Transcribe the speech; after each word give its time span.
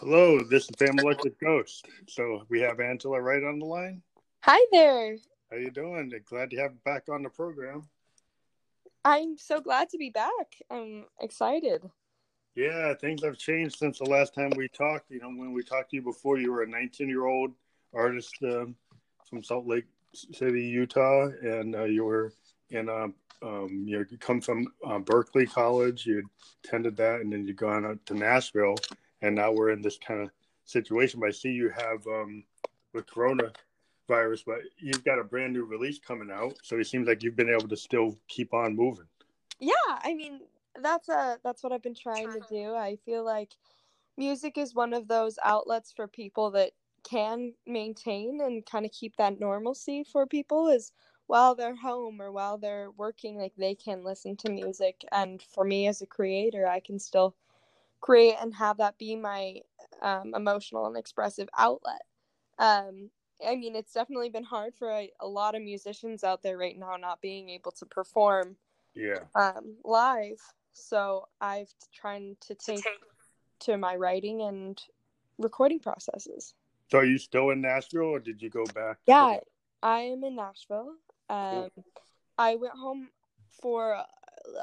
Hello, 0.00 0.38
this 0.44 0.62
is 0.62 0.70
Family 0.78 1.02
Electric 1.02 1.40
Ghost. 1.40 1.88
So 2.06 2.44
we 2.48 2.60
have 2.60 2.78
Angela 2.78 3.20
right 3.20 3.42
on 3.42 3.58
the 3.58 3.64
line. 3.64 4.00
Hi 4.44 4.64
there. 4.70 5.16
How 5.50 5.56
you 5.56 5.72
doing? 5.72 6.12
Glad 6.24 6.50
to 6.50 6.56
have 6.58 6.70
you 6.70 6.78
back 6.84 7.08
on 7.10 7.24
the 7.24 7.28
program. 7.28 7.88
I'm 9.04 9.36
so 9.36 9.60
glad 9.60 9.88
to 9.88 9.98
be 9.98 10.10
back. 10.10 10.54
I'm 10.70 11.06
excited. 11.20 11.82
Yeah, 12.54 12.94
things 12.94 13.24
have 13.24 13.38
changed 13.38 13.76
since 13.76 13.98
the 13.98 14.04
last 14.04 14.36
time 14.36 14.52
we 14.56 14.68
talked. 14.68 15.10
You 15.10 15.18
know, 15.18 15.30
when 15.30 15.52
we 15.52 15.64
talked 15.64 15.90
to 15.90 15.96
you 15.96 16.02
before, 16.02 16.38
you 16.38 16.52
were 16.52 16.62
a 16.62 16.68
19 16.68 17.08
year 17.08 17.26
old 17.26 17.50
artist 17.92 18.36
um, 18.44 18.76
from 19.28 19.42
Salt 19.42 19.66
Lake 19.66 19.86
City, 20.14 20.62
Utah, 20.62 21.30
and 21.42 21.74
uh, 21.74 21.84
you 21.84 22.04
were 22.04 22.32
in 22.70 22.88
a 22.88 23.08
um, 23.44 23.84
you 23.84 24.04
come 24.20 24.40
from 24.40 24.68
uh, 24.86 25.00
Berklee 25.00 25.50
College. 25.50 26.06
You 26.06 26.22
attended 26.64 26.96
that, 26.98 27.20
and 27.20 27.32
then 27.32 27.46
you 27.48 27.54
gone 27.54 27.84
out 27.84 28.04
to 28.06 28.14
Nashville, 28.14 28.76
and 29.22 29.34
now 29.34 29.52
we're 29.52 29.70
in 29.70 29.82
this 29.82 29.98
kind 29.98 30.22
of 30.22 30.30
situation. 30.64 31.20
But 31.20 31.28
I 31.28 31.32
see 31.32 31.50
you 31.50 31.70
have 31.70 32.06
um, 32.06 32.44
with 32.92 33.06
coronavirus, 33.06 34.44
but 34.46 34.58
you've 34.78 35.04
got 35.04 35.18
a 35.18 35.24
brand 35.24 35.52
new 35.52 35.64
release 35.64 35.98
coming 35.98 36.30
out, 36.30 36.54
so 36.62 36.78
it 36.78 36.86
seems 36.86 37.08
like 37.08 37.22
you've 37.22 37.36
been 37.36 37.50
able 37.50 37.68
to 37.68 37.76
still 37.76 38.16
keep 38.28 38.54
on 38.54 38.76
moving. 38.76 39.06
Yeah, 39.60 39.72
I 39.88 40.14
mean 40.14 40.40
that's 40.80 41.08
a 41.08 41.38
that's 41.42 41.62
what 41.62 41.72
I've 41.72 41.82
been 41.82 41.94
trying 41.94 42.30
to 42.32 42.40
do. 42.48 42.74
I 42.74 42.96
feel 43.04 43.24
like 43.24 43.54
music 44.16 44.58
is 44.58 44.74
one 44.74 44.92
of 44.92 45.08
those 45.08 45.38
outlets 45.44 45.92
for 45.94 46.06
people 46.06 46.50
that 46.50 46.72
can 47.08 47.54
maintain 47.66 48.40
and 48.40 48.66
kind 48.66 48.84
of 48.84 48.92
keep 48.92 49.16
that 49.16 49.40
normalcy 49.40 50.04
for 50.04 50.26
people 50.26 50.68
is 50.68 50.92
while 51.26 51.54
they're 51.54 51.76
home 51.76 52.20
or 52.20 52.32
while 52.32 52.58
they're 52.58 52.90
working 52.96 53.38
like 53.38 53.52
they 53.56 53.74
can 53.74 54.02
listen 54.02 54.36
to 54.36 54.50
music 54.50 55.04
and 55.12 55.42
for 55.42 55.64
me 55.64 55.86
as 55.86 56.02
a 56.02 56.06
creator 56.06 56.66
i 56.66 56.80
can 56.80 56.98
still 56.98 57.34
create 58.00 58.36
and 58.40 58.54
have 58.54 58.78
that 58.78 58.98
be 58.98 59.16
my 59.16 59.60
um, 60.02 60.32
emotional 60.34 60.86
and 60.86 60.96
expressive 60.96 61.48
outlet. 61.56 62.02
Um, 62.58 63.10
i 63.46 63.54
mean 63.54 63.76
it's 63.76 63.92
definitely 63.92 64.30
been 64.30 64.44
hard 64.44 64.74
for 64.74 64.90
a, 64.90 65.10
a, 65.20 65.26
lot 65.26 65.54
of 65.54 65.62
musicians 65.62 66.24
out 66.24 66.42
there 66.42 66.58
right 66.58 66.76
now 66.76 66.96
not 66.96 67.20
being 67.20 67.48
able 67.50 67.70
to 67.70 67.86
perform 67.86 68.56
yeah. 68.94 69.20
um, 69.34 69.76
live. 69.84 70.40
So 70.72 71.28
i've 71.40 71.72
trying 71.94 72.36
to 72.40 72.54
take 72.54 72.84
to 73.60 73.76
my 73.76 73.96
writing 73.96 74.42
and 74.42 74.80
recording 75.38 75.78
processes. 75.78 76.54
So 76.90 76.98
are 76.98 77.04
you 77.04 77.18
still 77.18 77.50
in 77.50 77.60
nashville 77.60 78.02
or 78.02 78.18
did 78.18 78.42
you 78.42 78.50
go 78.50 78.64
back 78.74 78.98
yeah 79.06 79.38
i 79.82 80.00
am 80.00 80.24
in 80.24 80.36
nashville. 80.36 80.94
Um, 81.30 81.68
I 82.38 82.54
went 82.54 82.74
home 82.74 83.08
for 83.60 84.02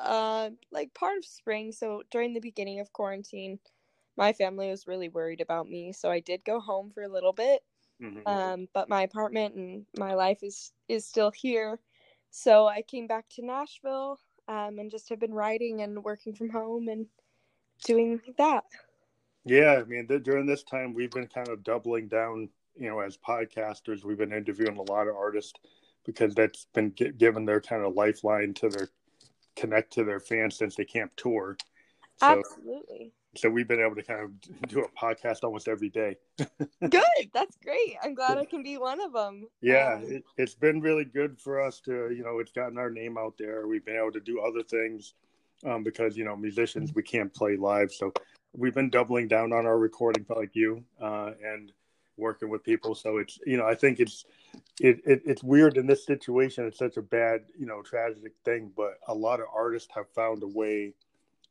uh, 0.02 0.50
like 0.72 0.94
part 0.94 1.17
of 1.17 1.25
spring. 1.25 1.72
So 1.72 2.03
during 2.11 2.33
the 2.33 2.39
beginning 2.39 2.80
of 2.80 2.94
quarantine, 2.94 3.59
my 4.17 4.33
family 4.33 4.69
was 4.69 4.88
really 4.88 5.09
worried 5.09 5.41
about 5.41 5.69
me. 5.69 5.91
So 5.94 6.09
I 6.09 6.19
did 6.19 6.45
go 6.45 6.59
home 6.59 6.91
for 6.94 7.03
a 7.03 7.09
little 7.09 7.33
bit. 7.33 7.61
Mm-hmm. 8.02 8.28
Um, 8.28 8.67
but 8.73 8.89
my 8.89 9.03
apartment 9.03 9.56
and 9.56 9.86
my 9.97 10.13
life 10.13 10.44
is 10.44 10.73
is 10.89 11.06
still 11.06 11.31
here. 11.31 11.80
So 12.30 12.67
I 12.67 12.81
came 12.81 13.08
back 13.08 13.25
to 13.31 13.45
Nashville 13.45 14.19
um, 14.47 14.80
and 14.80 14.91
just 14.91 15.09
have 15.09 15.19
been 15.19 15.33
writing 15.33 15.81
and 15.81 16.03
working 16.03 16.33
from 16.33 16.50
home 16.50 16.89
and 16.89 17.06
doing 17.86 18.19
that. 18.38 18.66
Yeah, 19.45 19.80
I 19.80 19.83
mean, 19.83 20.08
th- 20.08 20.23
during 20.23 20.45
this 20.45 20.63
time, 20.63 20.94
we've 20.94 21.11
been 21.11 21.28
kind 21.28 21.47
of 21.47 21.63
doubling 21.63 22.08
down. 22.08 22.50
You 22.78 22.89
know, 22.89 23.00
as 23.00 23.17
podcasters, 23.17 24.03
we've 24.03 24.17
been 24.17 24.33
interviewing 24.33 24.78
a 24.78 24.91
lot 24.91 25.08
of 25.08 25.16
artists 25.16 25.53
because 26.06 26.36
that's 26.36 26.67
been 26.73 26.89
given 26.89 27.45
their 27.45 27.61
kind 27.61 27.83
of 27.83 27.94
lifeline 27.94 28.53
to 28.56 28.67
their 28.67 28.89
connect 29.56 29.94
to 29.94 30.03
their 30.03 30.20
fans 30.20 30.58
since 30.58 30.75
they 30.75 30.86
can't 30.86 31.16
tour. 31.17 31.58
So, 32.17 32.39
Absolutely. 32.39 33.11
So 33.38 33.50
we've 33.50 33.67
been 33.67 33.81
able 33.81 33.95
to 33.95 34.03
kind 34.03 34.22
of 34.22 34.70
do 34.70 34.80
a 34.80 34.89
podcast 34.89 35.44
almost 35.44 35.67
every 35.67 35.89
day. 35.89 36.16
good. 36.89 37.30
That's 37.34 37.58
great. 37.58 37.97
I'm 38.02 38.16
glad 38.16 38.38
I 38.38 38.45
can 38.45 38.64
be 38.64 38.78
one 38.78 39.02
of 39.02 39.12
them. 39.12 39.47
Yeah, 39.62 39.95
um, 39.95 40.03
it, 40.08 40.23
has 40.38 40.56
been 40.56 40.80
really 40.80 41.03
good 41.03 41.39
for 41.39 41.62
us 41.62 41.81
to, 41.81 42.12
you 42.12 42.23
know, 42.23 42.40
it's 42.40 42.53
gotten 42.53 42.78
our 42.78 42.90
name 42.90 43.18
out 43.18 43.34
there. 43.38 43.68
We've 43.68 43.84
been 43.84 43.97
able 43.97 44.13
to 44.13 44.22
do 44.22 44.40
other 44.40 44.63
things 44.63 45.16
um, 45.66 45.84
because, 45.84 46.16
you 46.16 46.24
know, 46.24 46.35
musicians, 46.35 46.94
we 46.96 47.03
can't 47.03 47.34
play 47.34 47.57
live. 47.57 47.91
So 47.91 48.13
we've 48.53 48.74
been 48.74 48.90
doubling 48.90 49.28
down 49.28 49.51
on 49.51 49.66
our 49.66 49.78
recording 49.78 50.25
like 50.30 50.56
you 50.56 50.84
uh, 51.01 51.31
and 51.44 51.74
working 52.18 52.50
with 52.50 52.64
people. 52.64 52.96
So 52.96 53.18
it's, 53.18 53.40
you 53.46 53.58
know, 53.58 53.66
I 53.66 53.76
think 53.76 54.00
it's, 54.00 54.26
it, 54.80 55.02
it, 55.06 55.22
it's 55.26 55.44
weird 55.44 55.78
in 55.78 55.88
this 55.88 56.06
situation. 56.06 56.66
It's 56.66 56.78
such 56.78 56.98
a 56.98 57.02
bad, 57.02 57.42
you 57.58 57.66
know, 57.66 57.81
tragic 57.81 58.34
thing, 58.44 58.72
but 58.76 59.00
a 59.08 59.14
lot 59.14 59.40
of 59.40 59.48
artists 59.53 59.90
have 59.96 60.09
found 60.09 60.44
a 60.44 60.48
way 60.48 60.94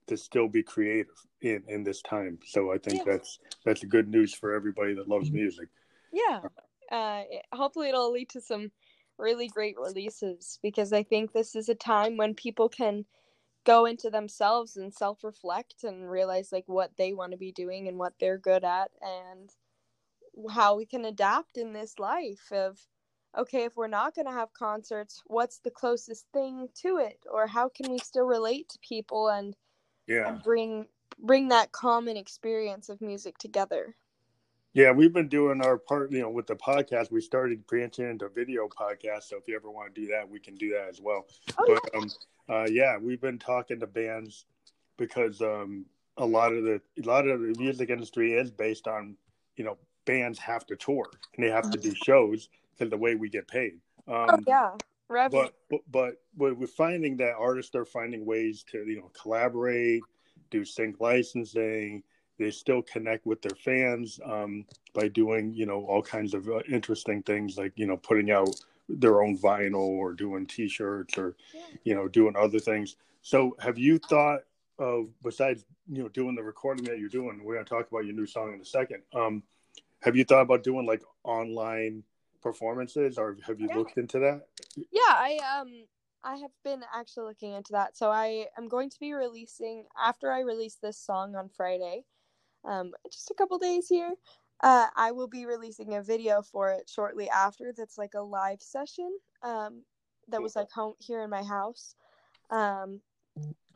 to 0.06 0.16
still 0.16 0.48
be 0.48 0.62
creative 0.62 1.14
in 1.40 1.62
in 1.68 1.82
this 1.82 2.02
time. 2.02 2.38
So 2.46 2.72
I 2.72 2.78
think 2.78 2.98
yeah. 2.98 3.12
that's 3.12 3.38
that's 3.64 3.84
good 3.84 4.08
news 4.08 4.34
for 4.34 4.54
everybody 4.54 4.94
that 4.94 5.08
loves 5.08 5.30
music. 5.30 5.68
Yeah, 6.12 6.40
uh, 6.92 7.22
hopefully 7.52 7.88
it'll 7.88 8.12
lead 8.12 8.28
to 8.30 8.40
some 8.40 8.70
really 9.18 9.48
great 9.48 9.76
releases 9.78 10.58
because 10.62 10.92
I 10.92 11.02
think 11.02 11.32
this 11.32 11.54
is 11.54 11.68
a 11.68 11.74
time 11.74 12.16
when 12.16 12.34
people 12.34 12.68
can 12.68 13.04
go 13.64 13.86
into 13.86 14.10
themselves 14.10 14.76
and 14.76 14.92
self 14.92 15.24
reflect 15.24 15.84
and 15.84 16.10
realize 16.10 16.52
like 16.52 16.64
what 16.66 16.90
they 16.96 17.12
want 17.12 17.32
to 17.32 17.38
be 17.38 17.52
doing 17.52 17.88
and 17.88 17.98
what 17.98 18.14
they're 18.20 18.38
good 18.38 18.64
at 18.64 18.90
and 19.00 19.50
how 20.50 20.76
we 20.76 20.86
can 20.86 21.04
adapt 21.04 21.56
in 21.56 21.72
this 21.72 21.98
life 21.98 22.50
of 22.52 22.78
okay, 23.36 23.64
if 23.64 23.76
we're 23.76 23.88
not 23.88 24.14
going 24.14 24.26
to 24.26 24.32
have 24.32 24.52
concerts, 24.52 25.22
what's 25.26 25.58
the 25.58 25.70
closest 25.70 26.26
thing 26.32 26.68
to 26.82 26.98
it? 26.98 27.18
Or 27.30 27.46
how 27.46 27.68
can 27.68 27.90
we 27.90 27.98
still 27.98 28.24
relate 28.26 28.68
to 28.70 28.78
people 28.78 29.28
and, 29.28 29.56
yeah. 30.06 30.28
and 30.28 30.42
bring 30.42 30.86
bring 31.18 31.48
that 31.48 31.72
common 31.72 32.16
experience 32.16 32.88
of 32.88 33.00
music 33.00 33.38
together? 33.38 33.94
Yeah, 34.72 34.90
we've 34.90 35.12
been 35.12 35.28
doing 35.28 35.64
our 35.64 35.78
part, 35.78 36.10
you 36.10 36.20
know, 36.20 36.30
with 36.30 36.48
the 36.48 36.56
podcast. 36.56 37.12
We 37.12 37.20
started 37.20 37.64
branching 37.66 38.10
into 38.10 38.28
video 38.28 38.68
podcast 38.68 39.24
So 39.24 39.36
if 39.36 39.46
you 39.46 39.54
ever 39.54 39.70
want 39.70 39.94
to 39.94 40.00
do 40.00 40.08
that, 40.08 40.28
we 40.28 40.40
can 40.40 40.56
do 40.56 40.70
that 40.70 40.88
as 40.88 41.00
well. 41.00 41.26
Oh, 41.58 41.64
but 41.66 41.80
yeah. 41.92 42.00
um, 42.00 42.10
uh, 42.48 42.66
yeah, 42.68 42.98
we've 42.98 43.20
been 43.20 43.38
talking 43.38 43.78
to 43.78 43.86
bands 43.86 44.46
because 44.96 45.40
um, 45.40 45.86
a 46.16 46.26
lot 46.26 46.52
of 46.52 46.64
the 46.64 46.80
a 47.00 47.06
lot 47.06 47.28
of 47.28 47.40
the 47.40 47.54
music 47.56 47.88
industry 47.88 48.32
is 48.32 48.50
based 48.50 48.88
on, 48.88 49.16
you 49.56 49.64
know, 49.64 49.78
bands 50.04 50.38
have 50.38 50.66
to 50.66 50.76
tour 50.76 51.06
and 51.36 51.44
they 51.44 51.50
have 51.50 51.70
to 51.70 51.78
do 51.78 51.94
shows 52.04 52.48
because 52.72 52.90
the 52.90 52.96
way 52.96 53.14
we 53.14 53.28
get 53.28 53.48
paid. 53.48 53.80
Um, 54.06 54.26
oh 54.30 54.38
yeah, 54.46 54.70
Revenue. 55.08 55.48
But, 55.70 55.80
but 55.90 56.14
but 56.36 56.56
we're 56.58 56.66
finding 56.66 57.16
that 57.18 57.34
artists 57.38 57.74
are 57.74 57.84
finding 57.84 58.24
ways 58.24 58.64
to 58.70 58.78
you 58.86 58.96
know 58.96 59.10
collaborate, 59.20 60.02
do 60.50 60.64
sync 60.64 61.00
licensing. 61.00 62.02
They 62.38 62.50
still 62.50 62.82
connect 62.82 63.26
with 63.26 63.42
their 63.42 63.56
fans 63.56 64.18
um, 64.24 64.64
by 64.94 65.08
doing 65.08 65.52
you 65.52 65.66
know 65.66 65.84
all 65.84 66.02
kinds 66.02 66.34
of 66.34 66.48
uh, 66.48 66.60
interesting 66.70 67.22
things 67.22 67.58
like 67.58 67.72
you 67.76 67.86
know 67.86 67.96
putting 67.96 68.30
out 68.30 68.48
their 68.88 69.22
own 69.22 69.38
vinyl 69.38 69.76
or 69.76 70.12
doing 70.12 70.46
T-shirts 70.46 71.16
or 71.16 71.36
yeah. 71.54 71.60
you 71.84 71.94
know 71.94 72.08
doing 72.08 72.34
other 72.36 72.58
things. 72.58 72.96
So 73.22 73.56
have 73.60 73.78
you 73.78 73.98
thought 73.98 74.40
of 74.78 75.08
besides 75.22 75.64
you 75.88 76.02
know 76.02 76.08
doing 76.08 76.34
the 76.34 76.42
recording 76.42 76.84
that 76.86 76.98
you're 76.98 77.08
doing? 77.08 77.42
We're 77.44 77.54
going 77.54 77.66
to 77.66 77.70
talk 77.70 77.90
about 77.90 78.06
your 78.06 78.14
new 78.14 78.26
song 78.26 78.54
in 78.54 78.60
a 78.60 78.64
second. 78.64 79.02
Um, 79.14 79.42
have 80.04 80.16
you 80.16 80.24
thought 80.24 80.42
about 80.42 80.62
doing 80.62 80.86
like 80.86 81.02
online 81.24 82.02
performances 82.42 83.16
or 83.16 83.38
have 83.46 83.58
you 83.58 83.68
yeah. 83.70 83.76
looked 83.76 83.96
into 83.96 84.18
that? 84.18 84.42
Yeah 84.76 85.00
i 85.06 85.38
um 85.58 85.86
i 86.22 86.36
have 86.36 86.50
been 86.62 86.82
actually 86.94 87.26
looking 87.26 87.52
into 87.54 87.72
that. 87.72 87.96
So 87.96 88.10
i 88.10 88.46
am 88.58 88.68
going 88.68 88.90
to 88.90 89.00
be 89.00 89.14
releasing 89.14 89.86
after 89.98 90.30
i 90.30 90.40
release 90.40 90.76
this 90.82 90.98
song 90.98 91.34
on 91.34 91.48
friday 91.48 92.04
um 92.64 92.92
just 93.10 93.30
a 93.30 93.34
couple 93.34 93.58
days 93.58 93.88
here 93.88 94.12
uh 94.62 94.86
i 94.94 95.10
will 95.10 95.28
be 95.28 95.46
releasing 95.46 95.94
a 95.94 96.02
video 96.02 96.42
for 96.42 96.70
it 96.70 96.88
shortly 96.88 97.28
after 97.30 97.72
that's 97.76 97.98
like 97.98 98.12
a 98.14 98.22
live 98.22 98.60
session 98.60 99.10
um 99.42 99.82
that 100.28 100.42
was 100.42 100.56
like 100.56 100.70
home 100.70 100.94
here 100.98 101.22
in 101.22 101.30
my 101.30 101.42
house. 101.42 101.94
Um 102.50 103.00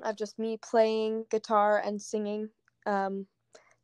of 0.02 0.16
just 0.16 0.38
me 0.38 0.58
playing 0.62 1.24
guitar 1.30 1.82
and 1.84 2.00
singing 2.00 2.48
um 2.86 3.26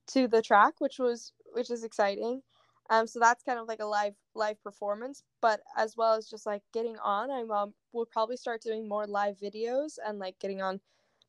to 0.06 0.28
the 0.28 0.40
track 0.40 0.74
which 0.78 0.98
was 0.98 1.32
which 1.54 1.70
is 1.70 1.84
exciting 1.84 2.42
um, 2.90 3.06
so 3.06 3.18
that's 3.18 3.42
kind 3.42 3.58
of 3.58 3.66
like 3.66 3.80
a 3.80 3.86
live 3.86 4.14
live 4.34 4.62
performance, 4.62 5.22
but 5.40 5.60
as 5.76 5.96
well 5.96 6.14
as 6.14 6.28
just 6.28 6.44
like 6.44 6.62
getting 6.72 6.98
on, 6.98 7.30
I'm 7.30 7.50
um, 7.50 7.74
we'll 7.92 8.06
probably 8.06 8.36
start 8.36 8.62
doing 8.62 8.88
more 8.88 9.06
live 9.06 9.38
videos 9.38 9.98
and 10.06 10.18
like 10.18 10.38
getting 10.38 10.60
on 10.60 10.80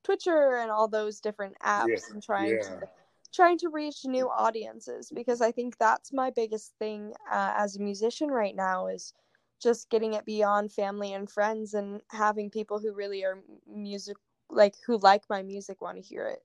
Twitcher 0.04 0.58
and 0.58 0.70
all 0.70 0.88
those 0.88 1.22
different 1.22 1.56
apps 1.64 1.88
yeah. 1.88 2.14
and 2.14 2.22
trying 2.22 2.50
yeah. 2.50 2.62
to 2.62 2.90
trying 3.34 3.58
to 3.60 3.70
reach 3.70 4.06
new 4.06 4.30
audiences 4.30 5.12
because 5.14 5.42
I 5.42 5.52
think 5.52 5.78
that's 5.78 6.12
my 6.14 6.30
biggest 6.30 6.74
thing 6.78 7.14
uh, 7.32 7.54
as 7.58 7.76
a 7.76 7.82
musician 7.82 8.30
right 8.30 8.56
now 8.56 8.88
is 8.88 9.14
just 9.62 9.90
getting 9.90 10.14
it 10.14 10.26
beyond 10.26 10.72
family 10.72 11.14
and 11.14 11.30
friends 11.30 11.74
and 11.74 12.02
having 12.12 12.50
people 12.50 12.80
who 12.80 12.94
really 12.94 13.24
are 13.24 13.40
music 13.68 14.18
like 14.50 14.76
who 14.86 14.98
like 14.98 15.24
my 15.30 15.42
music 15.42 15.82
want 15.82 15.98
to 15.98 16.04
hear 16.04 16.28
it. 16.28 16.44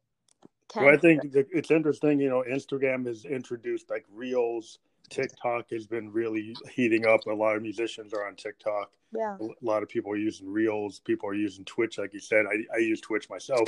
Well, 0.76 0.88
I 0.88 0.96
think 0.96 1.22
it's 1.32 1.70
interesting. 1.70 2.20
You 2.20 2.28
know, 2.28 2.44
Instagram 2.48 3.06
has 3.06 3.24
introduced 3.24 3.90
like 3.90 4.04
reels 4.12 4.78
TikTok 5.10 5.70
has 5.70 5.86
been 5.86 6.10
really 6.10 6.56
heating 6.70 7.04
up. 7.06 7.26
A 7.26 7.32
lot 7.32 7.56
of 7.56 7.62
musicians 7.62 8.14
are 8.14 8.26
on 8.26 8.36
TikTok. 8.36 8.90
Yeah. 9.12 9.36
A 9.40 9.64
lot 9.64 9.82
of 9.82 9.88
people 9.88 10.12
are 10.12 10.16
using 10.16 10.48
Reels. 10.48 11.00
People 11.00 11.28
are 11.28 11.34
using 11.34 11.64
Twitch, 11.64 11.98
like 11.98 12.14
you 12.14 12.20
said. 12.20 12.46
I, 12.46 12.74
I 12.74 12.78
use 12.78 13.00
Twitch 13.00 13.28
myself, 13.28 13.66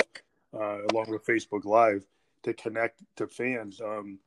uh, 0.53 0.85
along 0.91 1.09
with 1.09 1.25
Facebook 1.25 1.65
Live, 1.65 2.05
to 2.43 2.53
connect 2.53 3.03
to 3.17 3.27
fans. 3.27 3.81
Um, 3.81 4.19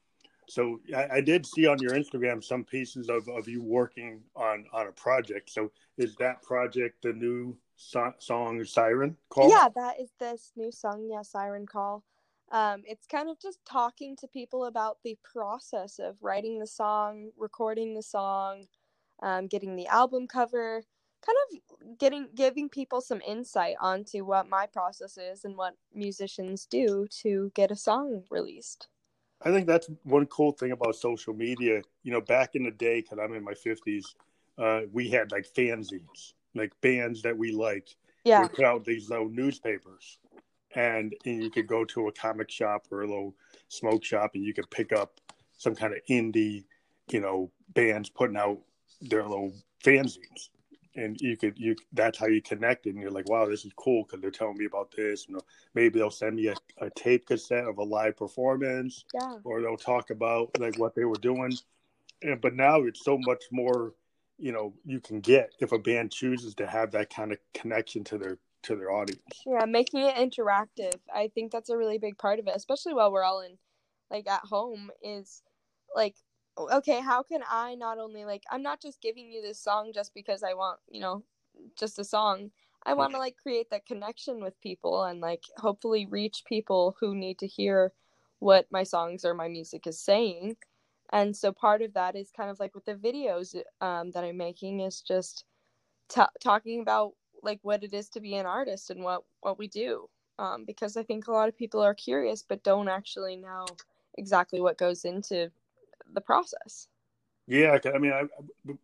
so 0.49 0.79
I, 0.95 1.09
I, 1.15 1.21
did 1.23 1.45
see 1.45 1.67
on 1.67 1.79
your 1.81 1.93
Instagram 1.93 2.45
some 2.45 2.63
pieces 2.63 3.09
of, 3.09 3.27
of 3.29 3.49
you 3.49 3.63
working 3.63 4.21
on 4.37 4.67
on 4.73 4.87
a 4.87 4.93
project. 4.93 5.51
So 5.51 5.73
is 5.97 6.15
that 6.17 6.41
project 6.43 7.03
the 7.03 7.13
new 7.13 7.57
so- 7.77 8.15
song 8.19 8.63
Siren 8.65 9.17
Call? 9.29 9.51
Yeah, 9.51 9.69
that 9.75 9.99
is 10.01 10.11
this 10.21 10.53
new 10.55 10.71
song. 10.71 11.09
Yeah, 11.11 11.23
Siren 11.23 11.67
Call. 11.67 12.05
Um, 12.53 12.83
it's 12.87 13.07
kind 13.07 13.29
of 13.29 13.41
just 13.41 13.59
talking 13.65 14.17
to 14.17 14.29
people 14.29 14.67
about 14.67 14.99
the 15.03 15.17
process 15.25 15.99
of 15.99 16.17
writing 16.23 16.59
the 16.59 16.67
song, 16.67 17.31
recording 17.37 17.95
the 17.95 18.03
song, 18.03 18.67
um, 19.23 19.47
getting 19.49 19.75
the 19.75 19.89
album 19.89 20.29
cover, 20.29 20.83
kind 21.27 21.37
of 21.51 21.99
getting 21.99 22.29
giving 22.35 22.69
people 22.69 23.01
some 23.01 23.21
insight 23.27 23.75
onto 23.81 24.25
what 24.25 24.49
my 24.49 24.67
process 24.67 25.19
is 25.19 25.45
and 25.45 25.57
what 25.57 25.75
musicians 25.95 26.67
do 26.67 27.07
to 27.23 27.51
get 27.55 27.71
a 27.71 27.77
song 27.77 28.23
released. 28.31 28.89
I 29.43 29.51
think 29.51 29.67
that's 29.67 29.91
one 30.05 30.27
cool 30.27 30.53
thing 30.53 30.73
about 30.73 30.95
social 30.97 31.35
media. 31.35 31.83
You 32.03 32.13
know, 32.13 32.21
back 32.21 32.55
in 32.55 32.65
the 32.65 32.71
day, 32.71 33.01
because 33.01 33.19
I'm 33.19 33.35
in 33.35 33.45
my 33.45 33.53
50s, 33.53 34.05
uh, 34.59 34.83
we 34.93 35.11
had 35.11 35.33
like 35.33 35.47
fanzines, 35.53 36.33
like 36.55 36.73
bands 36.81 37.23
that 37.23 37.37
we 37.37 37.53
liked. 37.53 37.97
Yeah. 38.25 38.43
We 38.43 38.49
put 38.49 38.65
out 38.65 38.85
these 38.85 39.11
little 39.11 39.29
newspapers, 39.29 40.19
and, 40.75 41.15
and 41.25 41.43
you 41.43 41.51
could 41.51 41.67
go 41.67 41.85
to 41.85 42.09
a 42.09 42.13
comic 42.13 42.51
shop 42.51 42.87
or 42.91 43.03
a 43.03 43.07
little 43.07 43.35
smoke 43.69 44.05
shop, 44.05 44.33
and 44.35 44.45
you 44.45 44.53
could 44.53 44.71
pick 44.71 44.93
up 44.93 45.21
some 45.57 45.75
kind 45.75 45.95
of 45.95 46.01
indie, 46.11 46.65
you 47.11 47.21
know, 47.21 47.51
bands 47.75 48.09
putting 48.09 48.37
out 48.37 48.59
their 49.01 49.23
little 49.23 49.53
fanzines. 49.85 50.51
And 50.95 51.21
you 51.21 51.37
could 51.37 51.59
you 51.59 51.77
that's 51.93 52.19
how 52.19 52.27
you 52.27 52.41
connected 52.41 52.95
and 52.95 53.03
you're 53.03 53.11
like 53.11 53.29
wow 53.29 53.45
this 53.45 53.67
is 53.67 53.73
cool 53.77 54.05
because 54.05 54.23
they're 54.23 54.31
telling 54.31 54.57
me 54.57 54.65
about 54.65 54.91
this. 54.97 55.29
You 55.29 55.35
know 55.35 55.43
maybe 55.75 55.99
they'll 55.99 56.11
send 56.11 56.37
me 56.37 56.47
a, 56.47 56.55
a 56.79 56.89
tape 56.89 57.27
cassette 57.27 57.67
of 57.67 57.77
a 57.77 57.83
live 57.83 58.17
performance 58.17 59.05
yeah. 59.13 59.35
or 59.45 59.61
they'll 59.61 59.77
talk 59.77 60.09
about 60.09 60.59
like 60.59 60.79
what 60.79 60.95
they 60.95 61.05
were 61.05 61.17
doing. 61.17 61.53
And 62.23 62.41
but 62.41 62.55
now 62.55 62.85
it's 62.85 63.05
so 63.05 63.19
much 63.19 63.45
more 63.53 63.93
you 64.39 64.53
know 64.53 64.73
you 64.87 64.99
can 65.01 65.21
get 65.21 65.53
if 65.61 65.73
a 65.73 65.79
band 65.79 66.13
chooses 66.13 66.55
to 66.55 66.67
have 66.67 66.93
that 66.93 67.13
kind 67.13 67.31
of 67.31 67.39
connection 67.53 68.03
to 68.05 68.17
their 68.17 68.39
to 68.67 68.77
their 68.77 68.91
audience 68.91 69.21
yeah 69.47 69.65
making 69.65 70.01
it 70.01 70.15
interactive 70.17 70.99
i 71.15 71.29
think 71.35 71.51
that's 71.51 71.71
a 71.71 71.77
really 71.77 71.99
big 71.99 72.19
part 72.19 72.39
of 72.39 72.47
it 72.47 72.55
especially 72.55 72.93
while 72.93 73.13
we're 73.13 73.25
all 73.25 73.41
in 73.41 73.57
like 74.11 74.29
at 74.29 74.43
home 74.43 74.91
is 75.03 75.43
like 75.95 76.15
okay, 76.59 77.01
how 77.01 77.23
can 77.23 77.43
I 77.49 77.75
not 77.75 77.99
only 77.99 78.25
like 78.25 78.45
I'm 78.51 78.63
not 78.63 78.81
just 78.81 79.03
giving 79.03 79.31
you 79.31 79.43
this 79.43 79.59
song 79.59 79.93
just 79.95 80.15
because 80.15 80.43
I 80.43 80.55
want, 80.55 80.81
you 80.89 81.01
know, 81.01 81.23
just 81.79 81.99
a 81.99 82.05
song. 82.05 82.51
I 82.85 82.95
want 82.95 83.13
to 83.13 83.19
like 83.19 83.37
create 83.43 83.71
that 83.71 83.85
connection 83.85 84.41
with 84.41 84.61
people 84.61 85.03
and 85.05 85.21
like 85.21 85.43
hopefully 85.57 86.07
reach 86.07 86.45
people 86.47 86.97
who 87.01 87.17
need 87.17 87.39
to 87.41 87.47
hear 87.47 87.93
what 88.39 88.67
my 88.71 88.85
songs 88.85 89.25
or 89.25 89.35
my 89.35 89.49
music 89.49 89.89
is 89.89 89.99
saying. 89.99 90.57
And 91.13 91.37
so 91.37 91.51
part 91.51 91.83
of 91.83 91.95
that 91.95 92.15
is 92.15 92.31
kind 92.31 92.49
of 92.49 92.61
like 92.61 92.77
with 92.77 92.85
the 92.85 92.95
videos 92.95 93.57
um, 93.81 94.13
that 94.13 94.23
I'm 94.23 94.37
making 94.37 94.81
is 94.81 95.01
just 95.01 95.45
t- 96.09 96.23
talking 96.41 96.81
about 96.81 97.15
like 97.47 97.61
what 97.63 97.83
it 97.83 97.95
is 97.95 98.11
to 98.11 98.21
be 98.21 98.35
an 98.35 98.45
artist 98.45 98.91
and 98.91 99.03
what 99.03 99.23
what 99.41 99.59
we 99.59 99.69
do. 99.69 100.09
Um, 100.39 100.65
because 100.67 100.99
I 100.99 101.03
think 101.03 101.29
a 101.29 101.33
lot 101.33 101.49
of 101.49 101.57
people 101.57 101.81
are 101.81 101.95
curious 101.95 102.45
but 102.47 102.63
don't 102.63 102.89
actually 102.89 103.37
know 103.37 103.65
exactly 104.19 104.61
what 104.61 104.77
goes 104.77 105.07
into 105.07 105.51
the 106.13 106.21
process. 106.21 106.89
Yeah, 107.47 107.79
I 107.95 107.99
mean, 107.99 108.13
I, 108.13 108.25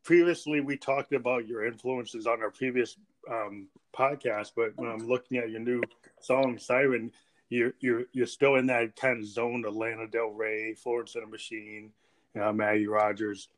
previously 0.05 0.61
we 0.61 0.77
talked 0.77 1.13
about 1.13 1.49
your 1.49 1.67
influences 1.67 2.27
on 2.27 2.41
our 2.41 2.51
previous 2.51 2.97
um, 3.29 3.67
podcast, 3.95 4.53
but 4.57 4.73
when 4.77 4.89
I'm 4.89 5.09
looking 5.09 5.39
at 5.39 5.51
your 5.51 5.61
new 5.61 5.83
song 6.21 6.59
"Siren," 6.59 7.11
you're 7.51 7.75
you're 7.81 8.05
you're 8.13 8.27
still 8.27 8.55
in 8.55 8.67
that 8.69 8.95
kind 8.95 9.19
of 9.19 9.27
zone 9.27 9.65
of 9.65 9.75
Lana 9.75 10.07
Del 10.07 10.31
Rey, 10.31 10.75
Florence 10.75 11.17
and 11.17 11.25
the 11.25 11.31
Machine, 11.31 11.91
Maggie 12.35 12.87
Rogers, 12.87 13.49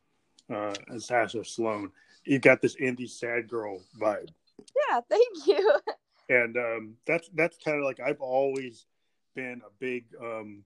uh, 0.51 0.73
and 0.87 1.01
Sasha 1.01 1.45
Sloan. 1.45 1.91
You've 2.23 2.41
got 2.41 2.61
this 2.61 2.75
indie 2.77 3.09
sad 3.09 3.47
girl 3.47 3.81
vibe. 3.99 4.29
Yeah, 4.59 5.01
thank 5.09 5.47
you. 5.47 5.79
and 6.29 6.57
um, 6.57 6.95
that's 7.05 7.29
that's 7.33 7.57
kind 7.63 7.77
of 7.77 7.83
like 7.83 7.99
I've 7.99 8.21
always 8.21 8.85
been 9.35 9.61
a 9.65 9.71
big 9.79 10.05
um, 10.21 10.63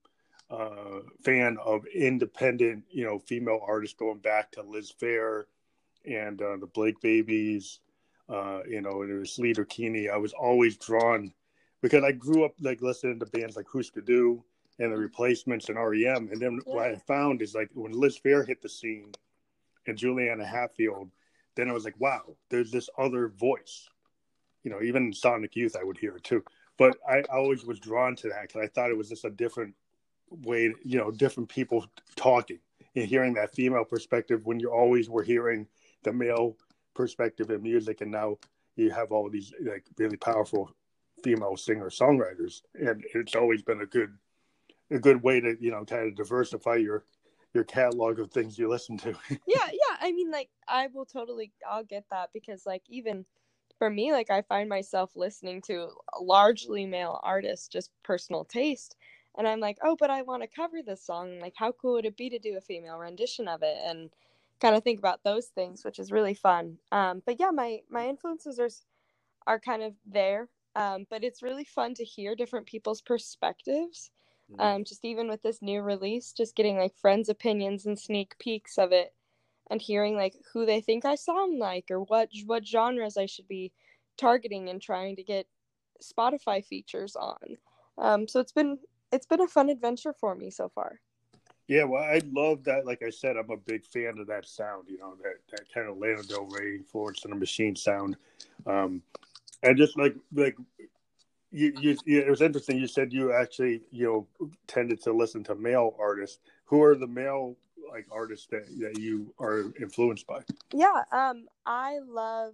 uh, 0.50 1.00
fan 1.24 1.57
of 1.63 1.86
independent, 1.88 2.83
you 2.89 3.06
know, 3.06 3.19
female 3.19 3.59
artists 3.65 3.95
going 3.97 4.19
back 4.19 4.51
to 4.51 4.63
Liz 4.63 4.94
Phair 5.01 5.44
and 6.06 6.41
uh, 6.41 6.57
the 6.57 6.68
Blake 6.68 7.00
Babies, 7.01 7.80
uh, 8.30 8.62
you 8.68 8.81
know, 8.81 9.01
and 9.01 9.12
it 9.12 9.19
was 9.19 9.38
Sleater-Kinney. 9.38 10.09
I 10.09 10.18
was 10.18 10.33
always 10.33 10.77
drawn 10.77 11.33
because 11.81 12.03
I 12.03 12.12
grew 12.12 12.45
up 12.45 12.53
like 12.62 12.81
listening 12.81 13.19
to 13.19 13.25
bands 13.27 13.56
like 13.56 13.68
Husker 13.71 14.01
Du 14.01 14.44
and 14.80 14.91
the 14.91 14.97
Replacements 14.97 15.69
and 15.69 15.77
REM. 15.77 16.30
And 16.31 16.41
then 16.41 16.59
yeah. 16.65 16.74
what 16.74 16.86
I 16.86 16.95
found 16.95 17.41
is 17.41 17.53
like 17.53 17.69
when 17.74 17.91
Liz 17.91 18.19
Phair 18.24 18.47
hit 18.47 18.62
the 18.62 18.69
scene 18.69 19.12
and 19.88 19.97
Juliana 19.97 20.45
Hatfield, 20.45 21.12
then 21.59 21.69
I 21.69 21.73
was 21.73 21.85
like, 21.85 22.00
wow, 22.00 22.21
there's 22.50 22.71
this 22.71 22.89
other 22.97 23.29
voice. 23.29 23.89
You 24.63 24.71
know, 24.71 24.81
even 24.81 25.13
Sonic 25.13 25.56
Youth, 25.56 25.75
I 25.79 25.83
would 25.83 25.97
hear 25.97 26.15
it 26.15 26.23
too. 26.23 26.44
But 26.77 26.97
I 27.07 27.21
always 27.23 27.65
was 27.65 27.79
drawn 27.79 28.15
to 28.17 28.29
that 28.29 28.44
because 28.44 28.61
I 28.63 28.67
thought 28.67 28.91
it 28.91 28.97
was 28.97 29.09
just 29.09 29.25
a 29.25 29.29
different 29.29 29.75
way, 30.29 30.73
you 30.83 30.97
know, 30.97 31.11
different 31.11 31.50
people 31.50 31.85
talking 32.15 32.59
and 32.95 33.06
hearing 33.06 33.33
that 33.33 33.53
female 33.53 33.85
perspective 33.85 34.45
when 34.45 34.59
you 34.59 34.71
always 34.71 35.09
were 35.09 35.23
hearing 35.23 35.67
the 36.03 36.13
male 36.13 36.56
perspective 36.95 37.50
in 37.50 37.62
music, 37.62 38.01
and 38.01 38.12
now 38.12 38.38
you 38.75 38.91
have 38.91 39.12
all 39.12 39.29
these 39.29 39.53
like 39.62 39.83
really 39.97 40.17
powerful 40.17 40.71
female 41.23 41.57
singer 41.57 41.89
songwriters, 41.89 42.62
and 42.75 43.03
it's 43.13 43.35
always 43.35 43.62
been 43.62 43.81
a 43.81 43.85
good 43.85 44.13
a 44.91 45.00
good 45.00 45.21
way 45.21 45.39
to 45.39 45.55
you 45.59 45.71
know 45.71 45.85
kind 45.85 46.07
of 46.07 46.15
diversify 46.15 46.75
your 46.75 47.03
your 47.53 47.63
catalog 47.63 48.19
of 48.19 48.31
things 48.31 48.57
you 48.57 48.69
listen 48.69 48.97
to. 48.97 49.09
yeah, 49.47 49.69
yeah. 49.71 49.88
I 50.00 50.12
mean, 50.12 50.31
like 50.31 50.50
I 50.68 50.88
will 50.88 51.06
totally, 51.06 51.51
I'll 51.69 51.84
get 51.84 52.06
that 52.12 52.30
because 52.34 52.66
like 52.66 52.84
even 52.90 53.25
for 53.78 53.90
me, 53.90 54.12
like 54.12 54.30
I 54.30 54.42
find 54.44 54.69
myself 54.69 55.16
listening 55.16 55.62
to 55.63 55.90
largely 56.19 56.86
male 56.86 57.19
artists, 57.24 57.68
just 57.68 57.92
personal 58.04 58.44
taste, 58.46 58.96
and 59.38 59.48
i'm 59.48 59.60
like 59.60 59.78
oh 59.84 59.96
but 59.98 60.10
i 60.10 60.22
want 60.22 60.42
to 60.44 60.48
cover 60.48 60.81
this 60.86 61.04
song. 61.06 61.40
Like 61.40 61.54
how 61.56 61.72
cool 61.72 61.94
would 61.94 62.06
it 62.06 62.18
be 62.18 62.30
to 62.30 62.40
do 62.40 62.57
a 62.57 62.62
female 62.62 62.98
rendition 62.98 63.48
of 63.48 63.63
it? 63.63 63.78
And 63.86 64.10
kind 64.60 64.75
of 64.75 64.84
think 64.84 65.00
about 65.00 65.24
those 65.24 65.48
things 65.48 65.86
which 65.86 66.00
is 66.00 66.12
really 66.12 66.34
fun. 66.34 66.78
Um, 66.92 67.22
but 67.25 67.40
yeah 67.40 67.51
my 67.51 67.80
my 67.90 68.07
influences 68.07 68.60
are 68.60 68.69
are 69.48 69.60
kind 69.60 69.84
of 69.84 69.94
there. 70.06 70.50
Um, 70.75 71.07
but 71.10 71.24
it's 71.24 71.42
really 71.42 71.66
fun 71.66 71.94
to 71.96 72.04
hear 72.04 72.36
different 72.36 72.68
people's 72.68 73.01
perspectives. 73.01 74.12
Mm-hmm. 74.51 74.62
um, 74.62 74.84
just 74.84 75.06
even 75.06 75.28
with 75.30 75.44
this 75.44 75.62
new 75.62 75.81
release 75.84 76.34
just 76.34 76.56
getting 76.56 76.75
like 76.75 76.96
friends 76.96 77.30
opinions 77.30 77.86
and 77.86 78.00
sneak 78.00 78.36
peeks 78.39 78.79
of 78.79 78.91
it 78.91 79.13
and 79.69 79.81
hearing 79.81 80.15
like 80.15 80.33
who 80.53 80.65
they 80.65 80.81
think 80.81 81.05
i 81.05 81.15
sound 81.15 81.59
like 81.59 81.85
or 81.89 82.01
what 82.01 82.29
what 82.45 82.65
genres 82.65 83.17
i 83.17 83.25
should 83.25 83.47
be 83.47 83.71
targeting 84.17 84.69
and 84.69 84.81
trying 84.81 85.15
to 85.15 85.23
get 85.23 85.47
spotify 86.01 86.63
features 86.63 87.15
on 87.15 87.57
um, 87.99 88.27
so 88.27 88.39
it's 88.39 88.51
been 88.51 88.79
it's 89.11 89.25
been 89.25 89.41
a 89.41 89.47
fun 89.47 89.69
adventure 89.69 90.13
for 90.13 90.35
me 90.35 90.49
so 90.49 90.69
far. 90.69 90.99
Yeah, 91.67 91.83
well, 91.83 92.03
I 92.03 92.21
love 92.31 92.63
that. 92.63 92.85
Like 92.85 93.03
I 93.05 93.11
said, 93.11 93.38
I'm 93.38 93.51
a 93.51 93.57
big 93.57 93.85
fan 93.85 94.17
of 94.17 94.27
that 94.27 94.47
sound. 94.47 94.88
You 94.88 94.97
know, 94.97 95.15
that 95.21 95.35
that 95.51 95.71
kind 95.73 95.88
of 95.88 95.97
Lana 95.97 96.23
Del 96.23 96.45
Rey, 96.45 96.79
Florence 96.91 97.23
and 97.25 97.33
the 97.33 97.38
Machine 97.38 97.75
sound, 97.75 98.15
um, 98.65 99.03
and 99.61 99.77
just 99.77 99.97
like 99.97 100.15
like 100.33 100.55
you, 101.51 101.73
you, 101.79 101.97
it 102.05 102.29
was 102.29 102.41
interesting. 102.41 102.77
You 102.77 102.88
said 102.88 103.13
you 103.13 103.33
actually 103.33 103.81
you 103.91 104.05
know 104.05 104.49
tended 104.67 105.01
to 105.03 105.13
listen 105.13 105.43
to 105.45 105.55
male 105.55 105.95
artists. 105.99 106.39
Who 106.65 106.81
are 106.81 106.95
the 106.95 107.07
male 107.07 107.55
like 107.89 108.08
artists 108.12 108.48
that 108.51 108.65
that 108.79 109.00
you 109.00 109.34
are 109.39 109.74
influenced 109.79 110.27
by? 110.27 110.41
Yeah, 110.74 111.03
um, 111.12 111.46
I 111.65 112.00
love 112.08 112.53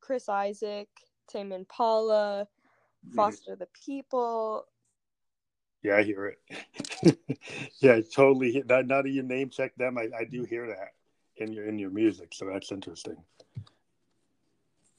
Chris 0.00 0.28
Isaak, 0.28 0.88
Tame 1.28 1.52
Impala. 1.52 2.48
Foster 3.14 3.52
mm-hmm. 3.52 3.60
the 3.60 3.68
People, 3.84 4.66
yeah, 5.86 5.98
I 5.98 6.02
hear 6.02 6.34
it. 6.34 7.18
yeah, 7.80 8.00
totally. 8.12 8.60
Now 8.68 8.82
that 9.02 9.08
you 9.08 9.22
name 9.22 9.50
check 9.50 9.72
them, 9.76 9.98
I, 9.98 10.08
I 10.18 10.24
do 10.24 10.42
hear 10.42 10.66
that 10.66 10.94
in 11.36 11.52
your 11.52 11.66
in 11.66 11.78
your 11.78 11.90
music, 11.90 12.30
so 12.32 12.46
that's 12.46 12.72
interesting. 12.72 13.16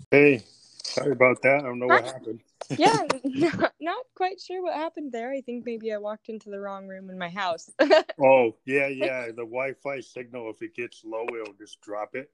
Hey, 0.09 0.43
sorry 0.87 1.11
about 1.11 1.41
that. 1.43 1.59
I 1.59 1.61
don't 1.61 1.79
know 1.79 1.87
what 1.87 2.05
happened. 2.05 2.41
yeah, 2.77 3.03
not, 3.23 3.73
not 3.79 4.05
quite 4.15 4.39
sure 4.39 4.61
what 4.61 4.75
happened 4.75 5.11
there. 5.11 5.31
I 5.31 5.41
think 5.41 5.65
maybe 5.65 5.93
I 5.93 5.97
walked 5.97 6.29
into 6.29 6.49
the 6.49 6.59
wrong 6.59 6.87
room 6.87 7.09
in 7.09 7.17
my 7.17 7.29
house. 7.29 7.71
oh 8.21 8.55
yeah, 8.65 8.87
yeah. 8.87 9.27
The 9.27 9.45
Wi-Fi 9.45 9.99
signal, 10.01 10.49
if 10.49 10.61
it 10.61 10.75
gets 10.75 11.03
low, 11.05 11.25
it'll 11.27 11.53
just 11.53 11.81
drop 11.81 12.15
it. 12.15 12.31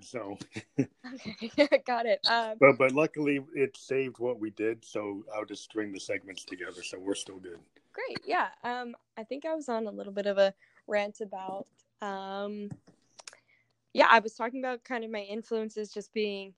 So 0.00 0.36
okay, 1.42 1.82
got 1.86 2.06
it. 2.06 2.20
Um, 2.28 2.56
but 2.58 2.78
but 2.78 2.92
luckily 2.92 3.40
it 3.54 3.76
saved 3.76 4.18
what 4.18 4.40
we 4.40 4.50
did, 4.50 4.84
so 4.84 5.24
I'll 5.34 5.44
just 5.44 5.62
string 5.62 5.92
the 5.92 6.00
segments 6.00 6.44
together, 6.44 6.82
so 6.82 6.98
we're 6.98 7.14
still 7.14 7.38
good. 7.38 7.58
Great, 7.92 8.18
yeah. 8.26 8.48
Um, 8.64 8.96
I 9.16 9.22
think 9.22 9.44
I 9.44 9.54
was 9.54 9.68
on 9.68 9.86
a 9.86 9.90
little 9.90 10.12
bit 10.12 10.26
of 10.26 10.36
a 10.36 10.52
rant 10.88 11.20
about 11.20 11.68
um, 12.02 12.70
yeah, 13.94 14.08
I 14.10 14.18
was 14.18 14.34
talking 14.34 14.60
about 14.60 14.84
kind 14.84 15.04
of 15.04 15.10
my 15.10 15.20
influences 15.20 15.92
just 15.92 16.12
being 16.12 16.52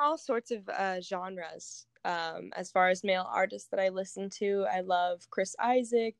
all 0.00 0.18
sorts 0.18 0.50
of 0.50 0.68
uh, 0.68 1.00
genres. 1.00 1.86
Um, 2.04 2.50
as 2.56 2.70
far 2.70 2.88
as 2.88 3.02
male 3.02 3.28
artists 3.28 3.68
that 3.70 3.80
I 3.80 3.88
listen 3.88 4.30
to, 4.38 4.64
I 4.72 4.80
love 4.80 5.26
Chris 5.30 5.56
Isaak, 5.58 6.14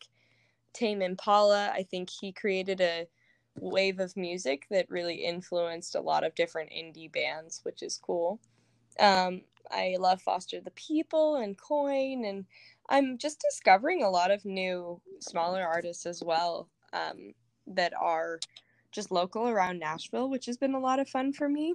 Tame 0.72 1.00
Impala. 1.00 1.70
I 1.72 1.84
think 1.84 2.10
he 2.10 2.32
created 2.32 2.80
a 2.80 3.06
wave 3.58 4.00
of 4.00 4.16
music 4.16 4.66
that 4.70 4.90
really 4.90 5.14
influenced 5.14 5.94
a 5.94 6.00
lot 6.00 6.24
of 6.24 6.34
different 6.34 6.70
indie 6.70 7.10
bands, 7.10 7.60
which 7.62 7.82
is 7.82 7.98
cool. 7.98 8.40
Um, 8.98 9.42
I 9.70 9.96
love 9.98 10.20
Foster 10.22 10.60
the 10.60 10.72
People 10.72 11.36
and 11.36 11.56
Coin, 11.56 12.24
and 12.24 12.44
I'm 12.88 13.18
just 13.18 13.40
discovering 13.40 14.02
a 14.02 14.10
lot 14.10 14.30
of 14.30 14.44
new 14.44 15.00
smaller 15.20 15.62
artists 15.64 16.06
as 16.06 16.22
well 16.22 16.68
um, 16.92 17.32
that 17.66 17.92
are 17.98 18.38
just 18.92 19.10
local 19.10 19.48
around 19.48 19.78
Nashville, 19.78 20.30
which 20.30 20.46
has 20.46 20.56
been 20.56 20.74
a 20.74 20.80
lot 20.80 20.98
of 20.98 21.08
fun 21.08 21.32
for 21.32 21.48
me. 21.48 21.74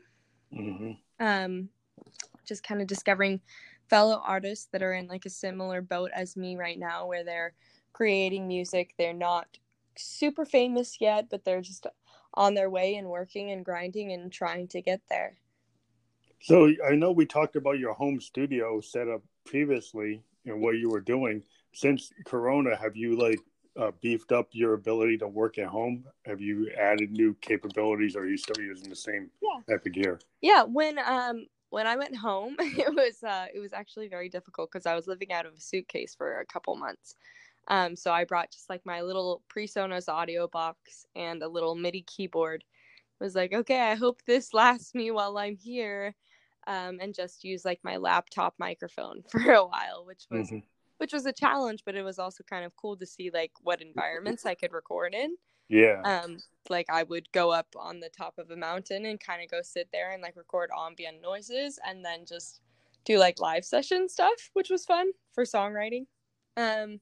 Mm-hmm. 0.54 0.92
Um, 1.22 1.70
just 2.46 2.64
kind 2.64 2.82
of 2.82 2.88
discovering 2.88 3.40
fellow 3.90 4.22
artists 4.26 4.68
that 4.72 4.82
are 4.82 4.94
in 4.94 5.08
like 5.08 5.26
a 5.26 5.30
similar 5.30 5.82
boat 5.82 6.12
as 6.14 6.36
me 6.36 6.58
right 6.58 6.80
now, 6.80 7.06
where 7.06 7.24
they're 7.24 7.54
creating 7.94 8.48
music. 8.48 8.94
They're 8.98 9.14
not 9.14 9.48
super 9.96 10.46
famous 10.46 10.98
yet, 11.00 11.28
but 11.30 11.46
they're 11.46 11.62
just 11.62 11.88
on 12.34 12.56
their 12.56 12.70
way 12.70 12.96
and 12.96 13.08
working 13.08 13.52
and 13.52 13.64
grinding 13.64 14.12
and 14.12 14.32
trying 14.32 14.68
to 14.70 14.82
get 14.82 15.02
there. 15.10 15.38
So 16.42 16.72
I 16.86 16.96
know 16.96 17.12
we 17.12 17.26
talked 17.26 17.56
about 17.56 17.78
your 17.78 17.94
home 17.94 18.20
studio 18.20 18.82
setup 18.82 19.22
previously 19.46 20.24
and 20.46 20.60
what 20.60 20.78
you 20.78 20.90
were 20.90 21.02
doing. 21.02 21.44
Since 21.74 22.12
Corona, 22.26 22.76
have 22.76 22.96
you 22.96 23.16
like 23.16 23.40
uh, 23.80 23.92
beefed 24.02 24.32
up 24.32 24.50
your 24.52 24.74
ability 24.74 25.18
to 25.18 25.28
work 25.28 25.58
at 25.58 25.68
home? 25.68 26.06
Have 26.26 26.42
you 26.42 26.70
added 26.78 27.12
new 27.12 27.36
capabilities, 27.42 28.16
or 28.16 28.22
are 28.22 28.28
you 28.28 28.38
still 28.38 28.64
using 28.64 28.90
the 28.90 28.96
same 28.96 29.30
yeah. 29.42 29.62
type 29.70 29.86
of 29.86 29.94
gear? 29.94 30.20
Yeah, 30.42 30.64
when 30.64 31.00
um 31.00 31.46
when 31.70 31.88
I 31.88 31.96
went 31.96 32.16
home, 32.16 32.56
it 32.60 32.94
was 32.94 33.24
uh 33.24 33.48
it 33.54 33.60
was 33.60 33.74
actually 33.74 34.08
very 34.08 34.30
difficult 34.30 34.72
because 34.72 34.86
I 34.86 34.96
was 34.96 35.08
living 35.08 35.32
out 35.32 35.46
of 35.46 35.54
a 35.54 35.62
suitcase 35.62 36.16
for 36.16 36.40
a 36.40 36.46
couple 36.46 36.76
months. 36.76 37.16
Um, 37.68 37.96
so 37.96 38.12
I 38.12 38.26
brought 38.26 38.52
just 38.52 38.70
like 38.70 38.86
my 38.86 39.02
little 39.02 39.44
PreSonus 39.54 40.10
audio 40.10 40.48
box 40.48 41.06
and 41.16 41.44
a 41.44 41.48
little 41.48 41.76
MIDI 41.76 42.02
keyboard. 42.02 42.64
I 43.20 43.24
was 43.24 43.36
like, 43.36 43.54
okay, 43.54 43.82
I 43.82 43.96
hope 43.96 44.22
this 44.26 44.54
lasts 44.54 44.96
me 44.96 45.12
while 45.12 45.38
I'm 45.38 45.56
here, 45.56 46.16
um, 46.66 46.98
and 47.00 47.14
just 47.14 47.44
use 47.44 47.64
like 47.64 47.80
my 47.84 47.98
laptop 47.98 48.56
microphone 48.58 49.24
for 49.30 49.54
a 49.54 49.66
while, 49.66 50.06
which 50.06 50.26
was 50.30 50.48
mm-hmm. 50.48 50.60
Which 51.02 51.14
was 51.14 51.26
a 51.26 51.34
challenge, 51.34 51.82
but 51.84 51.96
it 51.96 52.04
was 52.04 52.20
also 52.20 52.44
kind 52.44 52.64
of 52.64 52.76
cool 52.76 52.96
to 52.96 53.08
see 53.08 53.32
like 53.34 53.52
what 53.64 53.82
environments 53.82 54.46
I 54.46 54.54
could 54.54 54.72
record 54.72 55.16
in. 55.16 55.36
Yeah. 55.68 56.00
Um, 56.04 56.38
like 56.70 56.86
I 56.92 57.02
would 57.02 57.32
go 57.32 57.52
up 57.52 57.66
on 57.76 58.00
the 58.00 58.10
top 58.10 58.38
of 58.38 58.52
a 58.52 58.56
mountain 58.56 59.08
and 59.08 59.20
kind 59.20 59.42
of 59.42 59.50
go 59.50 59.64
sit 59.64 59.88
there 59.92 60.12
and 60.12 60.22
like 60.22 60.36
record 60.36 60.70
ambient 60.78 61.20
noises, 61.20 61.80
and 61.84 62.06
then 62.06 62.26
just 62.28 62.62
do 63.04 63.18
like 63.18 63.40
live 63.40 63.66
session 63.66 64.08
stuff, 64.08 64.52
which 64.54 64.70
was 64.70 64.86
fun 64.86 65.10
for 65.34 65.44
songwriting. 65.44 66.06
Um, 66.56 67.00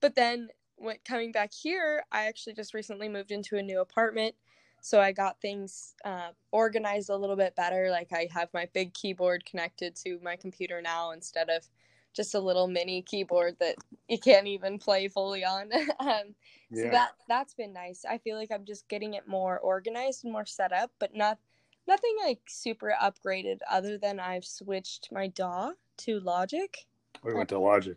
but 0.00 0.14
then 0.14 0.46
when 0.76 0.98
coming 1.04 1.32
back 1.32 1.50
here, 1.52 2.04
I 2.12 2.26
actually 2.26 2.54
just 2.54 2.74
recently 2.74 3.08
moved 3.08 3.32
into 3.32 3.56
a 3.56 3.62
new 3.62 3.80
apartment. 3.80 4.36
So 4.82 5.00
I 5.00 5.10
got 5.10 5.40
things 5.40 5.94
uh, 6.04 6.30
organized 6.52 7.10
a 7.10 7.16
little 7.16 7.36
bit 7.36 7.56
better. 7.56 7.90
Like 7.90 8.12
I 8.12 8.28
have 8.32 8.50
my 8.54 8.68
big 8.72 8.94
keyboard 8.94 9.44
connected 9.46 9.96
to 10.04 10.20
my 10.22 10.36
computer 10.36 10.80
now 10.80 11.10
instead 11.10 11.48
of 11.48 11.66
just 12.14 12.34
a 12.34 12.40
little 12.40 12.66
mini 12.66 13.02
keyboard 13.02 13.56
that 13.60 13.76
you 14.08 14.18
can't 14.18 14.46
even 14.46 14.78
play 14.78 15.08
fully 15.08 15.44
on. 15.44 15.70
um, 16.00 16.34
yeah. 16.70 16.84
So 16.84 16.90
that 16.90 17.10
that's 17.28 17.54
been 17.54 17.72
nice. 17.72 18.04
I 18.08 18.18
feel 18.18 18.36
like 18.36 18.50
I'm 18.52 18.64
just 18.64 18.88
getting 18.88 19.14
it 19.14 19.26
more 19.26 19.58
organized 19.58 20.24
and 20.24 20.32
more 20.32 20.46
set 20.46 20.72
up, 20.72 20.90
but 20.98 21.14
not 21.14 21.38
nothing 21.86 22.16
like 22.24 22.40
super 22.48 22.94
upgraded. 23.00 23.58
Other 23.70 23.98
than 23.98 24.20
I've 24.20 24.44
switched 24.44 25.08
my 25.12 25.28
DAW 25.28 25.72
to 25.98 26.20
Logic. 26.20 26.76
We 27.22 27.34
went 27.34 27.50
to 27.50 27.58
Logic. 27.58 27.96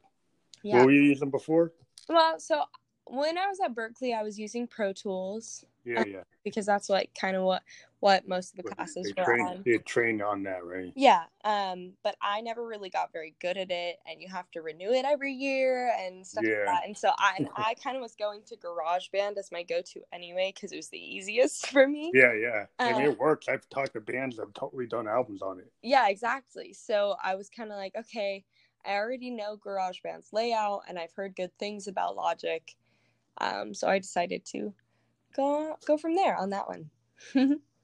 Yeah. 0.63 0.77
What 0.77 0.87
were 0.87 0.91
you 0.91 1.01
using 1.01 1.29
before? 1.29 1.71
Well, 2.09 2.39
so 2.39 2.63
when 3.05 3.37
I 3.37 3.47
was 3.47 3.59
at 3.63 3.75
Berklee, 3.75 4.17
I 4.17 4.23
was 4.23 4.39
using 4.39 4.67
Pro 4.67 4.93
Tools. 4.93 5.63
Yeah, 5.83 6.03
yeah. 6.05 6.23
Because 6.43 6.65
that's 6.65 6.89
like 6.89 7.11
kind 7.19 7.35
of 7.35 7.43
what 7.43 7.61
what 8.05 8.27
most 8.27 8.51
of 8.51 8.63
the 8.63 8.75
classes 8.75 9.11
they 9.15 9.19
were 9.19 9.25
trained, 9.25 9.49
on. 9.49 9.63
They 9.65 9.79
trained 9.79 10.21
on 10.21 10.43
that, 10.43 10.63
right? 10.63 10.93
Yeah. 10.95 11.23
Um, 11.43 11.93
but 12.03 12.15
I 12.21 12.39
never 12.41 12.63
really 12.63 12.91
got 12.91 13.11
very 13.11 13.33
good 13.41 13.57
at 13.57 13.71
it, 13.71 13.97
and 14.07 14.21
you 14.21 14.27
have 14.29 14.51
to 14.51 14.61
renew 14.61 14.91
it 14.91 15.05
every 15.05 15.33
year 15.33 15.91
and 15.99 16.23
stuff 16.23 16.43
yeah. 16.45 16.57
like 16.57 16.65
that. 16.67 16.81
And 16.85 16.95
so 16.95 17.09
I 17.17 17.47
I 17.55 17.73
kind 17.73 17.95
of 17.97 18.03
was 18.03 18.13
going 18.13 18.41
to 18.45 18.57
GarageBand 18.57 19.37
as 19.37 19.51
my 19.51 19.63
go 19.63 19.81
to 19.81 20.01
anyway 20.13 20.51
because 20.53 20.71
it 20.71 20.75
was 20.75 20.89
the 20.89 20.99
easiest 20.99 21.65
for 21.71 21.87
me. 21.87 22.11
Yeah, 22.13 22.33
yeah. 22.33 22.65
I 22.77 22.93
mean, 22.93 23.01
it 23.01 23.09
um, 23.09 23.17
works. 23.17 23.47
I've 23.49 23.67
talked 23.69 23.93
to 23.93 24.01
bands 24.01 24.35
that 24.35 24.43
have 24.43 24.53
totally 24.53 24.85
done 24.85 25.07
albums 25.07 25.41
on 25.41 25.57
it. 25.57 25.71
Yeah, 25.81 26.07
exactly. 26.07 26.73
So 26.73 27.15
I 27.23 27.33
was 27.33 27.49
kind 27.49 27.71
of 27.71 27.77
like, 27.77 27.95
okay 27.97 28.45
I 28.87 28.97
already 28.97 29.31
know 29.31 29.57
GarageBand's 29.57 30.31
layout 30.31 30.81
and 30.87 30.99
I've 30.99 31.13
heard 31.13 31.35
good 31.35 31.49
things 31.57 31.87
about 31.87 32.15
Logic. 32.15 32.61
Um, 33.39 33.73
so 33.73 33.87
I 33.87 33.97
decided 33.97 34.45
to 34.51 34.75
go 35.35 35.75
go 35.87 35.97
from 35.97 36.15
there 36.15 36.37
on 36.37 36.51
that 36.51 36.67
one. 36.67 36.91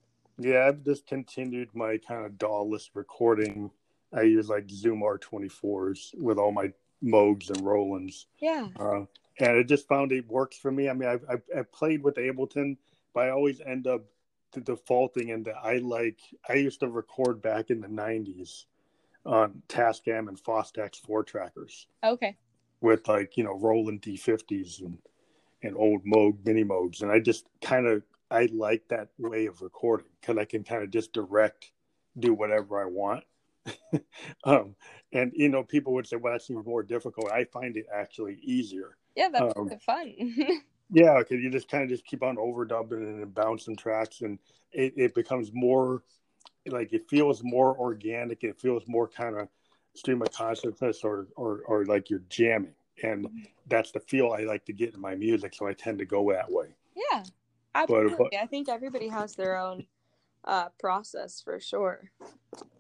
yeah, 0.44 0.68
I've 0.68 0.84
just 0.84 1.08
continued 1.08 1.70
my 1.74 1.98
kind 1.98 2.26
of 2.26 2.38
DAW-less 2.38 2.90
recording. 2.94 3.72
I 4.14 4.24
use 4.24 4.50
like 4.50 4.70
Zoom 4.70 5.02
R24s 5.02 6.20
with 6.20 6.38
all 6.38 6.52
my 6.52 6.72
Moogs 7.04 7.50
and 7.50 7.66
Rolands. 7.66 8.28
Yeah. 8.40 8.68
Uh, 8.80 9.06
and 9.40 9.58
I 9.58 9.64
just 9.64 9.88
found 9.88 10.12
it 10.12 10.28
works 10.28 10.58
for 10.58 10.72
me. 10.72 10.90
I 10.90 10.94
mean, 10.94 11.10
I've, 11.10 11.24
I've, 11.30 11.42
I've 11.58 11.72
played 11.72 12.04
with 12.04 12.16
Ableton, 12.16 12.78
but 13.14 13.26
I 13.26 13.30
always 13.30 13.62
end 13.62 13.88
up 13.88 14.04
defaulting 14.64 15.30
into 15.30 15.52
I 15.52 15.78
like, 15.78 16.20
I 16.48 16.56
used 16.56 16.82
to 16.82 16.90
record 16.90 17.42
back 17.42 17.70
in 17.70 17.80
the 17.82 17.88
90s 17.88 18.66
on 19.26 19.62
Tascam 19.68 20.28
and 20.28 20.42
Fostex 20.42 20.98
four 20.98 21.24
trackers. 21.24 21.88
Okay. 22.04 22.38
With 22.82 23.08
like 23.08 23.38
you 23.38 23.44
know 23.44 23.58
Roland 23.58 24.02
D50s 24.02 24.82
and 24.82 24.98
and 25.62 25.78
old 25.78 26.04
Moog 26.04 26.44
mini 26.44 26.64
Moogs, 26.64 27.04
and 27.04 27.12
I 27.12 27.20
just 27.20 27.46
kind 27.62 27.86
of 27.86 28.02
I 28.32 28.48
like 28.54 28.88
that 28.90 29.10
way 29.18 29.46
of 29.46 29.62
recording 29.62 30.08
because 30.20 30.38
I 30.38 30.46
can 30.46 30.64
kind 30.64 30.84
of 30.84 30.90
just 30.90 31.14
direct 31.14 31.72
do 32.18 32.34
whatever 32.34 32.82
I 32.82 32.86
want. 32.86 33.24
um, 34.44 34.76
and 35.14 35.32
you 35.36 35.50
know, 35.50 35.64
people 35.64 35.94
would 35.94 36.08
say, 36.08 36.16
"Well, 36.16 36.34
that 36.34 36.42
seems 36.42 36.66
more 36.66 36.82
difficult." 36.82 37.32
I 37.32 37.44
find 37.46 37.78
it 37.78 37.86
actually 37.94 38.40
easier. 38.42 38.98
Yeah, 39.16 39.30
that's 39.30 39.56
um, 39.58 39.70
fun. 39.86 40.14
yeah, 40.92 41.20
because 41.20 41.44
you 41.44 41.52
just 41.52 41.70
kind 41.70 41.84
of 41.84 41.90
just 41.90 42.06
keep 42.06 42.24
on 42.24 42.38
overdubbing 42.38 43.22
and 43.22 43.34
bouncing 43.34 43.76
tracks, 43.76 44.22
and 44.22 44.40
it, 44.72 44.94
it 44.98 45.14
becomes 45.14 45.52
more 45.54 46.02
like 46.68 46.94
it 46.94 47.08
feels 47.10 47.44
more 47.44 47.78
organic. 47.78 48.44
It 48.44 48.60
feels 48.60 48.84
more 48.88 49.08
kind 49.08 49.38
of 49.38 49.48
stream 49.94 50.22
of 50.22 50.32
consciousness 50.32 51.04
or, 51.04 51.28
or, 51.36 51.62
or 51.68 51.86
like 51.86 52.10
you're 52.10 52.24
jamming. 52.30 52.74
And 53.04 53.28
that's 53.68 53.92
the 53.92 54.00
feel 54.00 54.32
I 54.32 54.44
like 54.44 54.66
to 54.66 54.74
get 54.74 54.94
in 54.94 55.02
my 55.02 55.16
music. 55.16 55.54
So 55.56 55.68
I 55.68 55.74
tend 55.74 56.00
to 56.00 56.06
go 56.06 56.32
that 56.32 56.52
way. 56.52 56.68
Yeah, 56.96 57.24
absolutely. 57.76 58.16
But, 58.32 58.40
I 58.40 58.46
think 58.46 58.70
everybody 58.70 59.08
has 59.08 59.36
their 59.36 59.58
own 59.58 59.86
uh, 60.46 60.70
process 60.80 61.42
for 61.42 61.60
sure. 61.60 62.12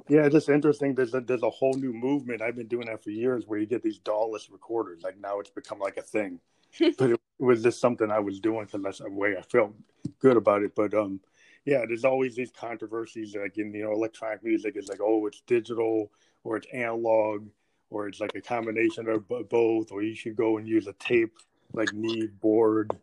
Yeah, 0.07 0.25
it's 0.25 0.33
just 0.33 0.49
interesting. 0.49 0.95
There's 0.95 1.13
a, 1.13 1.21
there's 1.21 1.43
a 1.43 1.49
whole 1.49 1.73
new 1.73 1.93
movement. 1.93 2.41
I've 2.41 2.55
been 2.55 2.67
doing 2.67 2.87
that 2.87 3.03
for 3.03 3.11
years 3.11 3.45
where 3.47 3.59
you 3.59 3.65
get 3.65 3.83
these 3.83 3.99
DAW-less 3.99 4.49
recorders. 4.49 5.03
Like 5.03 5.19
now 5.19 5.39
it's 5.39 5.49
become 5.49 5.79
like 5.79 5.97
a 5.97 6.01
thing. 6.01 6.39
but 6.97 7.11
it 7.11 7.19
was 7.39 7.63
just 7.63 7.81
something 7.81 8.09
I 8.09 8.19
was 8.19 8.39
doing 8.39 8.65
because 8.65 8.81
that's 8.81 8.99
the 8.99 9.09
way 9.09 9.35
I 9.37 9.41
felt 9.41 9.73
good 10.19 10.37
about 10.37 10.63
it. 10.63 10.73
But 10.75 10.93
um, 10.93 11.19
yeah, 11.65 11.85
there's 11.85 12.05
always 12.05 12.35
these 12.35 12.51
controversies 12.51 13.35
like 13.35 13.57
in 13.57 13.73
you 13.73 13.83
know 13.83 13.91
electronic 13.91 14.43
music 14.43 14.75
is 14.77 14.87
like 14.87 14.99
oh 15.01 15.25
it's 15.27 15.41
digital 15.41 16.11
or 16.43 16.57
it's 16.57 16.67
analog 16.73 17.47
or 17.89 18.07
it's 18.07 18.19
like 18.19 18.35
a 18.35 18.41
combination 18.41 19.07
of 19.07 19.27
both 19.49 19.91
or 19.91 20.01
you 20.01 20.15
should 20.15 20.35
go 20.35 20.57
and 20.57 20.67
use 20.67 20.87
a 20.87 20.93
tape 20.93 21.37
like 21.73 21.93
Neve 21.93 22.39
board 22.39 22.97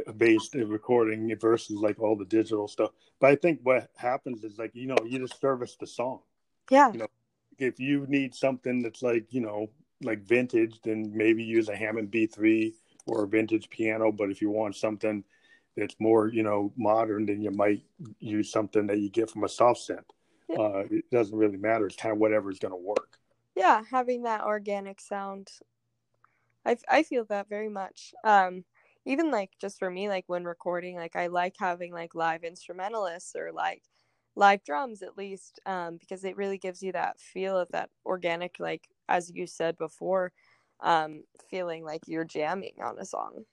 based 0.16 0.54
recording 0.54 1.34
versus 1.38 1.76
like 1.76 2.00
all 2.00 2.16
the 2.16 2.24
digital 2.24 2.68
stuff. 2.68 2.90
But 3.20 3.30
I 3.30 3.36
think 3.36 3.60
what 3.62 3.90
happens 3.96 4.44
is 4.44 4.58
like 4.58 4.72
you 4.74 4.86
know 4.86 4.96
you 5.04 5.18
just 5.18 5.40
service 5.40 5.76
the 5.78 5.86
song. 5.86 6.20
Yeah. 6.70 6.92
You 6.92 7.00
know, 7.00 7.08
if 7.58 7.78
you 7.78 8.06
need 8.08 8.34
something 8.34 8.82
that's 8.82 9.02
like 9.02 9.26
you 9.30 9.40
know 9.40 9.70
like 10.02 10.22
vintage, 10.22 10.80
then 10.82 11.12
maybe 11.14 11.44
use 11.44 11.68
a 11.68 11.76
Hammond 11.76 12.10
B3 12.10 12.72
or 13.06 13.24
a 13.24 13.28
vintage 13.28 13.70
piano. 13.70 14.10
But 14.12 14.30
if 14.30 14.42
you 14.42 14.50
want 14.50 14.76
something 14.76 15.24
that's 15.76 15.96
more 15.98 16.28
you 16.28 16.42
know 16.42 16.72
modern 16.76 17.26
then 17.26 17.40
you 17.40 17.50
might 17.50 17.82
use 18.18 18.50
something 18.50 18.86
that 18.86 18.98
you 18.98 19.08
get 19.08 19.30
from 19.30 19.44
a 19.44 19.48
soft 19.48 19.80
synth 19.80 20.04
yeah. 20.48 20.58
uh, 20.58 20.84
it 20.90 21.04
doesn't 21.10 21.36
really 21.36 21.56
matter 21.56 21.86
it's 21.86 21.96
kind 21.96 22.12
of 22.12 22.18
whatever 22.18 22.50
is 22.50 22.58
going 22.58 22.72
to 22.72 22.76
work 22.76 23.18
yeah 23.54 23.82
having 23.90 24.22
that 24.22 24.42
organic 24.42 25.00
sound 25.00 25.48
i 26.66 26.76
i 26.88 27.02
feel 27.02 27.24
that 27.24 27.48
very 27.48 27.68
much 27.68 28.12
um 28.24 28.64
even 29.04 29.30
like 29.30 29.50
just 29.60 29.78
for 29.78 29.90
me 29.90 30.08
like 30.08 30.24
when 30.26 30.44
recording 30.44 30.96
like 30.96 31.16
i 31.16 31.26
like 31.26 31.54
having 31.58 31.92
like 31.92 32.14
live 32.14 32.44
instrumentalists 32.44 33.34
or 33.36 33.52
like 33.52 33.82
live 34.34 34.62
drums 34.64 35.02
at 35.02 35.18
least 35.18 35.60
um 35.66 35.98
because 35.98 36.24
it 36.24 36.36
really 36.36 36.58
gives 36.58 36.82
you 36.82 36.92
that 36.92 37.18
feel 37.20 37.56
of 37.58 37.68
that 37.70 37.90
organic 38.06 38.56
like 38.58 38.88
as 39.08 39.30
you 39.30 39.46
said 39.46 39.76
before 39.76 40.32
um 40.80 41.22
feeling 41.50 41.84
like 41.84 42.02
you're 42.06 42.24
jamming 42.24 42.74
on 42.82 42.98
a 42.98 43.04
song 43.04 43.44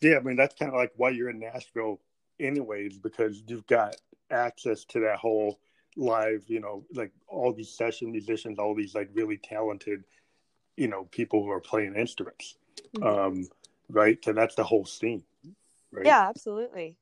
yeah, 0.00 0.16
I 0.16 0.20
mean 0.20 0.36
that's 0.36 0.54
kind 0.54 0.70
of 0.70 0.76
like 0.76 0.92
why 0.96 1.10
you're 1.10 1.30
in 1.30 1.38
Nashville, 1.38 2.00
anyways, 2.38 2.98
because 2.98 3.42
you've 3.46 3.66
got 3.66 3.96
access 4.30 4.84
to 4.86 5.00
that 5.00 5.18
whole 5.18 5.60
live, 5.96 6.44
you 6.46 6.60
know, 6.60 6.84
like 6.94 7.12
all 7.28 7.52
these 7.52 7.70
session 7.70 8.10
musicians, 8.10 8.58
all 8.58 8.74
these 8.74 8.94
like 8.94 9.10
really 9.12 9.36
talented, 9.36 10.04
you 10.76 10.88
know, 10.88 11.04
people 11.10 11.42
who 11.42 11.50
are 11.50 11.60
playing 11.60 11.96
instruments. 11.96 12.56
Mm-hmm. 12.96 13.06
Um, 13.06 13.48
right? 13.90 14.16
Because 14.16 14.34
that's 14.34 14.54
the 14.54 14.64
whole 14.64 14.84
scene. 14.84 15.22
Right? 15.92 16.06
Yeah, 16.06 16.28
absolutely, 16.28 16.96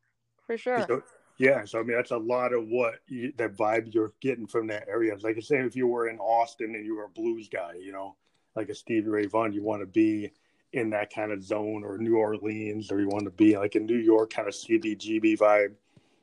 for 0.47 0.57
sure. 0.57 0.85
So, 0.87 1.03
yeah, 1.39 1.65
so 1.65 1.79
I 1.79 1.83
mean 1.83 1.97
that's 1.97 2.11
a 2.11 2.17
lot 2.17 2.53
of 2.53 2.67
what 2.69 2.97
you, 3.07 3.33
that 3.39 3.57
vibe 3.57 3.95
you're 3.95 4.13
getting 4.21 4.47
from 4.47 4.67
that 4.69 4.89
area. 4.89 5.15
It's 5.15 5.25
like 5.25 5.37
I 5.37 5.41
say, 5.41 5.59
if 5.59 5.77
you 5.77 5.87
were 5.87 6.09
in 6.09 6.19
Austin 6.19 6.75
and 6.75 6.85
you 6.85 6.97
were 6.97 7.05
a 7.05 7.09
blues 7.09 7.49
guy, 7.49 7.75
you 7.81 7.93
know, 7.93 8.17
like 8.57 8.69
a 8.69 8.75
Stevie 8.75 9.09
Ray 9.09 9.27
Vaughan, 9.27 9.53
you 9.53 9.63
want 9.63 9.83
to 9.83 9.87
be 9.87 10.33
in 10.73 10.91
that 10.91 11.13
kind 11.13 11.33
of 11.33 11.43
zone, 11.43 11.83
or 11.85 11.97
New 11.97 12.17
Orleans, 12.17 12.91
or 12.91 13.01
you 13.01 13.09
want 13.09 13.25
to 13.25 13.31
be 13.31 13.57
like 13.57 13.75
a 13.75 13.81
New 13.81 13.97
York 13.97 14.33
kind 14.33 14.49
of 14.49 14.55
CBGB 14.55 15.39
vibe, 15.39 15.75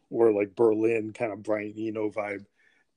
or 0.09 0.31
like 0.31 0.55
Berlin 0.55 1.13
kind 1.13 1.31
of 1.31 1.41
Brian 1.41 1.73
Eno 1.77 2.09
vibe. 2.09 2.45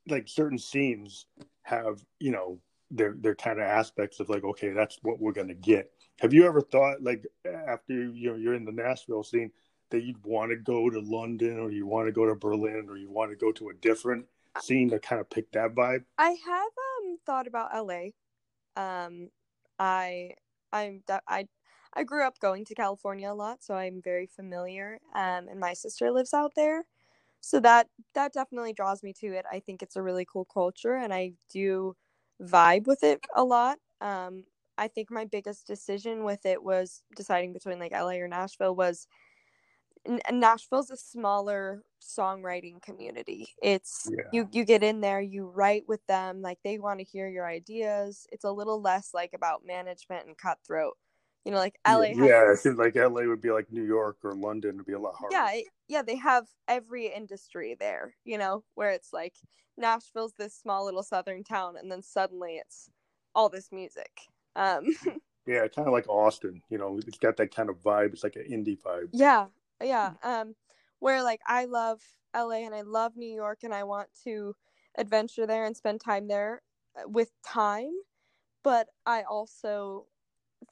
Like 0.08 0.28
certain 0.28 0.58
scenes 0.58 1.26
have, 1.62 2.02
you 2.18 2.32
know, 2.32 2.58
their 2.90 3.14
their 3.18 3.34
kind 3.34 3.60
of 3.60 3.66
aspects 3.66 4.20
of 4.20 4.28
like, 4.28 4.44
okay, 4.44 4.70
that's 4.70 4.98
what 5.02 5.20
we're 5.20 5.32
gonna 5.32 5.54
get. 5.54 5.92
Have 6.20 6.32
you 6.32 6.46
ever 6.46 6.60
thought 6.60 7.02
like 7.02 7.24
after 7.46 7.92
you 7.92 8.30
know 8.30 8.36
you're 8.36 8.54
in 8.54 8.64
the 8.64 8.72
Nashville 8.72 9.22
scene 9.22 9.50
that 9.90 10.02
you'd 10.02 10.22
want 10.24 10.50
to 10.50 10.56
go 10.56 10.90
to 10.90 11.00
London 11.00 11.58
or 11.58 11.70
you 11.70 11.86
want 11.86 12.08
to 12.08 12.12
go 12.12 12.26
to 12.26 12.34
Berlin 12.34 12.86
or 12.88 12.96
you 12.96 13.10
want 13.10 13.30
to 13.30 13.36
go 13.36 13.52
to 13.52 13.70
a 13.70 13.74
different 13.74 14.26
scene 14.60 14.90
to 14.90 14.98
kind 14.98 15.20
of 15.20 15.30
pick 15.30 15.50
that 15.52 15.74
vibe? 15.74 16.04
I 16.18 16.30
have 16.30 16.72
um 17.06 17.18
thought 17.24 17.46
about 17.46 17.70
LA. 17.74 18.10
Um, 18.76 19.30
I 19.78 20.32
I'm 20.72 21.02
I 21.28 21.46
I 21.94 22.04
grew 22.04 22.26
up 22.26 22.38
going 22.38 22.64
to 22.66 22.74
California 22.74 23.32
a 23.32 23.34
lot, 23.34 23.62
so 23.62 23.74
I'm 23.74 24.02
very 24.02 24.26
familiar. 24.26 24.98
Um, 25.14 25.48
and 25.48 25.58
my 25.60 25.72
sister 25.72 26.10
lives 26.10 26.34
out 26.34 26.52
there, 26.54 26.84
so 27.40 27.60
that 27.60 27.88
that 28.14 28.32
definitely 28.32 28.72
draws 28.72 29.02
me 29.02 29.12
to 29.20 29.28
it. 29.28 29.46
I 29.50 29.60
think 29.60 29.82
it's 29.82 29.96
a 29.96 30.02
really 30.02 30.26
cool 30.30 30.44
culture, 30.44 30.94
and 30.96 31.14
I 31.14 31.32
do 31.50 31.96
vibe 32.42 32.86
with 32.86 33.02
it 33.02 33.24
a 33.34 33.44
lot. 33.44 33.78
Um, 34.00 34.44
I 34.78 34.88
think 34.88 35.10
my 35.10 35.24
biggest 35.24 35.66
decision 35.66 36.24
with 36.24 36.46
it 36.46 36.62
was 36.62 37.02
deciding 37.16 37.52
between 37.52 37.78
like 37.78 37.92
LA 37.92 38.12
or 38.12 38.28
Nashville 38.28 38.76
was 38.76 39.08
Nashville's 40.30 40.90
a 40.90 40.96
smaller 40.96 41.82
songwriting 42.00 42.80
community. 42.80 43.48
It's 43.62 44.08
yeah. 44.10 44.24
you 44.32 44.48
you 44.52 44.64
get 44.64 44.82
in 44.82 45.00
there, 45.00 45.20
you 45.20 45.46
write 45.46 45.84
with 45.88 46.04
them, 46.06 46.40
like 46.40 46.58
they 46.64 46.78
want 46.78 47.00
to 47.00 47.04
hear 47.04 47.28
your 47.28 47.46
ideas. 47.46 48.26
It's 48.32 48.44
a 48.44 48.52
little 48.52 48.80
less 48.80 49.10
like 49.12 49.32
about 49.34 49.66
management 49.66 50.26
and 50.26 50.38
cutthroat. 50.38 50.96
You 51.44 51.52
know, 51.52 51.58
like 51.58 51.78
LA. 51.86 52.12
Yeah, 52.14 52.24
yeah 52.24 52.52
I 52.52 52.56
think 52.56 52.78
like 52.78 52.94
LA 52.94 53.22
would 53.22 53.40
be 53.40 53.50
like 53.50 53.70
New 53.70 53.84
York 53.84 54.18
or 54.22 54.34
London 54.34 54.76
would 54.76 54.86
be 54.86 54.92
a 54.92 54.98
lot 54.98 55.14
harder. 55.18 55.34
Yeah, 55.34 55.60
yeah, 55.88 56.02
they 56.02 56.16
have 56.16 56.46
every 56.68 57.06
industry 57.06 57.76
there. 57.78 58.14
You 58.24 58.38
know, 58.38 58.64
where 58.74 58.90
it's 58.90 59.12
like 59.12 59.34
Nashville's 59.76 60.34
this 60.38 60.54
small 60.54 60.84
little 60.84 61.02
southern 61.02 61.44
town, 61.44 61.76
and 61.76 61.90
then 61.90 62.02
suddenly 62.02 62.56
it's 62.56 62.88
all 63.34 63.48
this 63.48 63.70
music. 63.72 64.10
Um, 64.56 64.86
yeah, 65.46 65.66
kind 65.68 65.88
of 65.88 65.92
like 65.92 66.08
Austin. 66.08 66.62
You 66.68 66.78
know, 66.78 66.98
it's 67.06 67.18
got 67.18 67.36
that 67.36 67.54
kind 67.54 67.70
of 67.70 67.82
vibe. 67.82 68.12
It's 68.12 68.24
like 68.24 68.36
an 68.36 68.44
indie 68.50 68.80
vibe. 68.80 69.08
Yeah, 69.12 69.46
yeah. 69.82 70.12
Um, 70.22 70.54
where 71.00 71.22
like 71.22 71.40
I 71.46 71.66
love 71.66 72.00
LA 72.34 72.64
and 72.64 72.74
I 72.74 72.82
love 72.82 73.16
New 73.16 73.32
York, 73.32 73.60
and 73.62 73.74
I 73.74 73.84
want 73.84 74.08
to 74.24 74.54
adventure 74.96 75.46
there 75.46 75.64
and 75.64 75.76
spend 75.76 76.00
time 76.00 76.28
there 76.28 76.62
uh, 76.96 77.08
with 77.08 77.30
time. 77.46 77.92
But 78.64 78.88
I 79.06 79.22
also 79.22 80.06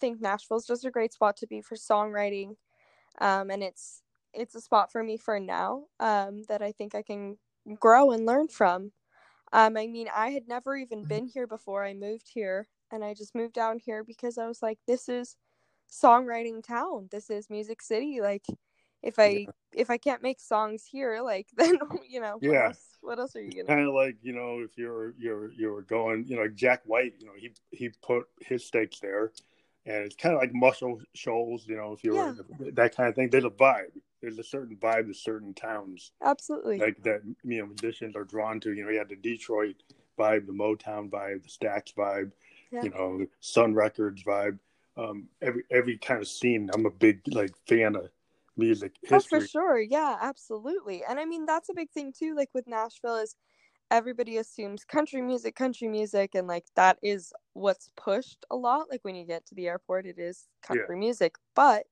think 0.00 0.20
Nashville's 0.20 0.66
just 0.66 0.84
a 0.84 0.90
great 0.90 1.12
spot 1.12 1.36
to 1.38 1.46
be 1.46 1.60
for 1.60 1.76
songwriting, 1.76 2.56
um, 3.20 3.50
and 3.50 3.62
it's 3.62 4.02
it's 4.34 4.54
a 4.54 4.60
spot 4.60 4.92
for 4.92 5.02
me 5.02 5.16
for 5.16 5.40
now 5.40 5.84
um, 6.00 6.42
that 6.48 6.62
I 6.62 6.72
think 6.72 6.94
I 6.94 7.02
can 7.02 7.38
grow 7.80 8.10
and 8.12 8.26
learn 8.26 8.48
from. 8.48 8.92
Um, 9.52 9.76
I 9.76 9.86
mean, 9.86 10.08
I 10.14 10.30
had 10.30 10.48
never 10.48 10.76
even 10.76 11.00
mm-hmm. 11.00 11.08
been 11.08 11.26
here 11.26 11.46
before 11.46 11.84
I 11.84 11.94
moved 11.94 12.28
here, 12.32 12.68
and 12.92 13.04
I 13.04 13.14
just 13.14 13.34
moved 13.34 13.54
down 13.54 13.78
here 13.78 14.04
because 14.04 14.38
I 14.38 14.46
was 14.46 14.62
like, 14.62 14.78
this 14.86 15.08
is 15.08 15.36
songwriting 15.90 16.64
town. 16.64 17.08
This 17.10 17.30
is 17.30 17.50
Music 17.50 17.82
City. 17.82 18.20
Like, 18.20 18.44
if 19.02 19.18
I 19.18 19.26
yeah. 19.26 19.46
if 19.72 19.90
I 19.90 19.98
can't 19.98 20.22
make 20.22 20.40
songs 20.40 20.84
here, 20.84 21.20
like 21.22 21.48
then 21.56 21.78
you 22.08 22.20
know, 22.20 22.38
yeah. 22.40 22.50
What 22.50 22.64
else, 22.66 22.98
what 23.00 23.18
else 23.18 23.36
are 23.36 23.42
you 23.42 23.52
gonna? 23.52 23.64
Kind 23.64 23.88
of 23.88 23.94
like 23.94 24.16
you 24.22 24.32
know, 24.32 24.60
if 24.60 24.76
you're 24.76 25.14
you're 25.18 25.52
you're 25.52 25.82
going, 25.82 26.24
you 26.26 26.36
know, 26.36 26.48
Jack 26.48 26.82
White, 26.84 27.14
you 27.18 27.26
know, 27.26 27.32
he 27.36 27.52
he 27.70 27.90
put 28.02 28.26
his 28.40 28.64
stakes 28.64 29.00
there, 29.00 29.32
and 29.84 30.04
it's 30.04 30.16
kind 30.16 30.34
of 30.34 30.40
like 30.40 30.52
Muscle 30.52 31.00
Shoals, 31.14 31.66
you 31.66 31.76
know, 31.76 31.92
if 31.92 32.02
you're 32.02 32.14
yeah. 32.14 32.32
that 32.72 32.96
kind 32.96 33.08
of 33.08 33.14
thing. 33.14 33.30
There's 33.30 33.44
a 33.44 33.50
vibe. 33.50 33.92
There's 34.22 34.38
a 34.38 34.44
certain 34.44 34.76
vibe 34.76 35.06
to 35.06 35.14
certain 35.14 35.54
towns. 35.54 36.10
Absolutely. 36.24 36.78
Like 36.78 37.02
that, 37.04 37.20
you 37.44 37.60
know, 37.60 37.66
musicians 37.66 38.16
are 38.16 38.24
drawn 38.24 38.58
to. 38.60 38.72
You 38.72 38.84
know, 38.84 38.90
you 38.90 38.98
have 38.98 39.08
the 39.08 39.16
Detroit 39.16 39.76
vibe, 40.18 40.46
the 40.46 40.52
Motown 40.52 41.10
vibe, 41.10 41.42
the 41.42 41.48
Stax 41.48 41.94
vibe, 41.94 42.32
yeah. 42.70 42.82
you 42.82 42.90
know, 42.90 43.26
Sun 43.40 43.74
Records 43.74 44.22
vibe. 44.22 44.58
Um, 44.96 45.28
every 45.42 45.64
every 45.70 45.98
kind 45.98 46.20
of 46.20 46.28
scene, 46.28 46.70
I'm 46.74 46.86
a 46.86 46.90
big 46.90 47.20
like 47.28 47.54
fan 47.68 47.96
of 47.96 48.08
music 48.56 48.94
history. 49.02 49.16
Oh, 49.16 49.40
for 49.40 49.46
sure. 49.46 49.80
Yeah, 49.80 50.16
absolutely. 50.20 51.02
And 51.08 51.20
I 51.20 51.24
mean, 51.24 51.44
that's 51.44 51.68
a 51.68 51.74
big 51.74 51.90
thing 51.90 52.12
too. 52.16 52.34
Like 52.34 52.50
with 52.54 52.66
Nashville, 52.66 53.16
is 53.16 53.36
everybody 53.90 54.38
assumes 54.38 54.84
country 54.84 55.22
music, 55.22 55.54
country 55.54 55.88
music, 55.88 56.34
and 56.34 56.46
like 56.46 56.64
that 56.74 56.98
is 57.02 57.32
what's 57.52 57.90
pushed 57.96 58.44
a 58.50 58.56
lot. 58.56 58.86
Like 58.90 59.04
when 59.04 59.14
you 59.14 59.24
get 59.24 59.46
to 59.46 59.54
the 59.54 59.68
airport, 59.68 60.06
it 60.06 60.18
is 60.18 60.46
country 60.62 60.86
yeah. 60.90 60.98
music. 60.98 61.36
But 61.54 61.84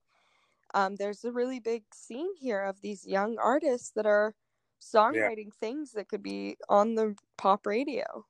um, 0.74 0.96
there's 0.96 1.24
a 1.24 1.32
really 1.32 1.60
big 1.60 1.84
scene 1.92 2.34
here 2.36 2.62
of 2.62 2.80
these 2.80 3.06
young 3.06 3.36
artists 3.38 3.92
that 3.94 4.06
are 4.06 4.34
songwriting 4.82 5.46
yeah. 5.46 5.60
things 5.60 5.92
that 5.92 6.08
could 6.08 6.22
be 6.22 6.56
on 6.68 6.94
the 6.94 7.14
pop 7.38 7.66
radio. 7.66 8.24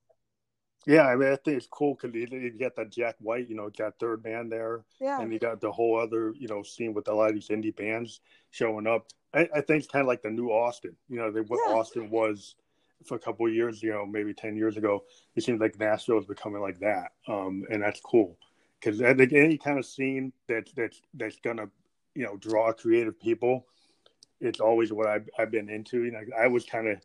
Yeah, 0.87 1.07
I 1.07 1.17
mean, 1.17 1.33
I 1.33 1.37
think 1.37 1.57
it's 1.57 1.67
cool 1.67 1.95
because 1.95 2.15
you, 2.15 2.51
got 2.59 2.77
that 2.77 2.91
Jack 2.91 3.17
White, 3.19 3.49
you 3.49 3.57
know, 3.57 3.71
got 3.71 3.99
Third 3.99 4.23
Man 4.23 4.49
there, 4.49 4.85
yeah, 5.01 5.21
and 5.21 5.33
you 5.33 5.39
got 5.39 5.61
the 5.61 5.73
whole 5.73 5.99
other, 5.99 6.35
you 6.37 6.49
know, 6.49 6.63
scene 6.63 6.93
with 6.93 7.09
a 7.09 7.15
lot 7.15 7.29
of 7.29 7.35
these 7.35 7.49
indie 7.49 7.75
bands 7.75 8.21
showing 8.51 8.87
up. 8.87 9.07
I, 9.33 9.49
I 9.55 9.61
think 9.61 9.83
it's 9.83 9.87
kind 9.87 10.03
of 10.03 10.09
like 10.09 10.23
the 10.23 10.31
new 10.31 10.49
Austin, 10.49 10.95
you 11.09 11.17
know, 11.17 11.31
what 11.49 11.61
yeah. 11.67 11.75
Austin 11.75 12.11
was 12.11 12.57
for 13.07 13.17
a 13.17 13.21
couple 13.21 13.47
of 13.47 13.55
years, 13.55 13.83
you 13.83 13.93
know, 13.93 14.05
maybe 14.05 14.35
ten 14.35 14.57
years 14.57 14.77
ago. 14.77 15.05
It 15.37 15.43
seems 15.43 15.61
like 15.61 15.79
Nashville 15.79 16.19
is 16.19 16.27
becoming 16.27 16.61
like 16.61 16.79
that, 16.81 17.13
um, 17.29 17.65
and 17.71 17.83
that's 17.83 18.01
cool 18.01 18.37
because 18.81 19.01
I 19.01 19.15
think 19.15 19.33
any 19.33 19.57
kind 19.57 19.79
of 19.79 19.87
scene 19.87 20.33
that 20.49 20.69
that's 20.77 21.01
that's 21.15 21.37
gonna, 21.43 21.69
you 22.15 22.25
know, 22.25 22.37
draw 22.37 22.73
creative 22.73 23.19
people, 23.19 23.67
it's 24.41 24.61
always 24.61 24.93
what 24.93 25.07
I've 25.07 25.29
I've 25.39 25.51
been 25.51 25.71
into. 25.71 26.05
You 26.05 26.13
know, 26.13 26.21
I 26.39 26.47
was 26.47 26.65
kind 26.65 26.89
of 26.89 26.99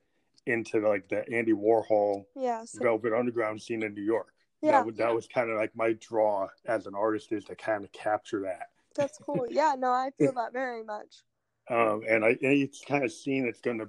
into 0.50 0.88
like 0.88 1.08
the 1.08 1.28
Andy 1.32 1.54
Warhol 1.54 2.26
yeah, 2.36 2.64
so, 2.66 2.80
Velvet 2.82 3.14
Underground 3.14 3.62
scene 3.62 3.84
in 3.84 3.94
New 3.94 4.04
York. 4.04 4.34
Yeah, 4.62 4.84
that, 4.84 4.98
that 4.98 5.16
was 5.16 5.28
kind 5.28 5.50
of 5.50 5.58
like 5.58 5.76
my 5.76 5.94
draw 5.94 6.48
as 6.66 6.86
an 6.86 6.94
artist 6.96 7.32
is 7.32 7.46
to 7.46 7.56
kind 7.56 7.84
of 7.84 7.92
capture 7.94 8.42
that. 8.42 8.68
That's 8.96 9.18
cool. 9.22 9.46
yeah, 9.50 9.76
no, 9.78 9.92
I 9.92 10.12
feel 10.18 10.34
that 10.34 10.52
very 10.52 10.84
much. 10.84 11.24
Um, 11.70 12.02
and 12.10 12.26
I 12.26 12.30
and 12.30 12.38
it's 12.42 12.84
kind 12.84 13.04
of 13.04 13.12
seen 13.12 13.46
it's 13.46 13.62
going 13.62 13.80
to 13.80 13.88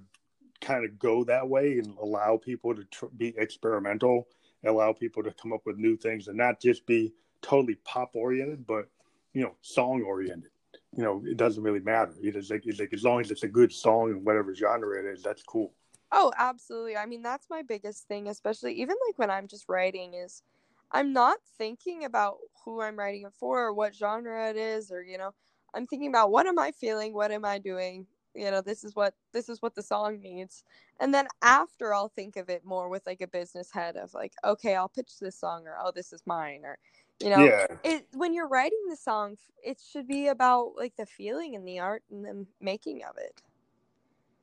kind 0.60 0.84
of 0.84 0.98
go 0.98 1.24
that 1.24 1.48
way 1.48 1.78
and 1.78 1.96
allow 1.98 2.36
people 2.36 2.74
to 2.74 2.84
tr- 2.84 3.06
be 3.16 3.34
experimental, 3.36 4.28
allow 4.64 4.92
people 4.92 5.22
to 5.22 5.32
come 5.32 5.52
up 5.52 5.62
with 5.64 5.78
new 5.78 5.96
things, 5.96 6.28
and 6.28 6.36
not 6.36 6.60
just 6.60 6.86
be 6.86 7.12
totally 7.42 7.76
pop 7.84 8.10
oriented, 8.14 8.66
but 8.66 8.86
you 9.32 9.42
know, 9.42 9.54
song 9.62 10.02
oriented. 10.02 10.50
You 10.96 11.04
know, 11.04 11.22
it 11.24 11.36
doesn't 11.36 11.62
really 11.62 11.80
matter. 11.80 12.12
It's 12.20 12.50
like, 12.50 12.66
it's 12.66 12.80
like 12.80 12.92
as 12.92 13.04
long 13.04 13.20
as 13.20 13.30
it's 13.30 13.44
a 13.44 13.48
good 13.48 13.72
song 13.72 14.10
and 14.10 14.24
whatever 14.24 14.54
genre 14.54 14.98
it 14.98 15.06
is, 15.06 15.22
that's 15.22 15.42
cool. 15.42 15.72
Oh, 16.12 16.32
absolutely. 16.36 16.96
I 16.96 17.06
mean, 17.06 17.22
that's 17.22 17.48
my 17.48 17.62
biggest 17.62 18.08
thing, 18.08 18.28
especially 18.28 18.74
even 18.74 18.96
like 19.06 19.18
when 19.18 19.30
I'm 19.30 19.46
just 19.46 19.68
writing 19.68 20.14
is 20.14 20.42
I'm 20.90 21.12
not 21.12 21.38
thinking 21.56 22.04
about 22.04 22.38
who 22.64 22.80
I'm 22.80 22.98
writing 22.98 23.22
it 23.26 23.32
for 23.38 23.60
or 23.62 23.72
what 23.72 23.94
genre 23.94 24.50
it 24.50 24.56
is 24.56 24.90
or 24.90 25.02
you 25.02 25.18
know, 25.18 25.32
I'm 25.74 25.86
thinking 25.86 26.08
about 26.08 26.30
what 26.30 26.46
am 26.46 26.58
I 26.58 26.72
feeling, 26.72 27.14
what 27.14 27.30
am 27.30 27.44
I 27.44 27.58
doing? 27.58 28.06
You 28.34 28.50
know, 28.50 28.60
this 28.60 28.84
is 28.84 28.94
what 28.94 29.14
this 29.32 29.48
is 29.48 29.62
what 29.62 29.74
the 29.74 29.82
song 29.82 30.20
needs. 30.20 30.64
And 31.00 31.14
then 31.14 31.28
after 31.42 31.94
I'll 31.94 32.08
think 32.08 32.36
of 32.36 32.48
it 32.48 32.64
more 32.64 32.88
with 32.88 33.06
like 33.06 33.20
a 33.20 33.26
business 33.26 33.70
head 33.70 33.96
of 33.96 34.12
like, 34.12 34.32
okay, 34.44 34.74
I'll 34.74 34.88
pitch 34.88 35.18
this 35.20 35.36
song 35.38 35.66
or 35.66 35.76
oh, 35.82 35.92
this 35.94 36.12
is 36.12 36.22
mine 36.26 36.62
or 36.64 36.78
you 37.22 37.28
know, 37.28 37.44
yeah. 37.44 37.66
it 37.84 38.06
when 38.14 38.32
you're 38.32 38.48
writing 38.48 38.82
the 38.88 38.96
song, 38.96 39.36
it 39.62 39.78
should 39.80 40.08
be 40.08 40.28
about 40.28 40.72
like 40.76 40.96
the 40.96 41.06
feeling 41.06 41.54
and 41.54 41.68
the 41.68 41.78
art 41.78 42.02
and 42.10 42.24
the 42.24 42.46
making 42.60 43.02
of 43.04 43.16
it. 43.18 43.42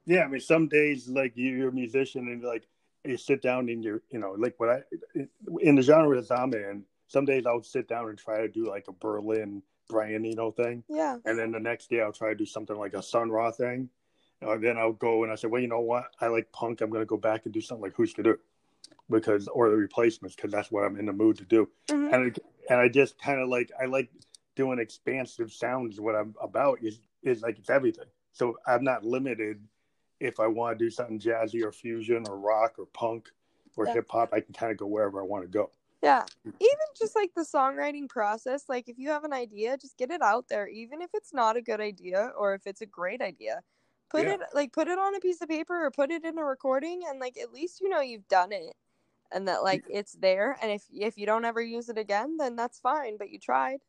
Yeah, 0.07 0.23
I 0.23 0.27
mean, 0.27 0.39
some 0.39 0.67
days 0.67 1.07
like 1.07 1.33
you're 1.35 1.69
a 1.69 1.71
musician 1.71 2.29
and 2.29 2.41
like 2.41 2.65
you 3.03 3.17
sit 3.17 3.41
down 3.41 3.69
and 3.69 3.83
you're, 3.83 4.01
you 4.09 4.19
know, 4.19 4.31
like 4.37 4.55
what 4.57 4.69
I 4.69 4.81
in 5.61 5.75
the 5.75 5.81
genre 5.83 6.19
that 6.19 6.31
I'm 6.31 6.53
in. 6.53 6.83
Some 7.09 7.25
days 7.25 7.45
I'll 7.45 7.63
sit 7.63 7.87
down 7.87 8.09
and 8.09 8.17
try 8.17 8.41
to 8.41 8.47
do 8.47 8.67
like 8.67 8.87
a 8.87 8.93
Berlin 8.93 9.61
Brian 9.89 10.25
Eno 10.25 10.51
thing. 10.51 10.83
Yeah. 10.89 11.17
And 11.25 11.37
then 11.37 11.51
the 11.51 11.59
next 11.59 11.89
day 11.89 12.01
I'll 12.01 12.11
try 12.11 12.29
to 12.29 12.35
do 12.35 12.45
something 12.45 12.75
like 12.75 12.93
a 12.93 13.03
Sun 13.03 13.29
Ra 13.29 13.51
thing. 13.51 13.89
And 14.41 14.63
then 14.63 14.77
I'll 14.77 14.93
go 14.93 15.23
and 15.23 15.31
I 15.31 15.35
say, 15.35 15.47
well, 15.47 15.61
you 15.61 15.67
know 15.67 15.79
what? 15.79 16.05
I 16.19 16.27
like 16.27 16.51
punk. 16.51 16.81
I'm 16.81 16.89
going 16.89 17.01
to 17.01 17.05
go 17.05 17.17
back 17.17 17.45
and 17.45 17.53
do 17.53 17.61
something 17.61 17.83
like 17.83 17.95
Husker 17.95 18.23
Du 18.23 18.37
because, 19.09 19.47
or 19.47 19.69
the 19.69 19.75
replacements, 19.75 20.35
because 20.35 20.51
that's 20.51 20.69
what 20.71 20.83
I'm 20.83 20.99
in 20.99 21.05
the 21.05 21.13
mood 21.13 21.37
to 21.37 21.45
do. 21.45 21.69
Mm-hmm. 21.89 22.13
And, 22.13 22.15
I, 22.15 22.73
and 22.73 22.81
I 22.81 22.89
just 22.89 23.19
kind 23.19 23.41
of 23.41 23.47
like, 23.47 23.71
I 23.81 23.85
like 23.85 24.09
doing 24.55 24.79
expansive 24.79 25.51
sounds. 25.51 25.99
What 25.99 26.15
I'm 26.15 26.35
about 26.41 26.79
is, 26.83 26.99
is 27.23 27.41
like, 27.41 27.57
it's 27.57 27.69
everything. 27.69 28.05
So 28.33 28.57
I'm 28.67 28.83
not 28.83 29.03
limited 29.03 29.61
if 30.19 30.39
I 30.39 30.47
want 30.47 30.77
to 30.77 30.85
do 30.85 30.89
something 30.89 31.19
jazzy 31.19 31.63
or 31.63 31.71
fusion 31.71 32.25
or 32.27 32.37
rock 32.37 32.75
or 32.77 32.85
punk 32.87 33.29
or 33.75 33.85
yeah. 33.85 33.93
hip 33.93 34.07
hop, 34.09 34.33
I 34.33 34.39
can 34.39 34.53
kind 34.53 34.71
of 34.71 34.77
go 34.77 34.87
wherever 34.87 35.21
I 35.21 35.25
want 35.25 35.43
to 35.43 35.49
go. 35.49 35.71
Yeah. 36.03 36.23
Even 36.45 36.87
just 36.97 37.15
like 37.15 37.31
the 37.35 37.41
songwriting 37.41 38.07
process, 38.07 38.65
like 38.69 38.87
if 38.87 38.99
you 38.99 39.09
have 39.09 39.23
an 39.23 39.33
idea, 39.33 39.77
just 39.77 39.97
get 39.97 40.11
it 40.11 40.21
out 40.21 40.45
there, 40.47 40.67
even 40.67 41.01
if 41.01 41.09
it's 41.13 41.33
not 41.33 41.57
a 41.57 41.61
good 41.61 41.81
idea 41.81 42.31
or 42.37 42.53
if 42.53 42.67
it's 42.67 42.81
a 42.81 42.85
great 42.85 43.21
idea. 43.21 43.61
Put 44.09 44.25
Yeah. 44.25 44.35
it 44.35 44.41
like 44.53 44.71
put 44.71 44.87
it 44.87 44.99
on 44.99 45.15
a 45.15 45.19
piece 45.19 45.41
of 45.41 45.49
paper 45.49 45.85
or 45.85 45.91
put 45.91 46.11
it 46.11 46.23
in 46.23 46.37
a 46.37 46.43
recording 46.43 47.01
and 47.09 47.19
like 47.19 47.37
at 47.37 47.51
least 47.51 47.81
you 47.81 47.89
know 47.89 47.99
you've 47.99 48.27
done 48.27 48.51
it 48.51 48.73
and 49.31 49.47
that 49.47 49.63
like 49.63 49.83
it's 49.89 50.13
there 50.13 50.57
and 50.61 50.71
if 50.71 50.83
if 50.93 51.17
you 51.17 51.25
don't 51.25 51.45
ever 51.45 51.61
use 51.61 51.89
it 51.89 51.97
again, 51.97 52.37
then 52.37 52.55
that's 52.55 52.79
fine, 52.79 53.17
but 53.17 53.29
you 53.29 53.39
tried. 53.39 53.79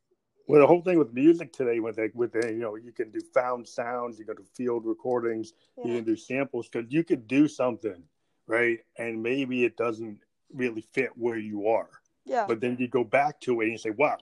Well, 0.48 0.62
the 0.62 0.66
whole 0.66 0.80
thing 0.80 0.98
with 0.98 1.12
music 1.12 1.52
today, 1.52 1.78
with 1.78 1.98
like 1.98 2.12
with 2.14 2.32
the, 2.32 2.48
you 2.50 2.58
know, 2.58 2.74
you 2.76 2.90
can 2.90 3.10
do 3.10 3.20
found 3.34 3.68
sounds, 3.68 4.18
you 4.18 4.24
can 4.24 4.36
do 4.36 4.44
field 4.54 4.86
recordings, 4.86 5.52
you 5.76 5.96
can 5.96 6.04
do 6.04 6.16
samples, 6.16 6.68
because 6.68 6.90
you 6.90 7.04
could 7.04 7.28
do 7.28 7.46
something, 7.46 8.02
right? 8.46 8.78
And 8.96 9.22
maybe 9.22 9.64
it 9.64 9.76
doesn't 9.76 10.18
really 10.50 10.80
fit 10.80 11.10
where 11.16 11.36
you 11.36 11.68
are, 11.68 11.90
Yeah. 12.24 12.46
but 12.48 12.60
then 12.60 12.78
you 12.80 12.88
go 12.88 13.04
back 13.04 13.40
to 13.42 13.60
it 13.60 13.64
and 13.64 13.72
you 13.72 13.78
say, 13.78 13.90
"Wow, 13.90 14.16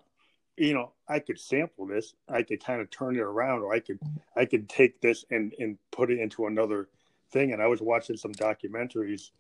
you 0.57 0.75
know, 0.75 0.93
I 1.07 1.21
could 1.21 1.39
sample 1.39 1.87
this. 1.87 2.15
I 2.29 2.43
could 2.43 2.63
kind 2.63 2.81
of 2.81 2.91
turn 2.91 3.15
it 3.15 3.21
around, 3.21 3.63
or 3.63 3.73
I 3.73 3.79
could, 3.79 4.01
I 4.35 4.47
could 4.47 4.69
take 4.69 5.01
this 5.01 5.25
and 5.31 5.55
and 5.61 5.79
put 5.93 6.11
it 6.11 6.19
into 6.19 6.47
another 6.47 6.89
thing." 7.31 7.53
And 7.53 7.63
I 7.63 7.69
was 7.69 7.81
watching 7.81 8.17
some 8.17 8.33
documentaries 8.33 9.31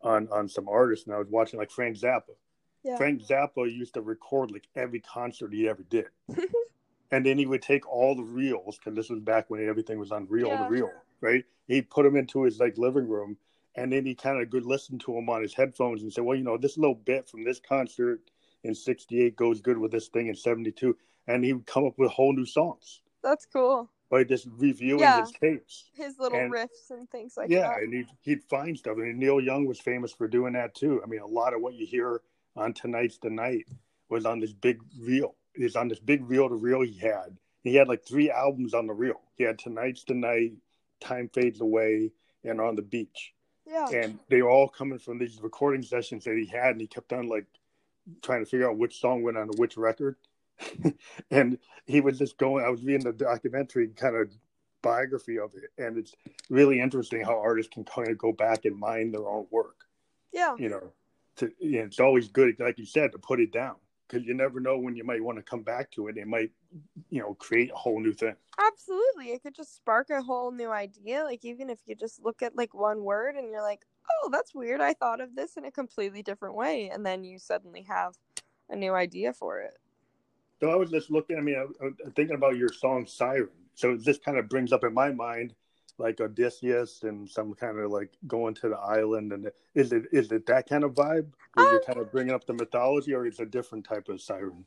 on 0.00 0.26
on 0.28 0.48
some 0.48 0.70
artists, 0.70 1.04
and 1.04 1.14
I 1.14 1.18
was 1.18 1.28
watching 1.28 1.58
like 1.58 1.70
Frank 1.70 1.98
Zappa. 1.98 2.34
Yeah. 2.82 2.96
Frank 2.96 3.22
Zappa 3.22 3.70
used 3.70 3.94
to 3.94 4.00
record 4.00 4.50
like 4.50 4.66
every 4.74 5.00
concert 5.00 5.52
he 5.52 5.68
ever 5.68 5.82
did. 5.82 6.06
and 7.10 7.26
then 7.26 7.38
he 7.38 7.46
would 7.46 7.62
take 7.62 7.86
all 7.88 8.14
the 8.14 8.22
reels 8.22 8.78
because 8.78 8.94
this 8.96 9.10
was 9.10 9.20
back 9.20 9.50
when 9.50 9.66
everything 9.68 9.98
was 9.98 10.12
on 10.12 10.26
reel 10.28 10.48
Yeah. 10.48 10.64
to 10.64 10.70
reel, 10.70 10.90
right? 11.20 11.44
He'd 11.66 11.90
put 11.90 12.04
them 12.04 12.16
into 12.16 12.42
his 12.44 12.58
like 12.58 12.78
living 12.78 13.08
room, 13.08 13.36
and 13.74 13.92
then 13.92 14.04
he 14.06 14.14
kind 14.14 14.40
of 14.42 14.50
could 14.50 14.64
listen 14.66 14.98
to 15.00 15.12
them 15.14 15.28
on 15.28 15.42
his 15.42 15.54
headphones 15.54 16.02
and 16.02 16.12
say, 16.12 16.22
"Well, 16.22 16.36
you 16.36 16.44
know, 16.44 16.56
this 16.56 16.76
little 16.78 16.94
bit 16.94 17.28
from 17.28 17.44
this 17.44 17.60
concert 17.60 18.20
in 18.64 18.74
'68 18.74 19.36
goes 19.36 19.60
good 19.60 19.78
with 19.78 19.92
this 19.92 20.08
thing 20.08 20.28
in 20.28 20.34
'72," 20.34 20.96
and 21.28 21.44
he 21.44 21.52
would 21.52 21.66
come 21.66 21.84
up 21.86 21.98
with 21.98 22.10
whole 22.10 22.32
new 22.32 22.46
songs 22.46 23.02
That's 23.22 23.46
cool. 23.46 23.88
by 24.10 24.24
just 24.24 24.48
reviewing 24.56 25.00
Yeah. 25.00 25.20
his 25.20 25.32
tapes. 25.32 25.90
His 25.94 26.18
little 26.18 26.38
And- 26.38 26.52
riffs 26.52 26.90
and 26.90 27.08
things 27.10 27.36
like 27.36 27.50
yeah, 27.50 27.60
that. 27.68 27.76
Yeah, 27.78 27.84
and 27.84 27.92
he'd, 27.94 28.08
he'd 28.22 28.42
find 28.44 28.76
stuff. 28.76 28.96
And 28.96 29.18
Neil 29.18 29.40
Young 29.40 29.66
was 29.66 29.78
famous 29.80 30.12
for 30.12 30.26
doing 30.26 30.54
that 30.54 30.74
too. 30.74 31.00
I 31.02 31.06
mean, 31.06 31.20
a 31.20 31.26
lot 31.26 31.54
of 31.54 31.60
what 31.60 31.74
you 31.74 31.86
hear 31.86 32.22
on 32.60 32.72
Tonight's 32.72 33.18
the 33.18 33.30
Night 33.30 33.66
was 34.08 34.26
on 34.26 34.40
this 34.40 34.52
big 34.52 34.80
reel. 35.00 35.34
It's 35.54 35.76
on 35.76 35.88
this 35.88 35.98
big 35.98 36.28
reel 36.28 36.48
to 36.48 36.54
reel 36.54 36.82
he 36.82 36.98
had. 36.98 37.36
He 37.62 37.74
had 37.74 37.88
like 37.88 38.04
three 38.04 38.30
albums 38.30 38.74
on 38.74 38.86
the 38.86 38.92
reel. 38.92 39.20
He 39.36 39.44
had 39.44 39.58
Tonight's 39.58 40.04
the 40.04 40.14
Night, 40.14 40.52
Time 41.00 41.30
Fades 41.32 41.60
Away, 41.60 42.12
and 42.44 42.60
On 42.60 42.76
the 42.76 42.82
Beach. 42.82 43.34
Yeah. 43.66 43.88
And 43.88 44.18
they 44.28 44.42
were 44.42 44.50
all 44.50 44.68
coming 44.68 44.98
from 44.98 45.18
these 45.18 45.40
recording 45.40 45.82
sessions 45.82 46.24
that 46.24 46.36
he 46.36 46.46
had. 46.46 46.72
And 46.72 46.80
he 46.80 46.86
kept 46.86 47.12
on 47.12 47.28
like 47.28 47.46
trying 48.22 48.44
to 48.44 48.50
figure 48.50 48.68
out 48.68 48.78
which 48.78 49.00
song 49.00 49.22
went 49.22 49.36
on 49.36 49.48
which 49.56 49.76
record. 49.76 50.16
and 51.30 51.58
he 51.86 52.00
was 52.00 52.18
just 52.18 52.36
going, 52.38 52.64
I 52.64 52.68
was 52.68 52.82
reading 52.82 53.04
the 53.04 53.12
documentary 53.12 53.88
kind 53.88 54.16
of 54.16 54.30
biography 54.82 55.38
of 55.38 55.52
it. 55.54 55.70
And 55.82 55.98
it's 55.98 56.14
really 56.48 56.80
interesting 56.80 57.22
how 57.22 57.38
artists 57.38 57.72
can 57.72 57.84
kind 57.84 58.08
of 58.08 58.18
go 58.18 58.32
back 58.32 58.64
and 58.64 58.78
mine 58.78 59.12
their 59.12 59.26
own 59.26 59.46
work. 59.50 59.84
Yeah. 60.32 60.56
You 60.58 60.68
know, 60.68 60.92
to 61.40 61.52
you 61.58 61.80
know, 61.80 61.84
it's 61.84 62.00
always 62.00 62.28
good, 62.28 62.56
like 62.58 62.78
you 62.78 62.86
said, 62.86 63.12
to 63.12 63.18
put 63.18 63.40
it 63.40 63.52
down 63.52 63.76
because 64.06 64.26
you 64.26 64.34
never 64.34 64.60
know 64.60 64.78
when 64.78 64.96
you 64.96 65.04
might 65.04 65.22
want 65.22 65.38
to 65.38 65.42
come 65.42 65.62
back 65.62 65.90
to 65.92 66.08
it. 66.08 66.16
It 66.16 66.26
might, 66.26 66.50
you 67.10 67.20
know, 67.20 67.34
create 67.34 67.70
a 67.70 67.76
whole 67.76 68.00
new 68.00 68.12
thing. 68.12 68.34
Absolutely. 68.58 69.32
It 69.32 69.42
could 69.42 69.54
just 69.54 69.76
spark 69.76 70.10
a 70.10 70.22
whole 70.22 70.50
new 70.52 70.70
idea. 70.70 71.24
Like 71.24 71.44
even 71.44 71.70
if 71.70 71.80
you 71.86 71.94
just 71.94 72.22
look 72.22 72.42
at 72.42 72.56
like 72.56 72.74
one 72.74 73.02
word 73.02 73.36
and 73.36 73.50
you're 73.50 73.62
like, 73.62 73.80
"Oh, 74.10 74.28
that's 74.30 74.54
weird. 74.54 74.80
I 74.80 74.94
thought 74.94 75.20
of 75.20 75.34
this 75.34 75.56
in 75.56 75.64
a 75.64 75.70
completely 75.70 76.22
different 76.22 76.54
way." 76.54 76.90
And 76.90 77.04
then 77.04 77.24
you 77.24 77.38
suddenly 77.38 77.86
have 77.88 78.14
a 78.68 78.76
new 78.76 78.94
idea 78.94 79.32
for 79.32 79.60
it. 79.60 79.78
So 80.60 80.70
I 80.70 80.76
was 80.76 80.90
just 80.90 81.10
looking. 81.10 81.38
I 81.38 81.40
mean, 81.40 81.56
I, 81.56 82.10
thinking 82.14 82.36
about 82.36 82.56
your 82.56 82.72
song 82.72 83.06
"Siren." 83.06 83.48
So 83.74 83.96
this 83.96 84.18
kind 84.18 84.36
of 84.38 84.48
brings 84.48 84.72
up 84.72 84.84
in 84.84 84.92
my 84.92 85.10
mind 85.10 85.54
like 86.00 86.20
Odysseus 86.20 87.02
and 87.02 87.28
some 87.28 87.54
kind 87.54 87.78
of 87.78 87.90
like 87.90 88.10
going 88.26 88.54
to 88.54 88.68
the 88.70 88.78
island. 88.78 89.32
And 89.32 89.50
is 89.74 89.92
it 89.92 90.04
is 90.12 90.32
it 90.32 90.46
that 90.46 90.68
kind 90.68 90.82
of 90.82 90.94
vibe 90.94 91.28
where 91.54 91.70
you're 91.70 91.80
Um, 91.80 91.86
kind 91.86 91.98
of 92.00 92.10
bringing 92.10 92.34
up 92.34 92.46
the 92.46 92.54
mythology, 92.54 93.14
or 93.14 93.26
is 93.26 93.38
it 93.38 93.42
a 93.44 93.46
different 93.46 93.84
type 93.84 94.08
of 94.08 94.20
siren? 94.20 94.64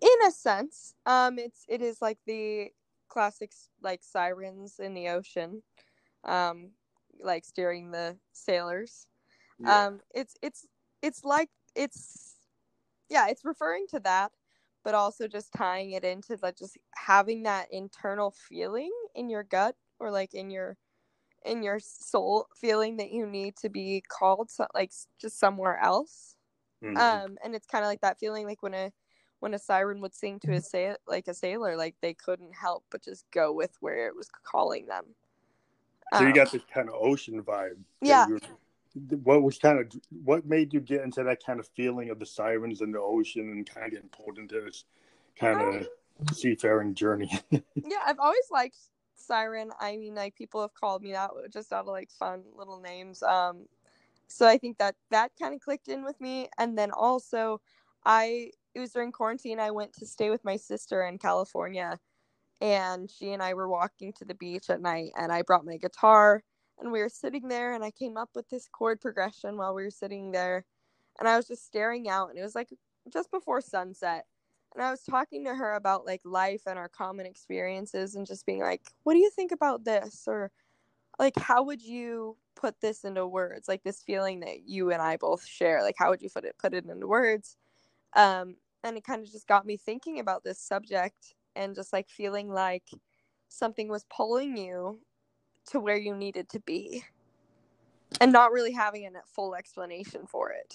In 0.00 0.28
a 0.28 0.30
sense, 0.30 0.94
um 1.06 1.38
it's 1.38 1.64
it 1.68 1.80
is 1.80 2.02
like 2.02 2.18
the 2.26 2.72
classics 3.08 3.68
like 3.80 4.02
sirens 4.02 4.78
in 4.78 4.94
the 4.94 5.08
ocean. 5.08 5.62
Um 6.24 6.72
like 7.20 7.44
steering 7.44 7.90
the 7.92 8.16
sailors. 8.32 9.06
Um 9.64 10.00
it's 10.14 10.34
it's 10.42 10.66
it's 11.00 11.24
like 11.24 11.50
it's 11.76 12.36
yeah, 13.08 13.28
it's 13.28 13.44
referring 13.44 13.86
to 13.88 14.00
that 14.00 14.32
but 14.84 14.94
also 14.94 15.28
just 15.28 15.52
tying 15.52 15.92
it 15.92 16.04
into 16.04 16.36
like 16.42 16.56
just 16.56 16.76
having 16.96 17.44
that 17.44 17.68
internal 17.70 18.32
feeling 18.32 18.90
in 19.14 19.30
your 19.30 19.44
gut 19.44 19.76
or 20.02 20.10
like 20.10 20.34
in 20.34 20.50
your 20.50 20.76
in 21.44 21.62
your 21.62 21.78
soul 21.80 22.46
feeling 22.56 22.96
that 22.98 23.10
you 23.12 23.26
need 23.26 23.56
to 23.56 23.68
be 23.68 24.02
called 24.08 24.50
so, 24.50 24.66
like 24.74 24.92
just 25.20 25.38
somewhere 25.38 25.78
else 25.80 26.36
Mhm. 26.82 26.96
um 27.00 27.38
and 27.44 27.54
it's 27.54 27.66
kind 27.66 27.84
of 27.84 27.88
like 27.88 28.00
that 28.00 28.18
feeling 28.18 28.46
like 28.46 28.62
when 28.62 28.74
a 28.74 28.92
when 29.40 29.54
a 29.54 29.58
siren 29.58 30.00
would 30.00 30.14
sing 30.14 30.38
to 30.40 30.52
a 30.52 30.60
sail 30.60 30.96
like 31.06 31.28
a 31.28 31.34
sailor 31.34 31.76
like 31.76 31.94
they 32.00 32.14
couldn't 32.14 32.52
help 32.54 32.84
but 32.90 33.02
just 33.02 33.24
go 33.32 33.52
with 33.52 33.72
where 33.80 34.06
it 34.06 34.16
was 34.16 34.28
calling 34.44 34.86
them 34.86 35.04
so 36.14 36.20
you 36.20 36.26
Um, 36.28 36.34
got 36.34 36.52
this 36.52 36.62
kind 36.72 36.88
of 36.88 36.94
ocean 36.94 37.42
vibe. 37.42 37.78
Yeah. 38.02 38.26
What 39.24 39.42
was 39.42 39.58
kind 39.58 39.78
of 39.78 39.86
what 40.24 40.44
made 40.44 40.74
you 40.74 40.80
get 40.80 41.00
into 41.00 41.24
that 41.24 41.42
kind 41.42 41.58
of 41.58 41.66
feeling 41.68 42.10
of 42.10 42.18
the 42.18 42.26
sirens 42.26 42.82
and 42.82 42.94
the 42.94 43.00
ocean 43.00 43.50
and 43.50 43.66
kind 43.66 43.86
of 43.86 43.92
getting 43.92 44.10
pulled 44.10 44.36
into 44.38 44.60
this 44.60 44.84
kind 45.40 45.60
of 45.62 45.88
seafaring 46.34 46.94
journey? 46.94 47.30
yeah 47.50 48.02
i've 48.06 48.18
always 48.18 48.44
liked 48.50 48.76
siren. 49.22 49.70
I 49.80 49.96
mean 49.98 50.14
like 50.16 50.36
people 50.36 50.62
have 50.62 50.74
called 50.74 51.02
me 51.02 51.12
that 51.12 51.30
just 51.52 51.72
out 51.72 51.82
of 51.82 51.88
like 51.88 52.10
fun 52.10 52.44
little 52.56 52.80
names 52.80 53.22
um 53.22 53.66
so 54.28 54.46
i 54.46 54.58
think 54.58 54.78
that 54.78 54.94
that 55.10 55.32
kind 55.40 55.54
of 55.54 55.60
clicked 55.60 55.88
in 55.88 56.04
with 56.04 56.20
me 56.20 56.48
and 56.58 56.76
then 56.78 56.90
also 56.92 57.60
i 58.04 58.50
it 58.74 58.80
was 58.80 58.92
during 58.92 59.12
quarantine 59.12 59.60
i 59.60 59.70
went 59.70 59.92
to 59.92 60.06
stay 60.06 60.30
with 60.30 60.44
my 60.44 60.56
sister 60.56 61.04
in 61.04 61.18
california 61.18 61.98
and 62.60 63.10
she 63.10 63.32
and 63.32 63.42
i 63.42 63.54
were 63.54 63.68
walking 63.68 64.12
to 64.14 64.24
the 64.24 64.34
beach 64.34 64.70
at 64.70 64.82
night 64.82 65.10
and 65.18 65.32
i 65.32 65.42
brought 65.42 65.66
my 65.66 65.76
guitar 65.78 66.42
and 66.80 66.92
we 66.92 67.00
were 67.00 67.08
sitting 67.10 67.48
there 67.48 67.74
and 67.74 67.84
i 67.84 67.90
came 67.92 68.16
up 68.16 68.30
with 68.34 68.48
this 68.50 68.68
chord 68.72 69.00
progression 69.00 69.56
while 69.56 69.74
we 69.74 69.84
were 69.84 69.90
sitting 69.90 70.32
there 70.32 70.64
and 71.18 71.28
i 71.28 71.36
was 71.36 71.48
just 71.48 71.66
staring 71.66 72.08
out 72.08 72.30
and 72.30 72.38
it 72.38 72.42
was 72.42 72.54
like 72.56 72.70
just 73.12 73.30
before 73.30 73.60
sunset 73.60 74.26
and 74.74 74.82
I 74.82 74.90
was 74.90 75.02
talking 75.02 75.44
to 75.44 75.54
her 75.54 75.74
about 75.74 76.06
like 76.06 76.20
life 76.24 76.62
and 76.66 76.78
our 76.78 76.88
common 76.88 77.26
experiences 77.26 78.14
and 78.14 78.26
just 78.26 78.46
being 78.46 78.60
like, 78.60 78.82
what 79.02 79.14
do 79.14 79.18
you 79.18 79.30
think 79.30 79.52
about 79.52 79.84
this? 79.84 80.24
Or 80.26 80.50
like, 81.18 81.36
how 81.36 81.62
would 81.62 81.82
you 81.82 82.36
put 82.54 82.80
this 82.80 83.04
into 83.04 83.26
words? 83.26 83.68
Like 83.68 83.82
this 83.82 84.02
feeling 84.02 84.40
that 84.40 84.66
you 84.66 84.90
and 84.90 85.02
I 85.02 85.16
both 85.16 85.44
share, 85.46 85.82
like, 85.82 85.96
how 85.98 86.10
would 86.10 86.22
you 86.22 86.30
put 86.30 86.44
it, 86.44 86.56
put 86.58 86.74
it 86.74 86.86
into 86.86 87.06
words? 87.06 87.56
Um, 88.14 88.56
and 88.84 88.96
it 88.96 89.04
kind 89.04 89.22
of 89.22 89.30
just 89.30 89.46
got 89.46 89.66
me 89.66 89.76
thinking 89.76 90.20
about 90.20 90.42
this 90.42 90.58
subject 90.58 91.34
and 91.54 91.74
just 91.74 91.92
like 91.92 92.08
feeling 92.08 92.48
like 92.48 92.88
something 93.48 93.88
was 93.88 94.06
pulling 94.14 94.56
you 94.56 95.00
to 95.66 95.80
where 95.80 95.96
you 95.96 96.14
needed 96.14 96.48
to 96.48 96.60
be 96.60 97.04
and 98.20 98.32
not 98.32 98.52
really 98.52 98.72
having 98.72 99.06
a 99.06 99.10
full 99.26 99.54
explanation 99.54 100.26
for 100.26 100.50
it. 100.50 100.74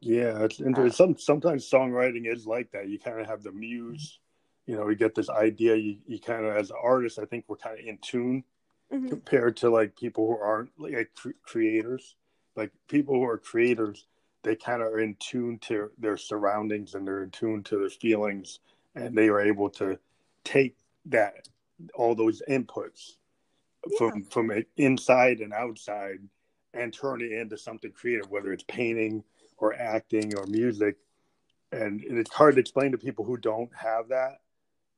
Yeah, 0.00 0.44
it's 0.44 0.60
interesting. 0.60 0.92
Some 0.92 1.18
sometimes 1.18 1.68
songwriting 1.68 2.32
is 2.32 2.46
like 2.46 2.70
that. 2.72 2.88
You 2.88 2.98
kind 2.98 3.20
of 3.20 3.26
have 3.26 3.42
the 3.42 3.52
muse, 3.52 4.20
you 4.66 4.76
know, 4.76 4.88
you 4.88 4.96
get 4.96 5.14
this 5.14 5.28
idea. 5.28 5.74
You, 5.76 5.98
you 6.06 6.20
kind 6.20 6.44
of, 6.44 6.56
as 6.56 6.70
an 6.70 6.76
artist, 6.82 7.18
I 7.18 7.24
think 7.24 7.44
we're 7.48 7.56
kind 7.56 7.78
of 7.78 7.84
in 7.84 7.98
tune 7.98 8.44
Mhm. 8.92 9.08
compared 9.10 9.56
to 9.58 9.68
like 9.70 9.96
people 9.96 10.26
who 10.26 10.38
aren't 10.38 10.70
like 10.78 11.10
cre- 11.14 11.30
creators. 11.42 12.16
Like 12.56 12.72
people 12.88 13.14
who 13.14 13.24
are 13.24 13.38
creators, 13.38 14.06
they 14.42 14.56
kind 14.56 14.82
of 14.82 14.88
are 14.88 15.00
in 15.00 15.14
tune 15.16 15.58
to 15.60 15.90
their 15.98 16.16
surroundings 16.16 16.94
and 16.94 17.06
they're 17.06 17.22
in 17.22 17.30
tune 17.30 17.62
to 17.64 17.78
their 17.78 17.90
feelings, 17.90 18.60
and 18.94 19.16
they 19.16 19.28
are 19.28 19.40
able 19.40 19.68
to 19.70 19.98
take 20.44 20.76
that 21.06 21.48
all 21.94 22.14
those 22.14 22.42
inputs 22.48 23.16
from 23.96 24.24
from 24.24 24.50
inside 24.76 25.40
and 25.40 25.52
outside 25.52 26.18
and 26.74 26.92
turn 26.92 27.20
it 27.20 27.32
into 27.32 27.56
something 27.56 27.92
creative, 27.92 28.30
whether 28.30 28.52
it's 28.52 28.64
painting 28.64 29.22
or 29.58 29.74
acting 29.74 30.36
or 30.36 30.46
music. 30.46 30.96
And, 31.70 32.02
and 32.02 32.18
it's 32.18 32.32
hard 32.32 32.54
to 32.54 32.60
explain 32.60 32.92
to 32.92 32.98
people 32.98 33.24
who 33.24 33.36
don't 33.36 33.70
have 33.74 34.08
that 34.08 34.40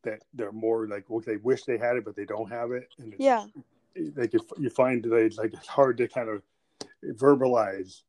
that 0.03 0.23
they're 0.33 0.53
more 0.53 0.87
like 0.87 1.05
well 1.09 1.21
they 1.21 1.37
wish 1.37 1.65
they 1.65 1.77
had 1.77 1.97
it 1.97 2.05
but 2.05 2.17
they 2.17 2.25
don't 2.25 2.51
have 2.51 2.73
it 2.73 2.89
and 2.99 3.13
it's, 3.13 3.23
Yeah. 3.23 3.45
like 4.17 4.33
if 4.33 4.43
you 4.59 4.71
find 4.71 5.03
that 5.05 5.15
it's 5.15 5.37
like 5.37 5.53
it's 5.53 5.67
hard 5.67 5.99
to 5.99 6.09
kind 6.09 6.29
of 6.29 6.43
verbalize 7.19 8.03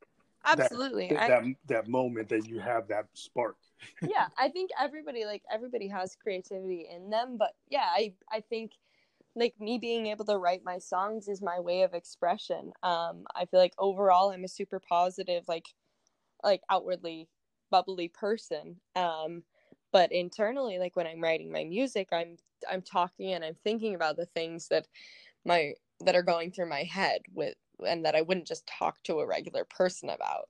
Absolutely. 0.45 1.09
that 1.09 1.23
I- 1.23 1.27
that, 1.27 1.43
that 1.67 1.87
moment 1.89 2.29
that 2.29 2.47
you 2.47 2.59
have 2.59 2.87
that 2.87 3.07
spark 3.13 3.57
yeah 4.01 4.27
i 4.37 4.47
think 4.47 4.69
everybody 4.79 5.25
like 5.25 5.43
everybody 5.51 5.87
has 5.87 6.15
creativity 6.15 6.87
in 6.89 7.09
them 7.09 7.35
but 7.37 7.55
yeah 7.69 7.87
i 7.87 8.13
i 8.31 8.39
think 8.39 8.71
like 9.35 9.53
me 9.59 9.77
being 9.77 10.07
able 10.07 10.25
to 10.25 10.37
write 10.37 10.63
my 10.63 10.77
songs 10.77 11.27
is 11.27 11.41
my 11.41 11.59
way 11.59 11.81
of 11.81 11.93
expression 11.93 12.71
um 12.83 13.25
i 13.35 13.43
feel 13.45 13.59
like 13.59 13.73
overall 13.77 14.31
i'm 14.31 14.43
a 14.43 14.47
super 14.47 14.79
positive 14.79 15.43
like 15.47 15.65
like 16.43 16.61
outwardly 16.69 17.27
bubbly 17.71 18.09
person. 18.09 18.77
Um, 18.95 19.43
but 19.91 20.11
internally, 20.11 20.79
like 20.79 20.95
when 20.95 21.07
I'm 21.07 21.21
writing 21.21 21.51
my 21.51 21.63
music, 21.63 22.09
I'm 22.11 22.37
I'm 22.69 22.81
talking 22.81 23.33
and 23.33 23.43
I'm 23.43 23.55
thinking 23.63 23.95
about 23.95 24.17
the 24.17 24.25
things 24.25 24.67
that 24.69 24.87
my 25.45 25.73
that 26.01 26.15
are 26.15 26.23
going 26.23 26.51
through 26.51 26.69
my 26.69 26.83
head 26.83 27.21
with 27.33 27.55
and 27.85 28.05
that 28.05 28.15
I 28.15 28.21
wouldn't 28.21 28.47
just 28.47 28.67
talk 28.67 29.01
to 29.03 29.19
a 29.19 29.25
regular 29.27 29.65
person 29.65 30.09
about. 30.09 30.49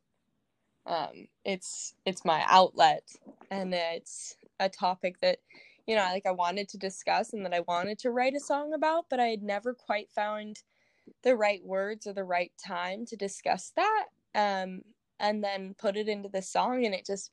Um, 0.86 1.28
it's 1.46 1.96
it's 2.06 2.26
my 2.26 2.44
outlet 2.48 3.04
and 3.50 3.74
it's 3.74 4.36
a 4.60 4.70
topic 4.70 5.20
that 5.22 5.40
you 5.88 5.96
know 5.96 6.04
like 6.04 6.26
I 6.26 6.32
wanted 6.32 6.70
to 6.70 6.78
discuss 6.78 7.34
and 7.34 7.46
that 7.46 7.54
I 7.54 7.62
wanted 7.62 8.00
to 8.00 8.12
write 8.12 8.36
a 8.36 8.40
song 8.40 8.74
about, 8.74 9.06
but 9.10 9.20
I 9.20 9.28
had 9.28 9.44
never 9.44 9.74
quite 9.74 10.10
found 10.12 10.64
the 11.24 11.36
right 11.36 11.64
words 11.64 12.08
or 12.08 12.14
the 12.14 12.24
right 12.24 12.52
time 12.64 13.06
to 13.08 13.16
discuss 13.16 13.72
that. 13.76 14.06
Um, 14.36 14.82
and 15.22 15.42
then 15.44 15.76
put 15.78 15.96
it 15.96 16.10
into 16.10 16.28
the 16.28 16.42
song 16.42 16.86
and 16.86 16.94
it 16.94 17.06
just 17.06 17.32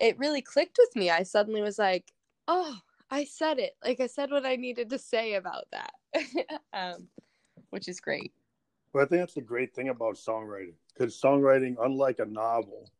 it 0.00 0.18
really 0.18 0.42
clicked 0.42 0.78
with 0.78 0.96
me. 0.96 1.10
I 1.10 1.22
suddenly 1.22 1.62
was 1.62 1.78
like, 1.78 2.12
"Oh, 2.48 2.76
I 3.10 3.24
said 3.24 3.58
it. 3.58 3.76
Like 3.84 4.00
I 4.00 4.06
said 4.06 4.30
what 4.30 4.46
I 4.46 4.56
needed 4.56 4.90
to 4.90 4.98
say 4.98 5.34
about 5.34 5.66
that." 5.70 5.92
um, 6.72 7.08
which 7.70 7.88
is 7.88 8.00
great. 8.00 8.32
Well, 8.92 9.04
I 9.04 9.08
think 9.08 9.22
that's 9.22 9.34
the 9.34 9.42
great 9.42 9.74
thing 9.74 9.90
about 9.90 10.16
songwriting 10.16 10.74
because 10.92 11.20
songwriting, 11.20 11.76
unlike 11.80 12.18
a 12.18 12.24
novel, 12.24 12.90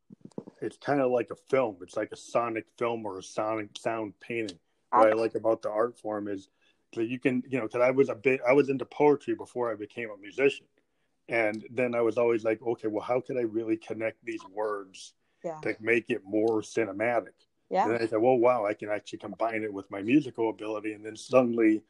it's 0.61 0.77
kind 0.77 1.01
of 1.01 1.11
like 1.11 1.31
a 1.31 1.37
film. 1.51 1.79
It's 1.81 1.97
like 1.97 2.13
a 2.13 2.17
sonic 2.17 2.67
film 2.77 3.07
or 3.07 3.19
a 3.19 3.23
sonic 3.23 3.71
sound 3.79 4.15
painting. 4.21 4.59
What 4.91 5.09
I 5.09 5.13
like 5.13 5.35
about 5.35 5.63
the 5.63 5.71
art 5.71 5.99
form 5.99 6.29
is 6.29 6.49
that 6.95 7.07
you 7.07 7.19
can, 7.19 7.43
you 7.49 7.59
know, 7.59 7.67
because 7.67 7.83
I 7.83 7.91
was 7.91 8.09
a 8.09 8.15
bit, 8.15 8.41
I 8.47 8.53
was 8.53 8.69
into 8.69 8.85
poetry 8.85 9.35
before 9.35 9.71
I 9.71 9.75
became 9.75 10.11
a 10.11 10.17
musician, 10.17 10.67
and 11.29 11.65
then 11.71 11.95
I 11.95 12.01
was 12.01 12.19
always 12.19 12.45
like, 12.45 12.63
okay, 12.63 12.89
well, 12.89 13.05
how 13.05 13.21
could 13.21 13.37
I 13.37 13.43
really 13.43 13.77
connect 13.77 14.25
these 14.25 14.41
words 14.55 15.15
yeah. 15.45 15.59
to 15.63 15.77
make 15.81 16.11
it 16.11 16.23
more 16.25 16.63
cinematic? 16.63 17.35
Yeah. 17.71 17.85
And 17.85 17.93
then 17.93 18.03
I 18.03 18.07
said, 18.07 18.21
well, 18.21 18.37
wow, 18.37 18.65
I 18.65 18.75
can 18.75 18.89
actually 18.89 19.19
combine 19.19 19.63
it 19.63 19.73
with 19.73 19.91
my 19.91 20.01
musical 20.01 20.51
ability, 20.51 20.93
and 20.93 21.05
then 21.05 21.17
suddenly 21.17 21.83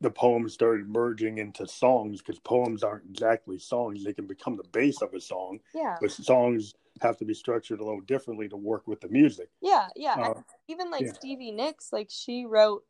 the 0.00 0.10
poems 0.10 0.54
started 0.54 0.88
merging 0.88 1.38
into 1.38 1.66
songs 1.66 2.22
because 2.22 2.38
poems 2.40 2.82
aren't 2.82 3.04
exactly 3.04 3.58
songs. 3.58 4.02
They 4.02 4.14
can 4.14 4.26
become 4.26 4.56
the 4.56 4.68
base 4.72 5.02
of 5.02 5.12
a 5.12 5.20
song. 5.20 5.60
Yeah. 5.74 5.96
But 6.00 6.10
songs 6.10 6.72
have 7.02 7.18
to 7.18 7.24
be 7.26 7.34
structured 7.34 7.80
a 7.80 7.84
little 7.84 8.00
differently 8.00 8.48
to 8.48 8.56
work 8.56 8.88
with 8.88 9.00
the 9.02 9.08
music. 9.08 9.50
Yeah, 9.60 9.88
yeah. 9.94 10.14
Uh, 10.14 10.40
Even 10.68 10.90
like 10.90 11.02
yeah. 11.02 11.12
Stevie 11.12 11.52
Nicks, 11.52 11.92
like 11.92 12.08
she 12.10 12.46
wrote 12.46 12.82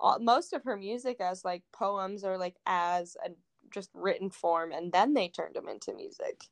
all, 0.00 0.18
most 0.18 0.52
of 0.52 0.64
her 0.64 0.76
music 0.76 1.20
as 1.20 1.44
like 1.44 1.62
poems 1.72 2.24
or 2.24 2.36
like 2.36 2.56
as 2.66 3.16
a 3.24 3.30
just 3.72 3.90
written 3.94 4.30
form, 4.30 4.72
and 4.72 4.92
then 4.92 5.14
they 5.14 5.28
turned 5.28 5.54
them 5.54 5.68
into 5.68 5.92
music. 5.94 6.44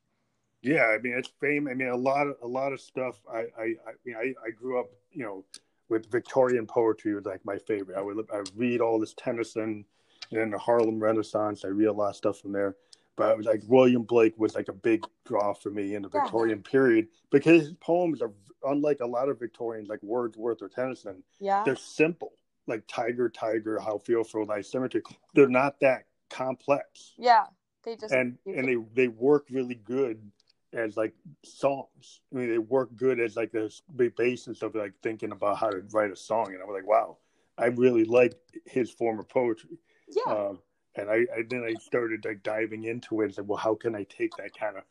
Yeah, 0.62 0.84
I 0.86 0.98
mean 0.98 1.14
it's 1.16 1.30
fame. 1.40 1.68
I 1.68 1.74
mean 1.74 1.88
a 1.88 1.96
lot 1.96 2.26
of 2.26 2.36
a 2.42 2.46
lot 2.46 2.72
of 2.72 2.80
stuff. 2.80 3.20
I 3.32 3.46
I 3.58 3.62
I, 3.62 3.92
mean, 4.04 4.16
I, 4.16 4.34
I 4.46 4.50
grew 4.50 4.78
up, 4.78 4.90
you 5.12 5.24
know, 5.24 5.44
with 5.88 6.10
Victorian 6.10 6.66
poetry 6.66 7.14
was 7.14 7.24
like 7.24 7.44
my 7.44 7.58
favorite. 7.58 7.96
I 7.96 8.02
would 8.02 8.26
I 8.32 8.42
read 8.54 8.80
all 8.80 8.98
this 9.00 9.14
Tennyson, 9.16 9.84
and 10.30 10.40
then 10.40 10.50
the 10.50 10.58
Harlem 10.58 11.00
Renaissance. 11.00 11.64
I 11.64 11.68
read 11.68 11.86
a 11.88 11.92
lot 11.92 12.10
of 12.10 12.16
stuff 12.16 12.38
from 12.40 12.52
there. 12.52 12.76
But 13.16 13.30
I 13.32 13.34
was 13.34 13.46
like 13.46 13.62
William 13.66 14.02
Blake 14.02 14.34
was 14.38 14.54
like 14.54 14.68
a 14.68 14.72
big 14.72 15.04
draw 15.26 15.52
for 15.52 15.70
me 15.70 15.94
in 15.94 16.02
the 16.02 16.10
Yeah. 16.12 16.22
Victorian 16.22 16.62
period 16.62 17.08
because 17.30 17.62
his 17.62 17.72
poems 17.74 18.22
are 18.22 18.32
unlike 18.64 19.00
a 19.00 19.06
lot 19.06 19.28
of 19.28 19.38
Victorians 19.38 19.88
like 19.88 20.02
Wordsworth 20.02 20.62
or 20.62 20.68
Tennyson. 20.68 21.22
Yeah. 21.38 21.62
They're 21.64 21.76
simple, 21.76 22.32
like 22.66 22.84
Tiger, 22.86 23.28
Tiger, 23.28 23.78
How 23.78 23.98
Feel 23.98 24.24
for 24.24 24.46
Thy 24.46 24.60
Cemetery. 24.62 25.02
They're 25.34 25.48
not 25.48 25.80
that 25.80 26.04
complex, 26.30 27.14
yeah. 27.18 27.44
They 27.84 27.96
just 27.96 28.12
and 28.12 28.38
and 28.46 28.68
they 28.68 28.76
they 28.94 29.08
work 29.08 29.46
really 29.50 29.74
good 29.74 30.30
as 30.72 30.96
like 30.96 31.14
songs. 31.44 32.20
I 32.32 32.36
mean, 32.36 32.50
they 32.50 32.58
work 32.58 32.90
good 32.96 33.20
as 33.20 33.36
like 33.36 33.52
the 33.52 33.72
big 33.96 34.16
basis 34.16 34.62
of 34.62 34.74
like 34.74 34.92
thinking 35.02 35.32
about 35.32 35.58
how 35.58 35.70
to 35.70 35.82
write 35.92 36.10
a 36.10 36.16
song. 36.16 36.48
And 36.48 36.62
I 36.62 36.64
was 36.64 36.74
like, 36.74 36.86
wow, 36.86 37.16
I 37.58 37.66
really 37.66 38.04
like 38.04 38.34
his 38.66 38.90
form 38.90 39.18
of 39.18 39.28
poetry. 39.28 39.78
yeah. 40.08 40.32
Um, 40.32 40.58
and 40.96 41.08
I, 41.08 41.14
I 41.14 41.42
then 41.48 41.64
I 41.64 41.74
started 41.80 42.24
like 42.24 42.42
diving 42.42 42.84
into 42.84 43.20
it 43.20 43.26
and 43.26 43.34
said, 43.34 43.48
well, 43.48 43.58
how 43.58 43.74
can 43.74 43.94
I 43.94 44.04
take 44.04 44.36
that 44.36 44.56
kind 44.58 44.76
of 44.76 44.84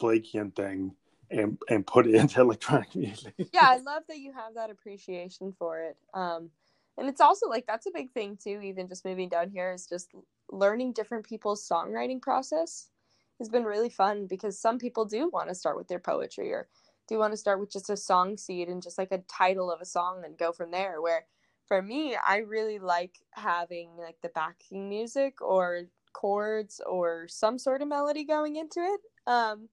Blakean 0.00 0.54
thing 0.54 0.94
and 1.30 1.58
and 1.68 1.86
put 1.86 2.06
it 2.06 2.14
into 2.20 2.40
electronic 2.40 2.94
music? 2.94 3.34
yeah 3.52 3.66
i 3.68 3.76
love 3.78 4.02
that 4.08 4.18
you 4.18 4.32
have 4.32 4.54
that 4.54 4.70
appreciation 4.70 5.54
for 5.58 5.80
it 5.80 5.96
um 6.14 6.50
and 6.96 7.08
it's 7.08 7.20
also 7.20 7.48
like 7.48 7.66
that's 7.66 7.86
a 7.86 7.90
big 7.92 8.12
thing 8.12 8.38
too 8.42 8.60
even 8.62 8.88
just 8.88 9.04
moving 9.04 9.28
down 9.28 9.50
here 9.50 9.72
is 9.72 9.86
just 9.86 10.10
learning 10.50 10.92
different 10.92 11.26
people's 11.26 11.66
songwriting 11.66 12.20
process 12.20 12.90
has 13.38 13.48
been 13.48 13.64
really 13.64 13.90
fun 13.90 14.26
because 14.26 14.58
some 14.58 14.78
people 14.78 15.04
do 15.04 15.28
want 15.28 15.48
to 15.48 15.54
start 15.54 15.76
with 15.76 15.88
their 15.88 15.98
poetry 15.98 16.52
or 16.52 16.68
do 17.08 17.18
want 17.18 17.32
to 17.32 17.36
start 17.36 17.60
with 17.60 17.72
just 17.72 17.90
a 17.90 17.96
song 17.96 18.36
seed 18.36 18.68
and 18.68 18.82
just 18.82 18.98
like 18.98 19.12
a 19.12 19.18
title 19.28 19.70
of 19.70 19.80
a 19.80 19.86
song 19.86 20.22
and 20.24 20.36
go 20.38 20.52
from 20.52 20.70
there 20.70 21.00
where 21.00 21.26
for 21.66 21.80
me 21.80 22.16
i 22.26 22.38
really 22.38 22.78
like 22.78 23.18
having 23.32 23.96
like 23.96 24.16
the 24.22 24.28
backing 24.30 24.88
music 24.88 25.40
or 25.40 25.82
chords 26.12 26.80
or 26.86 27.26
some 27.28 27.58
sort 27.58 27.80
of 27.80 27.88
melody 27.88 28.24
going 28.24 28.56
into 28.56 28.80
it 28.80 29.00
um 29.26 29.68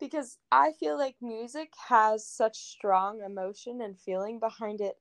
because 0.00 0.38
I 0.50 0.72
feel 0.72 0.98
like 0.98 1.16
music 1.20 1.72
has 1.88 2.26
such 2.26 2.56
strong 2.56 3.20
emotion 3.20 3.82
and 3.82 4.00
feeling 4.00 4.40
behind 4.40 4.80
it 4.80 4.98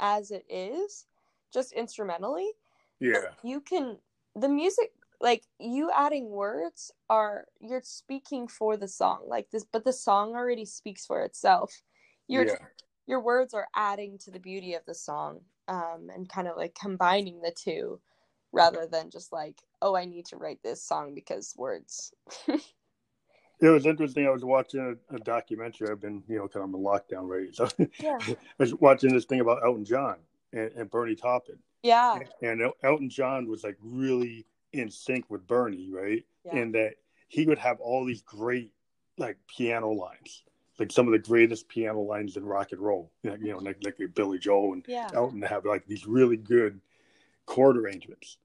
as 0.00 0.30
it 0.32 0.44
is, 0.50 1.06
just 1.52 1.72
instrumentally. 1.72 2.50
yeah, 2.98 3.30
You 3.42 3.60
can, 3.60 3.98
the 4.34 4.48
music, 4.48 4.92
like 5.20 5.44
you 5.58 5.90
adding 5.94 6.30
words 6.30 6.92
are, 7.08 7.46
you're 7.60 7.82
speaking 7.84 8.48
for 8.48 8.76
the 8.76 8.88
song, 8.88 9.24
like 9.26 9.50
this, 9.50 9.64
but 9.64 9.84
the 9.84 9.92
song 9.92 10.34
already 10.34 10.64
speaks 10.64 11.06
for 11.06 11.22
itself. 11.22 11.82
Your, 12.28 12.46
yeah, 12.46 12.54
your 13.06 13.20
words 13.20 13.54
are 13.54 13.66
adding 13.74 14.18
to 14.18 14.30
the 14.30 14.38
beauty 14.38 14.74
of 14.74 14.86
the 14.86 14.94
song 14.94 15.40
um, 15.66 16.08
and 16.14 16.28
kind 16.28 16.46
of 16.46 16.56
like 16.56 16.76
combining 16.80 17.40
the 17.40 17.50
two 17.50 18.00
rather 18.52 18.86
than 18.86 19.10
just 19.10 19.32
like, 19.32 19.58
oh, 19.82 19.96
I 19.96 20.04
need 20.04 20.26
to 20.26 20.36
write 20.36 20.60
this 20.62 20.82
song 20.82 21.14
because 21.14 21.54
words. 21.56 22.12
it 22.48 22.60
was 23.60 23.86
interesting. 23.86 24.26
I 24.26 24.30
was 24.30 24.44
watching 24.44 24.96
a, 25.10 25.14
a 25.14 25.18
documentary. 25.18 25.88
I've 25.90 26.00
been, 26.00 26.22
you 26.28 26.38
know, 26.38 26.48
kind 26.48 26.64
of 26.64 26.74
in 26.74 26.84
lockdown, 26.84 27.28
right? 27.28 27.54
So 27.54 27.68
Yeah. 27.98 28.18
I 28.28 28.36
was 28.58 28.74
watching 28.74 29.12
this 29.12 29.24
thing 29.24 29.40
about 29.40 29.64
Elton 29.64 29.84
John 29.84 30.16
and, 30.52 30.70
and 30.72 30.90
Bernie 30.90 31.16
Taupin. 31.16 31.58
Yeah. 31.82 32.18
and 32.42 32.62
Elton 32.82 33.08
John 33.10 33.46
was 33.48 33.64
like 33.64 33.76
really 33.82 34.46
in 34.72 34.90
sync 34.90 35.28
with 35.30 35.46
Bernie, 35.46 35.90
right? 35.90 36.24
Yeah. 36.44 36.56
And 36.56 36.74
that 36.74 36.94
he 37.28 37.46
would 37.46 37.58
have 37.58 37.80
all 37.80 38.04
these 38.04 38.22
great 38.22 38.72
like 39.18 39.36
piano 39.46 39.90
lines, 39.90 40.42
like 40.78 40.92
some 40.92 41.06
of 41.06 41.12
the 41.12 41.18
greatest 41.18 41.68
piano 41.68 42.00
lines 42.00 42.36
in 42.36 42.44
rock 42.44 42.72
and 42.72 42.80
roll. 42.80 43.10
You 43.22 43.36
know, 43.38 43.58
like 43.58 43.78
like 43.82 43.96
Billy 44.14 44.38
Joel 44.38 44.74
and 44.74 44.84
Yeah. 44.88 45.10
Elton 45.14 45.42
have 45.42 45.64
like 45.64 45.86
these 45.86 46.06
really 46.06 46.36
good 46.36 46.80
chord 47.46 47.76
arrangements 47.76 48.38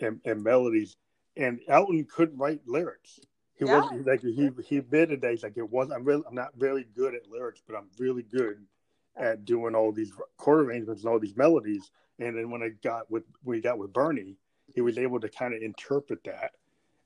and, 0.00 0.20
and 0.24 0.42
melodies. 0.42 0.96
And 1.36 1.60
Elton 1.68 2.06
couldn't 2.10 2.38
write 2.38 2.60
lyrics. 2.66 3.20
He 3.58 3.64
Yeah. 3.64 3.80
wasn't 3.80 4.06
like 4.06 4.20
he 4.22 4.50
he 4.66 4.76
admitted 4.78 5.20
that 5.22 5.30
he's 5.30 5.42
like 5.42 5.56
it 5.56 5.70
was 5.70 5.90
I'm 5.90 6.04
really 6.04 6.22
I'm 6.28 6.34
not 6.34 6.54
very 6.56 6.84
good 6.94 7.14
at 7.14 7.28
lyrics, 7.30 7.62
but 7.66 7.76
I'm 7.76 7.88
really 7.98 8.22
good 8.22 8.64
at 9.16 9.44
doing 9.44 9.74
all 9.74 9.92
these 9.92 10.12
chord 10.36 10.66
arrangements 10.66 11.02
and 11.02 11.10
all 11.12 11.18
these 11.18 11.36
melodies. 11.36 11.90
And 12.18 12.36
then 12.36 12.50
when 12.50 12.62
I 12.62 12.70
got 12.82 13.10
with 13.10 13.24
we 13.44 13.60
got 13.60 13.78
with 13.78 13.92
Bernie, 13.92 14.36
he 14.74 14.80
was 14.80 14.98
able 14.98 15.20
to 15.20 15.28
kind 15.28 15.54
of 15.54 15.62
interpret 15.62 16.22
that 16.24 16.52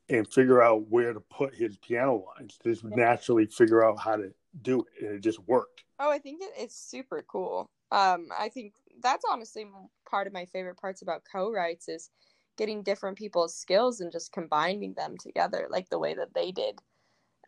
and 0.08 0.26
figure 0.32 0.62
out 0.62 0.88
where 0.88 1.12
to 1.12 1.20
put 1.20 1.54
his 1.54 1.76
piano 1.78 2.24
lines. 2.36 2.58
Just 2.64 2.84
naturally 2.84 3.46
figure 3.46 3.84
out 3.84 3.98
how 3.98 4.16
to 4.16 4.32
do 4.62 4.80
it, 4.80 5.04
and 5.06 5.14
it 5.16 5.20
just 5.20 5.38
worked. 5.46 5.84
Oh, 5.98 6.10
I 6.10 6.18
think 6.18 6.42
it, 6.42 6.50
it's 6.56 6.76
super 6.76 7.24
cool. 7.28 7.66
Um, 7.92 8.28
I 8.36 8.48
think 8.48 8.74
that's 9.02 9.24
honestly 9.30 9.66
part 10.08 10.26
of 10.26 10.32
my 10.32 10.46
favorite 10.46 10.76
parts 10.78 11.02
about 11.02 11.22
co-writes 11.30 11.88
is 11.88 12.10
getting 12.56 12.82
different 12.82 13.16
people's 13.18 13.54
skills 13.54 14.00
and 14.00 14.12
just 14.12 14.32
combining 14.32 14.94
them 14.94 15.16
together, 15.18 15.66
like 15.70 15.88
the 15.88 15.98
way 15.98 16.14
that 16.14 16.34
they 16.34 16.52
did. 16.52 16.78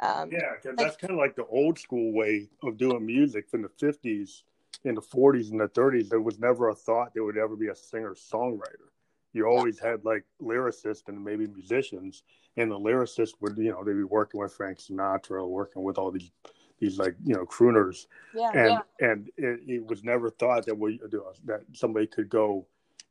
Um, 0.00 0.30
Yeah, 0.32 0.56
'cause 0.56 0.76
that's 0.76 0.96
kind 0.96 1.12
of 1.12 1.18
like 1.18 1.36
the 1.36 1.46
old 1.46 1.78
school 1.78 2.12
way 2.12 2.48
of 2.62 2.76
doing 2.76 3.04
music 3.04 3.48
from 3.48 3.62
the 3.62 3.68
fifties, 3.68 4.44
in 4.84 4.94
the 4.94 5.00
forties, 5.00 5.50
and 5.50 5.60
the 5.60 5.68
thirties. 5.68 6.08
There 6.08 6.20
was 6.20 6.38
never 6.38 6.68
a 6.68 6.74
thought 6.74 7.14
there 7.14 7.24
would 7.24 7.38
ever 7.38 7.56
be 7.56 7.68
a 7.68 7.74
singer 7.74 8.14
songwriter. 8.14 8.90
You 9.32 9.46
always 9.46 9.78
had 9.78 10.04
like 10.04 10.24
lyricists 10.40 11.08
and 11.08 11.24
maybe 11.24 11.46
musicians, 11.46 12.22
and 12.56 12.70
the 12.70 12.78
lyricists 12.78 13.34
would, 13.40 13.56
you 13.56 13.70
know, 13.70 13.82
they'd 13.82 13.94
be 13.94 14.02
working 14.02 14.40
with 14.40 14.52
Frank 14.52 14.78
Sinatra, 14.78 15.48
working 15.48 15.82
with 15.82 15.96
all 15.96 16.10
these, 16.10 16.30
these 16.78 16.98
like 16.98 17.16
you 17.24 17.34
know 17.34 17.46
crooners, 17.46 18.06
yeah, 18.34 18.50
and 18.50 18.70
yeah, 19.00 19.10
and 19.10 19.30
it, 19.36 19.60
it 19.66 19.86
was 19.86 20.04
never 20.04 20.30
thought 20.30 20.66
that 20.66 20.76
we 20.76 21.00
that 21.44 21.62
somebody 21.72 22.06
could 22.06 22.28
go 22.28 22.66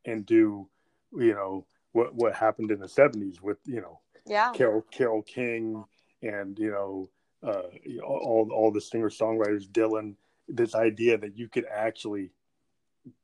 and 0.05 0.25
do, 0.25 0.67
you 1.13 1.33
know, 1.33 1.65
what 1.93 2.13
what 2.13 2.35
happened 2.35 2.71
in 2.71 2.79
the 2.79 2.89
seventies 2.89 3.41
with 3.41 3.57
you 3.65 3.81
know 3.81 3.99
yeah, 4.25 4.51
Carole 4.53 4.85
Carole 4.91 5.23
King 5.23 5.83
and 6.21 6.57
you 6.59 6.71
know 6.71 7.09
uh, 7.43 7.63
all 8.03 8.49
all 8.53 8.71
the 8.71 8.81
singer 8.81 9.09
songwriters 9.09 9.67
Dylan 9.67 10.15
this 10.55 10.75
idea 10.75 11.17
that 11.17 11.37
you 11.37 11.47
could 11.47 11.65
actually 11.65 12.31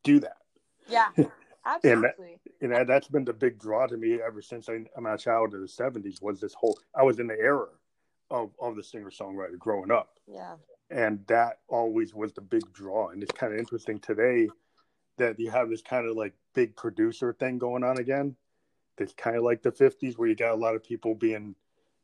do 0.04 0.20
that 0.20 0.38
yeah, 0.88 1.10
absolutely. 1.66 2.40
and 2.62 2.72
that, 2.72 2.88
that's 2.88 3.08
been 3.08 3.26
the 3.26 3.34
big 3.34 3.60
draw 3.60 3.86
to 3.88 3.98
me 3.98 4.20
ever 4.26 4.42
since 4.42 4.70
I, 4.70 4.86
I'm 4.96 5.06
a 5.06 5.18
child 5.18 5.54
of 5.54 5.62
the 5.62 5.68
70s 5.68 6.22
was 6.22 6.40
this 6.40 6.54
whole 6.54 6.78
I 6.96 7.04
was 7.04 7.20
in 7.20 7.28
the 7.28 7.38
era 7.40 7.68
of 8.30 8.52
of 8.60 8.76
the 8.76 8.84
singer 8.84 9.12
songwriter 9.12 9.58
growing 9.58 9.92
up 9.92 10.20
Yeah, 10.28 10.56
and 10.90 11.26
that 11.28 11.60
always 11.68 12.14
was 12.14 12.34
the 12.34 12.42
big 12.42 12.72
draw. 12.74 13.10
And 13.10 13.22
it's 13.22 13.32
kind 13.32 13.54
of 13.54 13.60
interesting 13.60 14.00
today 14.00 14.48
that 15.18 15.40
you 15.40 15.50
have 15.50 15.70
this 15.70 15.82
kind 15.82 16.08
of 16.08 16.16
like 16.16 16.34
big 16.54 16.76
producer 16.76 17.34
thing 17.34 17.58
going 17.58 17.84
on 17.84 18.00
again. 18.00 18.36
That's 18.98 19.14
kind 19.14 19.36
of 19.36 19.44
like 19.44 19.62
the 19.62 19.72
'50s, 19.72 20.18
where 20.18 20.30
you 20.30 20.36
got 20.36 20.54
a 20.54 20.56
lot 20.56 20.76
of 20.76 20.84
people 20.84 21.14
being 21.14 21.56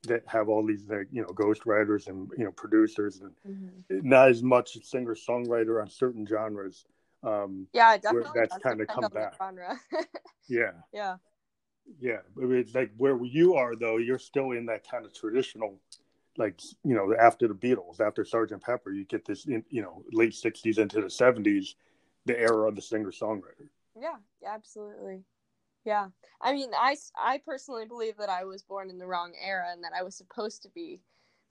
that 0.03 0.23
have 0.27 0.49
all 0.49 0.65
these 0.65 0.89
like, 0.89 1.07
you 1.11 1.21
know 1.21 1.29
ghostwriters 1.29 2.07
and 2.07 2.29
you 2.37 2.43
know 2.43 2.51
producers 2.51 3.21
and 3.21 3.31
mm-hmm. 3.47 4.07
not 4.07 4.29
as 4.29 4.43
much 4.43 4.77
singer 4.83 5.15
songwriter 5.15 5.81
on 5.81 5.89
certain 5.89 6.25
genres 6.25 6.85
um 7.23 7.67
yeah 7.73 7.97
definitely 7.97 8.29
that's 8.35 8.57
kind 8.57 8.81
of 8.81 8.87
come 8.87 9.09
back. 9.13 9.35
genre. 9.37 9.79
yeah. 10.47 10.71
Yeah. 10.91 11.15
Yeah 11.99 12.19
it's 12.37 12.75
like 12.75 12.91
where 12.97 13.17
you 13.23 13.55
are 13.55 13.75
though 13.75 13.97
you're 13.97 14.19
still 14.19 14.51
in 14.51 14.65
that 14.65 14.89
kind 14.89 15.05
of 15.05 15.13
traditional 15.13 15.79
like 16.37 16.59
you 16.83 16.95
know 16.95 17.13
after 17.19 17.47
the 17.47 17.53
beatles 17.53 18.01
after 18.01 18.25
sergeant 18.25 18.61
pepper 18.61 18.91
you 18.91 19.05
get 19.05 19.25
this 19.25 19.45
in, 19.45 19.63
you 19.69 19.81
know 19.81 20.03
late 20.11 20.33
60s 20.33 20.77
into 20.79 20.99
the 20.99 21.07
70s 21.07 21.75
the 22.25 22.37
era 22.39 22.67
of 22.67 22.75
the 22.75 22.81
singer 22.81 23.11
songwriter 23.11 23.67
yeah 23.99 24.15
absolutely 24.45 25.23
yeah. 25.85 26.07
I 26.41 26.53
mean, 26.53 26.71
I, 26.77 26.95
I 27.17 27.39
personally 27.45 27.85
believe 27.85 28.17
that 28.17 28.29
I 28.29 28.43
was 28.43 28.63
born 28.63 28.89
in 28.89 28.97
the 28.97 29.07
wrong 29.07 29.33
era 29.41 29.67
and 29.71 29.83
that 29.83 29.93
I 29.97 30.03
was 30.03 30.15
supposed 30.15 30.63
to 30.63 30.69
be 30.69 31.01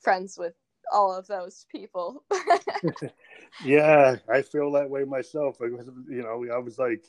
friends 0.01 0.37
with 0.39 0.55
all 0.93 1.15
of 1.15 1.27
those 1.27 1.67
people. 1.71 2.25
yeah, 3.65 4.17
I 4.29 4.43
feel 4.43 4.73
that 4.73 4.91
way 4.91 5.05
myself. 5.05 5.59
I 5.61 5.69
was, 5.69 5.89
you 6.09 6.23
know, 6.23 6.45
I 6.53 6.59
was 6.59 6.79
like, 6.79 7.05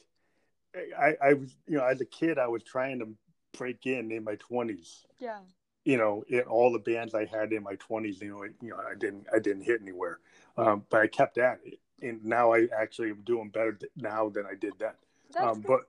I, 0.98 1.16
I 1.22 1.34
was, 1.34 1.56
you 1.68 1.78
know, 1.78 1.86
as 1.86 2.02
a 2.02 2.06
kid, 2.06 2.38
I 2.38 2.48
was 2.48 2.64
trying 2.64 3.00
to 3.00 3.10
break 3.58 3.86
in 3.86 4.12
in 4.12 4.24
my 4.24 4.36
20s. 4.36 5.06
Yeah. 5.20 5.40
You 5.86 5.98
know, 5.98 6.24
in 6.28 6.42
all 6.42 6.72
the 6.72 6.80
bands 6.80 7.14
I 7.14 7.26
had 7.26 7.52
in 7.52 7.64
my 7.64 7.76
20s, 7.76 8.22
you 8.22 8.30
know, 8.30 8.44
you 8.62 8.70
know, 8.70 8.78
I 8.78 8.96
didn't, 8.98 9.28
I 9.34 9.40
didn't 9.40 9.64
hit 9.64 9.82
anywhere, 9.82 10.20
um, 10.58 10.86
but 10.90 11.02
I 11.02 11.08
kept 11.08 11.38
at 11.38 11.60
it, 11.66 11.80
and 12.02 12.24
now 12.24 12.54
I 12.54 12.68
actually 12.76 13.10
am 13.10 13.22
doing 13.26 13.50
better 13.50 13.78
now 13.98 14.30
than 14.30 14.46
I 14.46 14.56
did 14.56 14.74
then. 14.80 14.94
Um, 15.38 15.62
but 15.68 15.82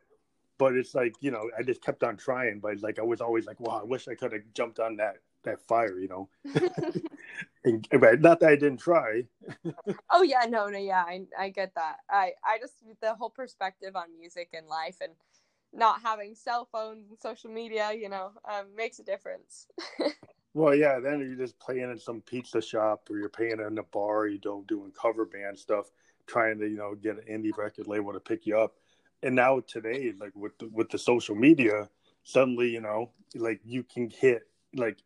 but 0.58 0.74
it's 0.74 0.94
like 0.94 1.14
you 1.20 1.30
know 1.30 1.50
i 1.58 1.62
just 1.62 1.82
kept 1.82 2.02
on 2.02 2.16
trying 2.16 2.60
but 2.60 2.80
like 2.80 2.98
i 2.98 3.02
was 3.02 3.20
always 3.20 3.46
like 3.46 3.58
wow 3.60 3.80
i 3.80 3.84
wish 3.84 4.08
i 4.08 4.14
could 4.14 4.32
have 4.32 4.42
jumped 4.54 4.78
on 4.78 4.96
that 4.96 5.16
that 5.44 5.60
fire 5.60 5.98
you 5.98 6.08
know? 6.08 6.28
And, 7.66 7.86
but 7.98 8.20
not 8.20 8.40
that 8.40 8.50
i 8.50 8.56
didn't 8.56 8.78
try. 8.78 9.24
Oh 10.10 10.22
yeah 10.22 10.44
no 10.48 10.66
no 10.68 10.78
yeah 10.78 11.02
I, 11.06 11.22
I 11.38 11.48
get 11.48 11.74
that. 11.74 11.96
I 12.10 12.32
i 12.44 12.58
just 12.58 12.74
the 13.00 13.14
whole 13.14 13.30
perspective 13.30 13.96
on 13.96 14.16
music 14.18 14.50
and 14.52 14.66
life 14.68 14.98
and 15.00 15.12
not 15.72 16.02
having 16.02 16.34
cell 16.34 16.68
phones 16.70 17.08
and 17.08 17.18
social 17.18 17.50
media 17.50 17.92
you 17.92 18.08
know 18.08 18.32
um, 18.48 18.66
makes 18.76 18.98
a 18.98 19.02
difference. 19.02 19.66
Well 20.52 20.74
yeah 20.74 21.00
then 21.00 21.20
you're 21.20 21.34
just 21.46 21.58
playing 21.58 21.90
in 21.90 21.98
some 21.98 22.20
pizza 22.20 22.62
shop 22.62 23.08
or 23.10 23.18
you're 23.18 23.28
playing 23.28 23.60
in 23.60 23.78
a 23.78 23.82
bar 23.82 24.26
you 24.28 24.38
don't 24.38 24.66
doing 24.66 24.92
cover 24.92 25.24
band 25.24 25.58
stuff 25.58 25.90
trying 26.26 26.58
to 26.58 26.68
you 26.68 26.76
know 26.76 26.94
get 26.94 27.16
an 27.16 27.24
indie 27.42 27.56
record 27.56 27.86
label 27.88 28.12
to 28.12 28.20
pick 28.20 28.46
you 28.46 28.58
up 28.58 28.76
and 29.24 29.34
now 29.34 29.60
today 29.66 30.12
like 30.20 30.32
with 30.36 30.56
the, 30.58 30.68
with 30.68 30.90
the 30.90 30.98
social 30.98 31.34
media 31.34 31.88
suddenly 32.22 32.68
you 32.68 32.80
know 32.80 33.10
like 33.34 33.60
you 33.64 33.82
can 33.82 34.08
hit 34.10 34.42
like 34.76 34.98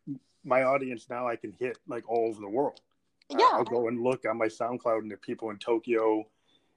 my 0.43 0.63
audience 0.63 1.07
now 1.09 1.27
i 1.27 1.35
can 1.35 1.53
hit 1.59 1.77
like 1.87 2.07
all 2.07 2.27
over 2.29 2.39
the 2.39 2.49
world. 2.49 2.79
Yeah. 3.31 3.49
I'll 3.53 3.63
go 3.63 3.87
and 3.87 4.01
look 4.01 4.25
on 4.25 4.37
my 4.37 4.47
soundcloud 4.47 4.99
and 4.99 5.11
the 5.11 5.17
people 5.17 5.49
in 5.51 5.57
tokyo 5.57 6.25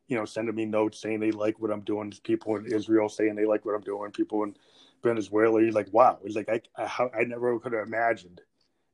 you 0.07 0.16
know 0.16 0.24
sending 0.24 0.55
me 0.55 0.66
notes 0.66 1.00
saying 1.00 1.20
they 1.20 1.31
like 1.31 1.59
what 1.61 1.70
i'm 1.70 1.83
doing. 1.83 2.11
There's 2.11 2.20
people 2.20 2.57
in 2.57 2.66
israel 2.66 3.09
saying 3.09 3.35
they 3.35 3.46
like 3.46 3.64
what 3.64 3.74
i'm 3.74 3.83
doing. 3.83 4.11
People 4.12 4.44
in 4.44 4.55
venezuela 5.02 5.61
you're 5.61 5.72
like 5.72 5.92
wow. 5.92 6.18
It's 6.24 6.37
like 6.37 6.48
i 6.48 6.61
i, 6.76 7.20
I 7.20 7.24
never 7.24 7.59
could 7.59 7.72
have 7.72 7.87
imagined 7.87 8.40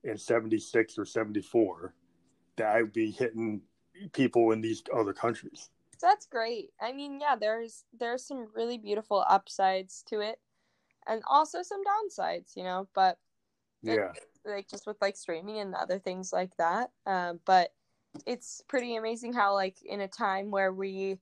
in 0.05 0.17
76 0.17 0.97
or 0.97 1.05
74 1.05 1.93
that 2.57 2.77
i'd 2.77 2.93
be 2.93 3.11
hitting 3.11 3.61
people 4.13 4.53
in 4.53 4.61
these 4.61 4.81
other 4.97 5.13
countries 5.13 5.71
that's 6.01 6.27
great. 6.27 6.71
I 6.81 6.93
mean, 6.93 7.21
yeah, 7.21 7.37
there's 7.37 7.85
there's 7.99 8.27
some 8.27 8.49
really 8.55 8.79
beautiful 8.79 9.25
upsides 9.29 10.03
to 10.09 10.21
it, 10.21 10.39
and 11.07 11.23
also 11.29 11.63
some 11.63 11.83
downsides, 11.85 12.57
you 12.57 12.65
know. 12.65 12.89
But 12.95 13.19
yeah, 13.83 14.13
like 14.45 14.69
just 14.69 14.87
with 14.87 14.97
like 15.01 15.17
streaming 15.17 15.59
and 15.59 15.75
other 15.75 15.99
things 15.99 16.33
like 16.33 16.57
that. 16.57 16.91
Um, 17.07 17.41
but 17.45 17.73
it's 18.27 18.63
pretty 18.69 18.97
amazing 18.97 19.33
how 19.33 19.55
like 19.55 19.77
in 19.85 20.01
a 20.01 20.09
time 20.09 20.51
where 20.51 20.73
we 20.73 21.19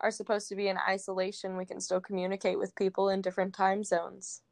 are 0.00 0.10
supposed 0.10 0.48
to 0.48 0.56
be 0.56 0.68
in 0.68 0.78
isolation, 0.78 1.56
we 1.56 1.66
can 1.66 1.80
still 1.80 2.00
communicate 2.00 2.58
with 2.58 2.74
people 2.74 3.10
in 3.10 3.20
different 3.20 3.54
time 3.54 3.84
zones. 3.84 4.42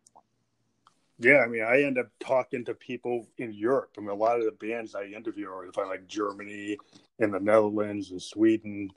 Yeah, 1.21 1.39
I 1.39 1.49
mean, 1.49 1.65
I 1.65 1.83
end 1.83 1.99
up 1.99 2.07
talking 2.21 2.65
to 2.67 2.75
people 2.75 3.27
in 3.39 3.53
Europe. 3.53 3.91
I 3.99 4.03
mean, 4.03 4.11
a 4.11 4.15
lot 4.15 4.39
of 4.39 4.45
the 4.45 4.53
bands 4.53 4.95
I 4.95 5.05
interview 5.05 5.49
are 5.49 5.67
from 5.73 5.89
like 5.89 6.07
Germany 6.07 6.79
and 7.19 7.35
the 7.35 7.41
Netherlands 7.41 8.13
and 8.13 8.23
Sweden 8.23 8.91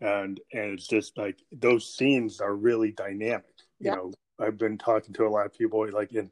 and 0.00 0.40
and 0.52 0.72
it's 0.72 0.86
just 0.86 1.16
like 1.18 1.38
those 1.52 1.92
scenes 1.92 2.40
are 2.40 2.54
really 2.54 2.92
dynamic. 2.92 3.44
You 3.80 3.90
know, 3.90 4.12
I've 4.40 4.58
been 4.58 4.78
talking 4.78 5.14
to 5.14 5.26
a 5.26 5.28
lot 5.28 5.46
of 5.46 5.56
people 5.56 5.88
like 5.92 6.12
in 6.12 6.30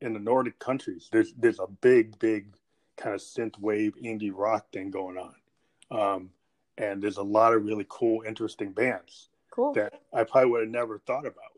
in 0.00 0.12
the 0.12 0.20
Nordic 0.20 0.58
countries. 0.58 1.08
There's 1.12 1.32
there's 1.34 1.60
a 1.60 1.66
big 1.66 2.18
big 2.18 2.54
kind 2.96 3.14
of 3.14 3.20
synth 3.20 3.58
wave 3.58 3.94
indie 4.02 4.32
rock 4.34 4.70
thing 4.72 4.90
going 4.90 5.16
on, 5.18 5.34
um, 5.90 6.30
and 6.78 7.02
there's 7.02 7.18
a 7.18 7.22
lot 7.22 7.54
of 7.54 7.64
really 7.64 7.86
cool, 7.88 8.22
interesting 8.26 8.72
bands 8.72 9.28
cool. 9.50 9.72
that 9.74 10.00
I 10.12 10.24
probably 10.24 10.50
would 10.50 10.60
have 10.62 10.70
never 10.70 10.98
thought 10.98 11.26
about 11.26 11.52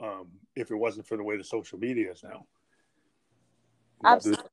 um, 0.00 0.28
if 0.54 0.70
it 0.70 0.76
wasn't 0.76 1.06
for 1.06 1.16
the 1.16 1.24
way 1.24 1.36
the 1.36 1.44
social 1.44 1.78
media 1.78 2.12
is 2.12 2.22
now. 2.22 2.46
Absolutely. 4.04 4.44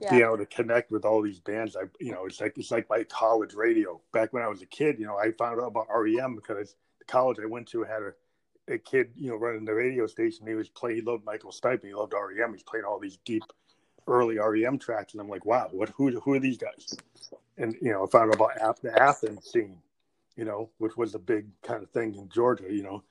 Yeah. 0.00 0.10
Being 0.10 0.22
able 0.22 0.38
to 0.38 0.46
connect 0.46 0.90
with 0.90 1.04
all 1.04 1.22
these 1.22 1.40
bands, 1.40 1.76
I 1.76 1.84
you 2.00 2.12
know, 2.12 2.26
it's 2.26 2.40
like 2.40 2.56
it's 2.56 2.70
like 2.70 2.88
my 2.88 3.04
college 3.04 3.54
radio. 3.54 4.00
Back 4.12 4.32
when 4.32 4.42
I 4.42 4.48
was 4.48 4.62
a 4.62 4.66
kid, 4.66 4.98
you 4.98 5.06
know, 5.06 5.16
I 5.16 5.32
found 5.32 5.60
out 5.60 5.68
about 5.68 5.86
REM 5.94 6.34
because 6.34 6.74
the 6.98 7.04
college 7.04 7.38
I 7.42 7.46
went 7.46 7.68
to 7.68 7.82
had 7.84 8.02
a, 8.02 8.74
a 8.74 8.78
kid, 8.78 9.10
you 9.16 9.30
know, 9.30 9.36
running 9.36 9.64
the 9.64 9.74
radio 9.74 10.06
station. 10.06 10.46
He 10.46 10.54
was 10.54 10.68
playing. 10.68 10.96
He 10.96 11.02
loved 11.02 11.24
Michael 11.24 11.52
Stipe. 11.52 11.84
He 11.84 11.94
loved 11.94 12.12
REM. 12.12 12.52
He's 12.52 12.62
playing 12.62 12.84
all 12.84 12.98
these 12.98 13.18
deep, 13.24 13.44
early 14.06 14.38
REM 14.38 14.78
tracks, 14.78 15.12
and 15.12 15.20
I'm 15.20 15.28
like, 15.28 15.46
wow, 15.46 15.68
what? 15.70 15.90
Who? 15.90 16.18
Who 16.20 16.34
are 16.34 16.40
these 16.40 16.58
guys? 16.58 16.96
And 17.56 17.76
you 17.80 17.92
know, 17.92 18.04
I 18.04 18.10
found 18.10 18.30
out 18.30 18.36
about 18.36 18.82
the 18.82 19.00
Athens 19.00 19.50
scene, 19.50 19.78
you 20.36 20.44
know, 20.44 20.70
which 20.78 20.96
was 20.96 21.14
a 21.14 21.20
big 21.20 21.46
kind 21.62 21.82
of 21.82 21.90
thing 21.90 22.14
in 22.14 22.28
Georgia. 22.28 22.66
You 22.68 22.82
know, 22.82 23.04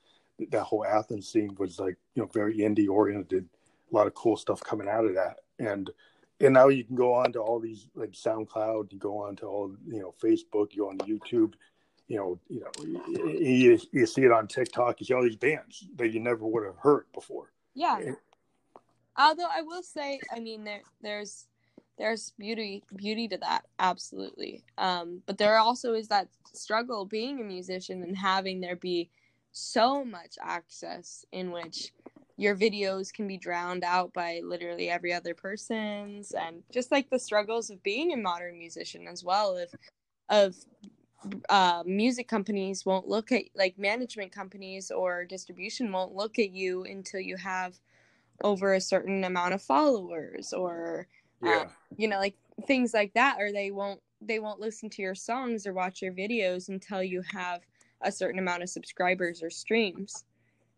that 0.50 0.64
whole 0.64 0.86
Athens 0.86 1.30
scene 1.30 1.56
was 1.58 1.80
like, 1.80 1.98
you 2.16 2.22
know, 2.22 2.30
very 2.34 2.58
indie 2.58 2.90
oriented. 2.90 3.48
A 3.92 3.96
lot 3.96 4.08
of 4.08 4.16
cool 4.16 4.36
stuff 4.38 4.60
coming 4.64 4.90
out 4.90 5.06
of 5.06 5.14
that 5.14 5.38
and 5.60 5.90
and 6.44 6.54
now 6.54 6.68
you 6.68 6.84
can 6.84 6.96
go 6.96 7.14
on 7.14 7.32
to 7.34 7.40
all 7.40 7.60
these 7.60 7.88
like 7.96 8.12
SoundCloud, 8.12 8.92
you 8.92 9.00
go 9.00 9.18
on 9.20 9.36
to 9.38 9.46
all 9.46 9.76
you 9.88 10.00
know 10.00 10.14
Facebook, 10.22 10.74
you 10.74 10.84
go 10.84 10.90
on 10.90 10.98
to 11.00 11.06
YouTube, 11.06 11.54
you 12.08 12.18
know, 12.18 12.40
you 12.50 12.60
know, 12.62 13.26
you, 13.26 13.80
you 13.92 14.06
see 14.06 14.22
it 14.22 14.32
on 14.32 14.48
TikTok. 14.48 15.00
You 15.00 15.06
see 15.06 15.14
all 15.14 15.24
these 15.24 15.36
bands 15.36 15.86
that 15.96 16.12
you 16.12 16.20
never 16.20 16.46
would 16.46 16.66
have 16.66 16.78
heard 16.78 17.06
before. 17.14 17.52
Yeah. 17.74 18.00
Although 19.18 19.50
I 19.52 19.62
will 19.62 19.84
say, 19.84 20.20
I 20.36 20.40
mean, 20.40 20.64
there 20.64 20.82
there's 21.02 21.48
there's 21.98 22.34
beauty 22.38 22.84
beauty 22.96 23.28
to 23.30 23.38
that, 23.38 23.66
absolutely. 23.80 24.64
Um, 24.78 25.22
but 25.26 25.38
there 25.38 25.58
also 25.58 25.94
is 25.94 26.08
that 26.10 26.28
struggle 26.54 27.06
being 27.06 27.40
a 27.40 27.44
musician 27.44 28.04
and 28.04 28.18
having 28.18 28.62
there 28.62 28.76
be 28.76 29.10
so 29.52 30.04
much 30.04 30.36
access 30.42 31.26
in 31.32 31.52
which 31.52 31.94
your 32.38 32.56
videos 32.56 33.14
can 33.14 33.28
be 33.28 33.38
drowned 33.38 33.84
out 33.84 34.12
by 34.14 34.42
literally 34.44 34.90
every 34.90 35.14
other 35.14 35.36
person's 35.36 36.32
and 36.32 36.64
just 36.72 36.92
like 36.92 37.10
the 37.10 37.20
struggles 37.20 37.70
of 37.70 37.82
being 37.84 38.12
a 38.14 38.18
modern 38.18 38.58
musician 38.58 39.08
as 39.08 39.24
well 39.24 39.58
of 39.58 39.70
of 40.30 40.56
uh, 41.50 41.84
music 41.86 42.28
companies 42.28 42.86
won't 42.86 43.08
look 43.08 43.32
at 43.32 43.44
like 43.56 43.78
management 43.78 44.32
companies 44.32 44.92
or 44.92 45.26
distribution 45.26 45.92
won't 45.92 46.14
look 46.14 46.38
at 46.40 46.52
you 46.52 46.84
until 46.84 47.20
you 47.20 47.38
have 47.38 47.76
over 48.44 48.74
a 48.74 48.82
certain 48.82 49.24
amount 49.24 49.54
of 49.54 49.62
followers 49.62 50.54
or 50.54 51.08
uh, 51.44 51.50
yeah. 51.50 51.64
uh, 51.66 51.70
you 51.98 52.08
know 52.08 52.18
like 52.18 52.36
things 52.68 52.94
like 52.94 53.14
that 53.14 53.38
or 53.40 53.52
they 53.52 53.72
won't 53.72 54.02
they 54.22 54.40
won't 54.40 54.60
listen 54.60 54.90
to 54.90 55.02
your 55.02 55.16
songs 55.16 55.66
or 55.66 55.74
watch 55.74 56.02
your 56.02 56.14
videos 56.14 56.70
until 56.70 57.04
you 57.04 57.22
have 57.32 57.62
a 58.02 58.12
certain 58.12 58.40
amount 58.40 58.64
of 58.64 58.70
subscribers 58.70 59.42
or 59.42 59.50
streams 59.50 60.26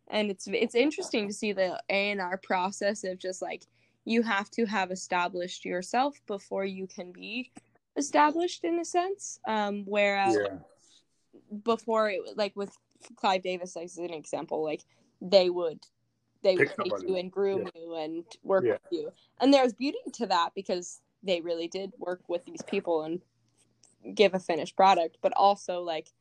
and 0.10 0.30
it's 0.30 0.48
it's 0.48 0.76
interesting 0.76 1.28
to 1.28 1.34
see 1.34 1.54
the 1.54 1.82
A 1.90 2.12
and 2.12 2.22
R 2.22 2.38
process 2.38 3.04
of 3.04 3.20
just 3.20 3.42
like 3.42 3.64
you 4.06 4.22
have 4.22 4.50
to 4.52 4.66
have 4.66 4.92
established 4.92 5.66
yourself 5.66 6.20
before 6.28 6.66
you 6.66 6.88
can 6.88 7.12
be 7.12 7.52
established 7.98 8.64
in 8.64 8.80
a 8.80 8.86
sense. 8.86 9.40
Um, 9.48 9.84
whereas 9.86 10.38
yeah. 10.40 10.58
before 11.64 12.10
it 12.10 12.22
like 12.36 12.56
with 12.56 12.72
Clive 13.16 13.44
Davis 13.44 13.76
as 13.76 13.98
an 13.98 14.14
example, 14.14 14.64
like 14.64 14.84
they 15.22 15.50
would 15.50 15.80
they 16.44 16.56
Pick 16.56 16.78
would 16.78 16.92
take 16.92 17.10
you 17.10 17.16
and 17.16 17.32
groom 17.32 17.64
yeah. 17.64 17.82
you 17.82 17.96
and 17.96 18.24
work 18.44 18.66
yeah. 18.66 18.74
with 18.74 18.82
you, 18.92 19.12
and 19.42 19.54
there's 19.54 19.74
beauty 19.74 19.98
to 20.14 20.28
that 20.28 20.52
because 20.56 21.02
they 21.24 21.42
really 21.42 21.68
did 21.68 21.92
work 21.98 22.22
with 22.28 22.46
these 22.46 22.62
people 22.62 23.02
and 23.02 23.22
give 24.14 24.36
a 24.36 24.40
finished 24.40 24.76
product, 24.76 25.18
but 25.24 25.34
also 25.36 25.82
like 25.82 26.12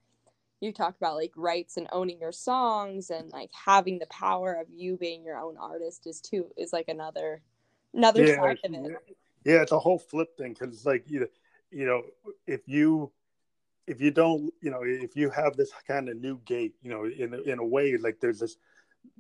you 0.61 0.73
talk 0.73 0.97
about 0.97 1.17
like 1.17 1.33
rights 1.37 1.77
and 1.77 1.89
owning 1.93 2.19
your 2.21 2.33
songs 2.33 3.11
and 3.11 3.31
like 3.33 3.51
having 3.53 3.99
the 3.99 4.07
power 4.07 4.55
of 4.55 4.67
you 4.71 4.97
being 4.97 5.25
your 5.25 5.37
own 5.37 5.57
artist 5.59 6.07
is 6.07 6.21
too 6.21 6.47
is 6.57 6.73
like 6.73 6.89
another 6.89 7.43
another 7.93 8.25
yeah, 8.27 8.37
side 8.37 8.59
of 8.65 8.75
it. 8.75 9.17
Yeah, 9.45 9.63
it's 9.63 9.73
a 9.73 9.79
whole 9.79 9.99
flip 9.99 10.37
thing 10.39 10.55
because 10.59 10.75
it's 10.75 10.87
like 10.87 11.05
you 11.11 11.29
you 11.71 11.87
know, 11.87 12.03
if 12.47 12.61
you 12.67 13.13
if 13.87 14.01
you 14.01 14.11
don't, 14.11 14.53
you 14.63 14.71
know, 14.71 14.81
if 14.83 15.17
you 15.17 15.29
have 15.31 15.57
this 15.57 15.71
kind 15.87 16.09
of 16.09 16.17
new 16.17 16.39
gate, 16.45 16.75
you 16.83 16.91
know, 16.91 17.05
in 17.05 17.35
in 17.47 17.59
a 17.59 17.67
way, 17.67 17.97
like 17.97 18.21
there's 18.21 18.39
this 18.39 18.57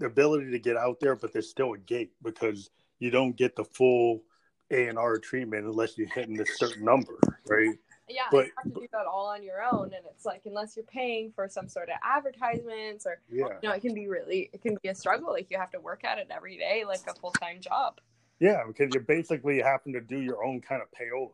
ability 0.02 0.50
to 0.50 0.58
get 0.58 0.76
out 0.76 0.98
there, 1.00 1.16
but 1.16 1.32
there's 1.32 1.50
still 1.50 1.74
a 1.74 1.78
gate 1.78 2.12
because 2.22 2.70
you 3.00 3.10
don't 3.10 3.36
get 3.36 3.56
the 3.56 3.64
full 3.64 4.22
A 4.70 4.88
and 4.88 4.98
R 4.98 5.18
treatment 5.18 5.66
unless 5.66 5.98
you're 5.98 6.08
hitting 6.08 6.40
a 6.40 6.46
certain 6.46 6.84
number, 6.84 7.18
right? 7.46 7.76
Yeah, 8.08 8.24
but, 8.30 8.46
you 8.46 8.52
have 8.56 8.74
to 8.74 8.80
do 8.80 8.86
that 8.92 9.06
all 9.06 9.26
on 9.28 9.42
your 9.42 9.62
own, 9.62 9.94
and 9.94 10.04
it's 10.10 10.26
like 10.26 10.42
unless 10.44 10.76
you're 10.76 10.84
paying 10.84 11.32
for 11.34 11.48
some 11.48 11.68
sort 11.68 11.88
of 11.88 11.96
advertisements 12.02 13.06
or 13.06 13.20
yeah. 13.30 13.46
you 13.62 13.68
know, 13.68 13.74
it 13.74 13.80
can 13.80 13.94
be 13.94 14.08
really 14.08 14.50
it 14.52 14.60
can 14.60 14.76
be 14.82 14.90
a 14.90 14.94
struggle. 14.94 15.32
Like 15.32 15.50
you 15.50 15.58
have 15.58 15.70
to 15.70 15.80
work 15.80 16.04
at 16.04 16.18
it 16.18 16.28
every 16.30 16.58
day, 16.58 16.84
like 16.86 17.00
a 17.08 17.14
full 17.14 17.32
time 17.32 17.60
job. 17.60 18.00
Yeah, 18.40 18.64
because 18.66 18.92
you 18.92 19.00
basically 19.00 19.62
happen 19.62 19.92
to 19.92 20.00
do 20.00 20.18
your 20.20 20.44
own 20.44 20.60
kind 20.60 20.82
of 20.82 20.88
payola. 20.90 21.30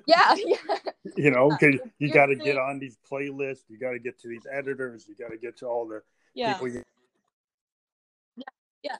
yeah, 0.06 0.34
yeah. 0.46 0.76
You 1.16 1.30
know, 1.30 1.48
because 1.48 1.80
you 1.98 2.12
got 2.12 2.26
to 2.26 2.36
get 2.36 2.58
on 2.58 2.78
these 2.78 2.98
playlists, 3.10 3.62
you 3.68 3.78
got 3.78 3.92
to 3.92 3.98
get 3.98 4.18
to 4.20 4.28
these 4.28 4.46
editors, 4.52 5.06
you 5.08 5.14
got 5.14 5.30
to 5.30 5.38
get 5.38 5.56
to 5.58 5.66
all 5.66 5.86
the 5.86 6.02
yeah. 6.34 6.54
people. 6.54 6.68
You... 6.68 6.82
Yeah, 8.36 8.44
yeah. 8.82 8.96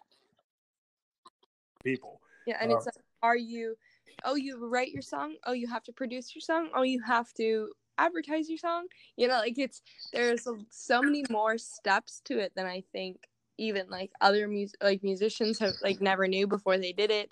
People. 1.84 2.20
Yeah, 2.46 2.56
and 2.60 2.72
uh, 2.72 2.76
it's 2.76 2.86
like, 2.86 2.94
are 3.22 3.36
you? 3.36 3.76
Oh, 4.24 4.34
you 4.34 4.66
write 4.66 4.92
your 4.92 5.02
song. 5.02 5.36
Oh, 5.44 5.52
you 5.52 5.68
have 5.68 5.82
to 5.84 5.92
produce 5.92 6.34
your 6.34 6.40
song. 6.40 6.70
Oh, 6.74 6.82
you 6.82 7.00
have 7.02 7.32
to 7.34 7.70
advertise 7.98 8.48
your 8.48 8.58
song. 8.58 8.86
You 9.16 9.28
know, 9.28 9.38
like 9.38 9.58
it's 9.58 9.82
there's 10.12 10.46
so 10.70 11.02
many 11.02 11.24
more 11.30 11.58
steps 11.58 12.20
to 12.26 12.38
it 12.38 12.52
than 12.54 12.66
I 12.66 12.82
think 12.92 13.28
even 13.58 13.88
like 13.90 14.10
other 14.20 14.48
music 14.48 14.82
like 14.82 15.02
musicians 15.02 15.58
have 15.58 15.74
like 15.82 16.00
never 16.00 16.26
knew 16.26 16.46
before 16.46 16.78
they 16.78 16.92
did 16.92 17.10
it 17.10 17.30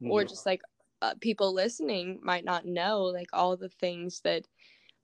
or 0.00 0.24
just 0.24 0.46
like 0.46 0.62
uh, 1.02 1.14
people 1.20 1.52
listening 1.52 2.18
might 2.22 2.44
not 2.44 2.64
know 2.64 3.02
like 3.04 3.28
all 3.32 3.56
the 3.56 3.68
things 3.68 4.20
that 4.24 4.44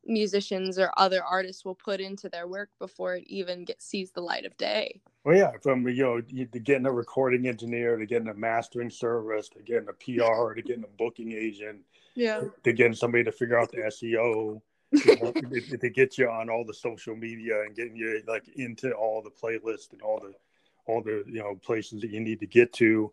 musicians 0.07 0.79
or 0.79 0.93
other 0.97 1.23
artists 1.23 1.65
will 1.65 1.75
put 1.75 2.01
into 2.01 2.29
their 2.29 2.47
work 2.47 2.71
before 2.79 3.17
it 3.17 3.25
even 3.27 3.65
get 3.65 3.83
sees 3.83 4.11
the 4.11 4.21
light 4.21 4.45
of 4.45 4.57
day. 4.57 5.01
Well, 5.25 5.37
yeah, 5.37 5.53
from 5.63 5.87
you 5.89 6.03
know 6.03 6.21
to 6.21 6.61
getting 6.61 6.87
a 6.87 6.93
recording 6.93 7.47
engineer 7.47 7.97
to 7.97 8.07
getting 8.07 8.29
a 8.29 8.35
mastering 8.35 8.91
service 8.91 9.49
to 9.51 9.63
getting 9.63 9.89
a 9.89 9.93
PR 9.93 10.55
to 10.55 10.63
getting 10.63 10.85
a 10.85 10.99
booking 10.99 11.33
agent, 11.33 11.81
yeah, 12.15 12.43
to 12.63 12.73
getting 12.73 12.95
somebody 12.95 13.25
to 13.25 13.33
figure 13.33 13.59
out 13.59 13.71
the 13.71 13.79
SEO. 13.79 14.61
You 14.93 15.17
know, 15.21 15.33
to, 15.33 15.79
to 15.79 15.91
get 15.91 16.19
you 16.19 16.29
on 16.29 16.51
all 16.51 16.65
the 16.65 16.75
social 16.75 17.17
media 17.17 17.63
and 17.63 17.75
getting 17.75 17.97
you 17.97 18.23
like 18.29 18.47
into 18.57 18.93
all 18.93 19.23
the 19.23 19.31
playlists 19.31 19.93
and 19.93 20.03
all 20.03 20.21
the 20.21 20.35
all 20.87 21.03
the 21.03 21.25
you 21.27 21.41
know 21.41 21.59
places 21.65 22.01
that 22.03 22.11
you 22.11 22.21
need 22.21 22.41
to 22.41 22.47
get 22.47 22.73
to. 22.75 23.11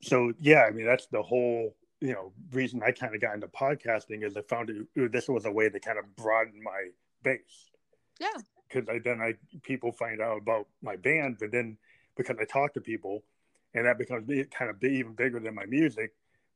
So 0.00 0.32
yeah, 0.40 0.62
I 0.62 0.70
mean 0.70 0.86
that's 0.86 1.06
the 1.06 1.22
whole 1.22 1.74
you 2.02 2.12
know 2.12 2.32
reason 2.50 2.82
I 2.84 2.90
kind 2.90 3.14
of 3.14 3.20
got 3.20 3.34
into 3.34 3.46
podcasting 3.46 4.24
is 4.24 4.36
I 4.36 4.42
found 4.42 4.70
it, 4.70 5.12
this 5.12 5.28
was 5.28 5.44
a 5.44 5.52
way 5.52 5.68
to 5.68 5.78
kind 5.78 5.98
of 5.98 6.16
broaden 6.16 6.62
my 6.62 6.88
base. 7.22 7.70
Yeah. 8.20 8.36
Because 8.68 8.88
I 8.88 8.98
then 8.98 9.20
I 9.20 9.34
people 9.62 9.92
find 9.92 10.20
out 10.20 10.38
about 10.38 10.66
my 10.82 10.96
band, 10.96 11.36
but 11.38 11.52
then 11.52 11.78
because 12.16 12.36
I 12.40 12.44
talk 12.44 12.74
to 12.74 12.80
people, 12.80 13.22
and 13.74 13.86
that 13.86 13.98
becomes 13.98 14.28
kind 14.50 14.70
of 14.70 14.80
big, 14.80 14.92
even 14.92 15.12
bigger 15.12 15.38
than 15.38 15.54
my 15.54 15.66
music. 15.66 16.12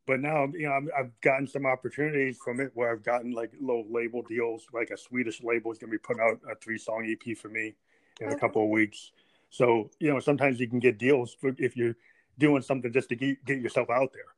But 0.07 0.21
now, 0.21 0.47
you 0.53 0.69
know, 0.69 0.73
i 0.73 0.99
have 0.99 1.11
gotten 1.21 1.47
some 1.47 1.67
opportunities 1.67 2.39
from 2.43 2.61
it 2.61 2.71
where 2.75 2.93
I've 2.93 3.03
gotten 3.03 3.33
like 3.33 3.53
little 3.61 3.87
label 3.91 4.23
deals, 4.23 4.67
like 4.73 4.91
a 4.91 4.97
Swedish 4.97 5.43
label 5.43 5.73
is 5.73 5.79
going 5.79 5.91
to 5.91 5.99
be 5.99 6.03
putting 6.03 6.23
out 6.23 6.41
a 6.51 6.55
three 6.57 6.79
song 6.79 7.07
EP 7.09 7.37
for 7.37 7.49
me 7.49 7.75
in 8.21 8.29
a 8.29 8.35
oh. 8.35 8.39
couple 8.39 8.63
of 8.63 8.71
weeks. 8.71 9.11
So, 9.51 9.91
you 9.99 10.13
know, 10.13 10.21
sometimes 10.21 10.61
you 10.61 10.69
can 10.69 10.79
get 10.79 10.99
deals 10.99 11.35
for, 11.41 11.55
if 11.59 11.77
you're 11.77 11.97
doing 12.39 12.63
something 12.63 12.93
just 12.93 13.09
to 13.09 13.17
get, 13.17 13.45
get 13.45 13.61
yourself 13.61 13.91
out 13.91 14.13
there. 14.13 14.36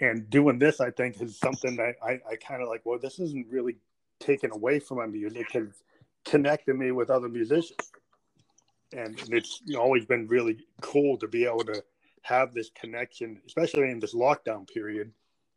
And 0.00 0.28
doing 0.30 0.58
this, 0.58 0.80
I 0.80 0.90
think, 0.90 1.20
is 1.20 1.38
something 1.38 1.76
that 1.76 1.96
I, 2.02 2.20
I 2.30 2.36
kind 2.36 2.62
of 2.62 2.68
like, 2.68 2.82
well, 2.84 2.98
this 2.98 3.18
isn't 3.18 3.46
really 3.50 3.76
taken 4.20 4.50
away 4.52 4.78
from 4.78 4.98
my 4.98 5.06
music 5.06 5.46
because 5.52 5.82
connected 6.24 6.74
me 6.74 6.90
with 6.90 7.10
other 7.10 7.28
musicians. 7.28 7.92
And 8.92 9.20
it's 9.30 9.60
always 9.76 10.04
been 10.04 10.26
really 10.26 10.58
cool 10.80 11.16
to 11.18 11.26
be 11.26 11.44
able 11.44 11.64
to 11.64 11.82
have 12.22 12.54
this 12.54 12.70
connection, 12.70 13.40
especially 13.46 13.90
in 13.90 14.00
this 14.00 14.14
lockdown 14.14 14.68
period, 14.68 15.12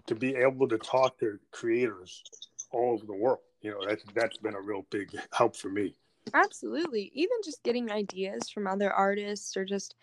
to 0.08 0.16
be 0.16 0.36
able 0.36 0.68
to 0.68 0.78
talk 0.78 1.20
to 1.20 1.40
creators 1.52 2.24
all 2.72 2.94
over 2.94 3.06
the 3.06 3.14
world. 3.14 3.40
You 3.62 3.72
know, 3.72 3.86
that's 3.88 4.04
that's 4.14 4.38
been 4.38 4.56
a 4.56 4.62
real 4.62 4.86
big 4.90 5.10
help 5.32 5.56
for 5.56 5.70
me. 5.70 5.96
Absolutely. 6.34 7.12
Even 7.14 7.38
just 7.44 7.64
getting 7.64 7.92
ideas 7.92 8.50
from 8.50 8.68
other 8.68 8.92
artists 8.92 9.56
or 9.56 9.66
just 9.66 9.96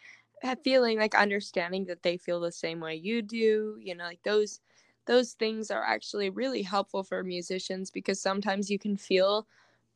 feeling 0.63 0.99
like 0.99 1.15
understanding 1.15 1.87
that 1.87 2.03
they 2.03 2.17
feel 2.17 2.41
the 2.41 2.53
same 2.53 2.81
way 2.81 2.95
you 2.97 3.23
do, 3.23 3.77
you 3.81 3.95
know, 3.95 4.05
like 4.05 4.23
those 4.25 4.61
those 5.07 5.33
things 5.33 5.71
are 5.71 5.85
actually 5.85 6.31
really 6.31 6.63
helpful 6.63 7.03
for 7.03 7.23
musicians 7.23 7.91
because 7.91 8.21
sometimes 8.21 8.71
you 8.71 8.79
can 8.79 8.97
feel 8.97 9.47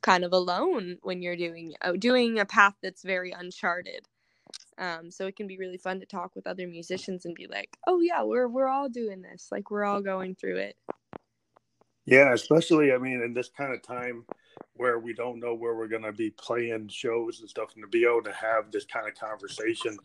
kind 0.02 0.24
of 0.24 0.32
alone 0.32 0.98
when 1.02 1.22
you're 1.22 1.36
doing 1.36 1.74
uh, 1.82 1.92
doing 1.92 2.38
a 2.38 2.44
path 2.44 2.74
that's 2.82 3.02
very 3.02 3.32
uncharted. 3.32 4.06
Um, 4.78 5.10
so 5.10 5.26
it 5.26 5.36
can 5.36 5.46
be 5.48 5.58
really 5.58 5.76
fun 5.76 5.98
to 6.00 6.06
talk 6.06 6.34
with 6.36 6.46
other 6.46 6.66
musicians 6.68 7.24
and 7.24 7.34
be 7.34 7.46
like, 7.46 7.76
"Oh 7.86 8.00
yeah, 8.00 8.22
we're 8.22 8.48
we're 8.48 8.68
all 8.68 8.88
doing 8.88 9.22
this. 9.22 9.48
Like 9.50 9.70
we're 9.70 9.84
all 9.84 10.00
going 10.00 10.34
through 10.34 10.58
it." 10.58 10.76
Yeah, 12.06 12.32
especially 12.32 12.92
I 12.92 12.98
mean 12.98 13.22
in 13.22 13.34
this 13.34 13.48
kind 13.48 13.74
of 13.74 13.82
time 13.82 14.24
where 14.74 14.98
we 14.98 15.12
don't 15.12 15.40
know 15.40 15.54
where 15.54 15.74
we're 15.74 15.88
going 15.88 16.04
to 16.04 16.12
be 16.12 16.30
playing 16.30 16.88
shows 16.88 17.40
and 17.40 17.50
stuff 17.50 17.70
and 17.74 17.82
to 17.82 17.88
be 17.88 18.04
able 18.04 18.22
to 18.22 18.32
have 18.32 18.70
this 18.70 18.84
kind 18.84 19.08
of 19.08 19.14
conversation 19.14 19.98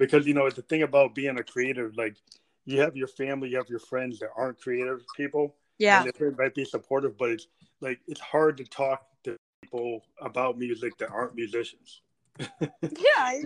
because 0.00 0.26
you 0.26 0.34
know 0.34 0.50
the 0.50 0.62
thing 0.62 0.82
about 0.82 1.14
being 1.14 1.38
a 1.38 1.44
creative 1.44 1.96
like 1.96 2.16
you 2.64 2.80
have 2.80 2.96
your 2.96 3.06
family 3.06 3.50
you 3.50 3.56
have 3.56 3.68
your 3.68 3.78
friends 3.78 4.18
that 4.18 4.30
aren't 4.36 4.60
creative 4.60 5.02
people 5.16 5.54
yeah. 5.78 6.02
and 6.02 6.12
they 6.18 6.30
might 6.42 6.54
be 6.54 6.64
supportive 6.64 7.16
but 7.16 7.30
it's 7.30 7.46
like 7.80 8.00
it's 8.08 8.20
hard 8.20 8.56
to 8.56 8.64
talk 8.64 9.06
to 9.22 9.36
people 9.62 10.02
about 10.20 10.58
music 10.58 10.96
that 10.98 11.10
aren't 11.10 11.36
musicians. 11.36 12.00
Yeah 12.40 13.40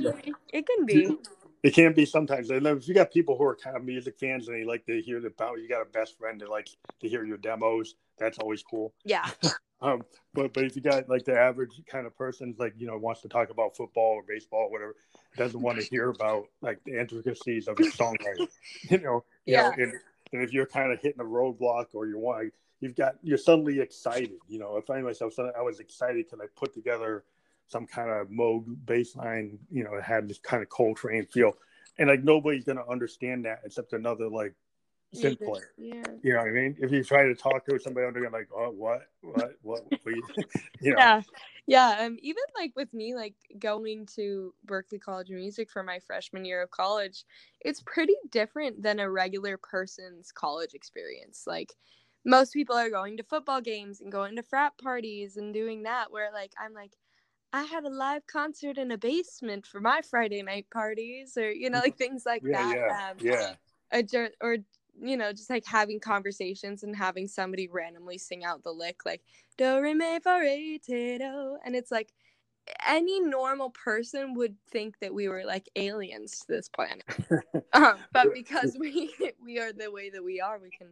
it 0.52 0.66
can 0.66 0.86
be 0.86 1.18
it 1.64 1.72
can 1.72 1.94
be 1.94 2.04
sometimes. 2.04 2.50
If 2.50 2.86
you 2.86 2.94
got 2.94 3.10
people 3.10 3.38
who 3.38 3.44
are 3.44 3.56
kind 3.56 3.74
of 3.74 3.84
music 3.84 4.18
fans 4.18 4.48
and 4.48 4.56
they 4.56 4.64
like 4.64 4.84
to 4.84 5.00
hear 5.00 5.26
about, 5.26 5.58
you 5.60 5.66
got 5.66 5.80
a 5.80 5.86
best 5.86 6.18
friend 6.18 6.38
that 6.42 6.50
likes 6.50 6.76
to 7.00 7.08
hear 7.08 7.24
your 7.24 7.38
demos. 7.38 7.94
That's 8.18 8.38
always 8.38 8.62
cool. 8.62 8.92
Yeah. 9.04 9.28
Um, 9.82 10.02
but 10.32 10.54
but 10.54 10.64
if 10.64 10.76
you 10.76 10.80
got 10.80 11.10
like 11.10 11.26
the 11.26 11.38
average 11.38 11.72
kind 11.86 12.06
of 12.06 12.16
person, 12.16 12.54
like 12.58 12.72
you 12.78 12.86
know, 12.86 12.96
wants 12.96 13.20
to 13.20 13.28
talk 13.28 13.50
about 13.50 13.76
football 13.76 14.12
or 14.14 14.22
baseball 14.26 14.60
or 14.60 14.70
whatever, 14.70 14.96
doesn't 15.36 15.60
want 15.60 15.78
to 15.78 15.84
hear 15.84 16.08
about 16.08 16.44
like 16.62 16.82
the 16.84 16.98
intricacies 16.98 17.68
of 17.68 17.78
your 17.78 17.90
songwriting, 17.90 18.48
you 18.90 18.98
know, 18.98 19.24
yeah. 19.44 19.62
Know, 19.62 19.72
and, 19.82 19.92
and 20.32 20.42
if 20.42 20.54
you're 20.54 20.64
kind 20.64 20.90
of 20.90 21.02
hitting 21.02 21.20
a 21.20 21.24
roadblock 21.24 21.88
or 21.92 22.06
you 22.06 22.18
want, 22.18 22.54
you've 22.80 22.96
got 22.96 23.16
you're 23.22 23.36
suddenly 23.36 23.80
excited. 23.80 24.38
You 24.48 24.58
know, 24.58 24.78
I 24.78 24.80
find 24.80 25.04
myself 25.04 25.34
suddenly 25.34 25.54
I 25.58 25.62
was 25.62 25.80
excited 25.80 26.24
because 26.24 26.40
I 26.40 26.46
put 26.58 26.72
together 26.72 27.24
some 27.66 27.86
kind 27.86 28.10
of 28.10 28.28
Moog 28.28 28.64
bass 28.84 29.16
line. 29.16 29.58
You 29.70 29.84
know, 29.84 29.94
it 29.94 30.04
had 30.04 30.28
this 30.28 30.38
kind 30.38 30.62
of 30.62 30.68
Coltrane 30.68 31.26
feel, 31.26 31.52
and 31.98 32.08
like 32.08 32.22
nobody's 32.22 32.64
gonna 32.64 32.88
understand 32.88 33.44
that 33.44 33.60
except 33.64 33.92
another 33.92 34.28
like 34.28 34.54
synth 35.14 35.38
player. 35.38 35.70
Yeah. 35.78 36.02
You 36.22 36.32
know 36.32 36.38
what 36.40 36.48
I 36.48 36.52
mean? 36.52 36.76
If 36.78 36.90
you 36.90 37.02
try 37.04 37.24
to 37.24 37.34
talk 37.34 37.64
to 37.66 37.78
somebody, 37.78 38.06
they're 38.12 38.30
like, 38.30 38.48
"Oh, 38.54 38.70
what, 38.70 39.02
what, 39.22 39.52
what?" 39.62 39.90
Please, 40.02 40.22
you 40.80 40.92
know. 40.92 40.98
Yeah, 40.98 41.22
yeah. 41.66 41.96
Um, 42.00 42.18
even 42.20 42.42
like 42.56 42.72
with 42.76 42.92
me, 42.92 43.14
like 43.14 43.34
going 43.58 44.06
to 44.16 44.52
Berklee 44.66 45.00
College 45.00 45.30
of 45.30 45.36
Music 45.36 45.70
for 45.70 45.82
my 45.82 45.98
freshman 46.00 46.44
year 46.44 46.62
of 46.62 46.70
college, 46.70 47.24
it's 47.60 47.82
pretty 47.86 48.16
different 48.30 48.82
than 48.82 49.00
a 49.00 49.10
regular 49.10 49.56
person's 49.56 50.32
college 50.32 50.74
experience. 50.74 51.44
Like 51.46 51.72
most 52.24 52.52
people 52.52 52.76
are 52.76 52.90
going 52.90 53.16
to 53.16 53.22
football 53.22 53.60
games 53.60 54.00
and 54.00 54.10
going 54.10 54.36
to 54.36 54.42
frat 54.42 54.72
parties 54.82 55.36
and 55.36 55.54
doing 55.54 55.84
that. 55.84 56.10
Where 56.10 56.30
like 56.32 56.52
I'm 56.62 56.74
like. 56.74 56.92
I 57.54 57.62
had 57.62 57.84
a 57.84 57.88
live 57.88 58.26
concert 58.26 58.78
in 58.78 58.90
a 58.90 58.98
basement 58.98 59.64
for 59.64 59.80
my 59.80 60.02
Friday 60.02 60.42
night 60.42 60.66
parties, 60.72 61.36
or 61.36 61.52
you 61.52 61.70
know, 61.70 61.78
like 61.78 61.96
things 61.96 62.24
like 62.26 62.42
yeah, 62.44 62.58
that. 62.58 63.16
Yeah, 63.20 63.44
um, 63.44 63.54
yeah. 64.12 64.22
A, 64.22 64.30
or 64.40 64.56
you 65.00 65.16
know, 65.16 65.32
just 65.32 65.50
like 65.50 65.64
having 65.64 66.00
conversations 66.00 66.82
and 66.82 66.96
having 66.96 67.28
somebody 67.28 67.68
randomly 67.68 68.18
sing 68.18 68.44
out 68.44 68.64
the 68.64 68.72
lick 68.72 69.06
like 69.06 69.22
do 69.56 69.80
re 69.80 69.94
mi 69.94 70.18
fa 70.18 70.38
re 70.40 70.80
te 70.84 71.18
do, 71.18 71.56
and 71.64 71.76
it's 71.76 71.92
like 71.92 72.12
any 72.88 73.20
normal 73.20 73.70
person 73.70 74.34
would 74.34 74.56
think 74.72 74.98
that 74.98 75.14
we 75.14 75.28
were 75.28 75.44
like 75.44 75.68
aliens 75.76 76.40
to 76.40 76.46
this 76.48 76.68
planet, 76.68 77.04
um, 77.72 77.98
but 78.12 78.34
because 78.34 78.76
we 78.80 79.14
we 79.40 79.60
are 79.60 79.72
the 79.72 79.92
way 79.92 80.10
that 80.10 80.24
we 80.24 80.40
are, 80.40 80.58
we 80.58 80.70
can 80.70 80.88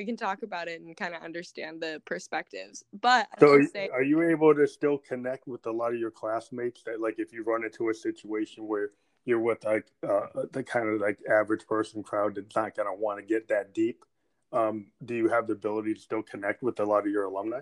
we 0.00 0.06
can 0.06 0.16
talk 0.16 0.42
about 0.42 0.66
it 0.66 0.80
and 0.80 0.96
kind 0.96 1.14
of 1.14 1.22
understand 1.22 1.78
the 1.78 2.00
perspectives. 2.06 2.82
But 3.02 3.28
so, 3.38 3.60
say, 3.66 3.90
are 3.92 4.02
you 4.02 4.22
able 4.22 4.54
to 4.54 4.66
still 4.66 4.96
connect 4.96 5.46
with 5.46 5.66
a 5.66 5.70
lot 5.70 5.92
of 5.92 6.00
your 6.00 6.10
classmates 6.10 6.82
that, 6.84 7.02
like, 7.02 7.18
if 7.18 7.34
you 7.34 7.44
run 7.44 7.64
into 7.64 7.90
a 7.90 7.94
situation 7.94 8.66
where 8.66 8.92
you're 9.26 9.40
with 9.40 9.62
like 9.62 9.84
uh, 10.08 10.26
the 10.52 10.62
kind 10.62 10.88
of 10.88 10.98
like 11.02 11.18
average 11.30 11.66
person 11.66 12.02
crowd 12.02 12.34
that's 12.34 12.56
not 12.56 12.74
going 12.74 12.88
to 12.88 12.94
want 12.98 13.18
to 13.18 13.24
get 13.26 13.48
that 13.48 13.74
deep. 13.74 14.06
Um, 14.50 14.86
do 15.04 15.14
you 15.14 15.28
have 15.28 15.46
the 15.46 15.52
ability 15.52 15.92
to 15.92 16.00
still 16.00 16.22
connect 16.22 16.62
with 16.62 16.80
a 16.80 16.84
lot 16.84 17.04
of 17.04 17.12
your 17.12 17.24
alumni? 17.24 17.60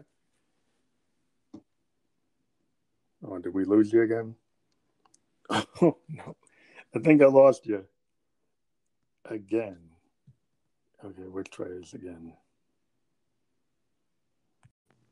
Oh, 3.26 3.38
did 3.38 3.52
we 3.52 3.64
lose 3.64 3.92
you 3.92 4.02
again? 4.02 4.36
Oh 5.80 5.96
no, 6.08 6.36
I 6.94 6.98
think 7.00 7.20
I 7.20 7.26
lost 7.26 7.66
you 7.66 7.84
again. 9.24 9.87
Okay, 11.04 11.22
we'll 11.26 11.44
try 11.44 11.68
this 11.68 11.94
again. 11.94 12.32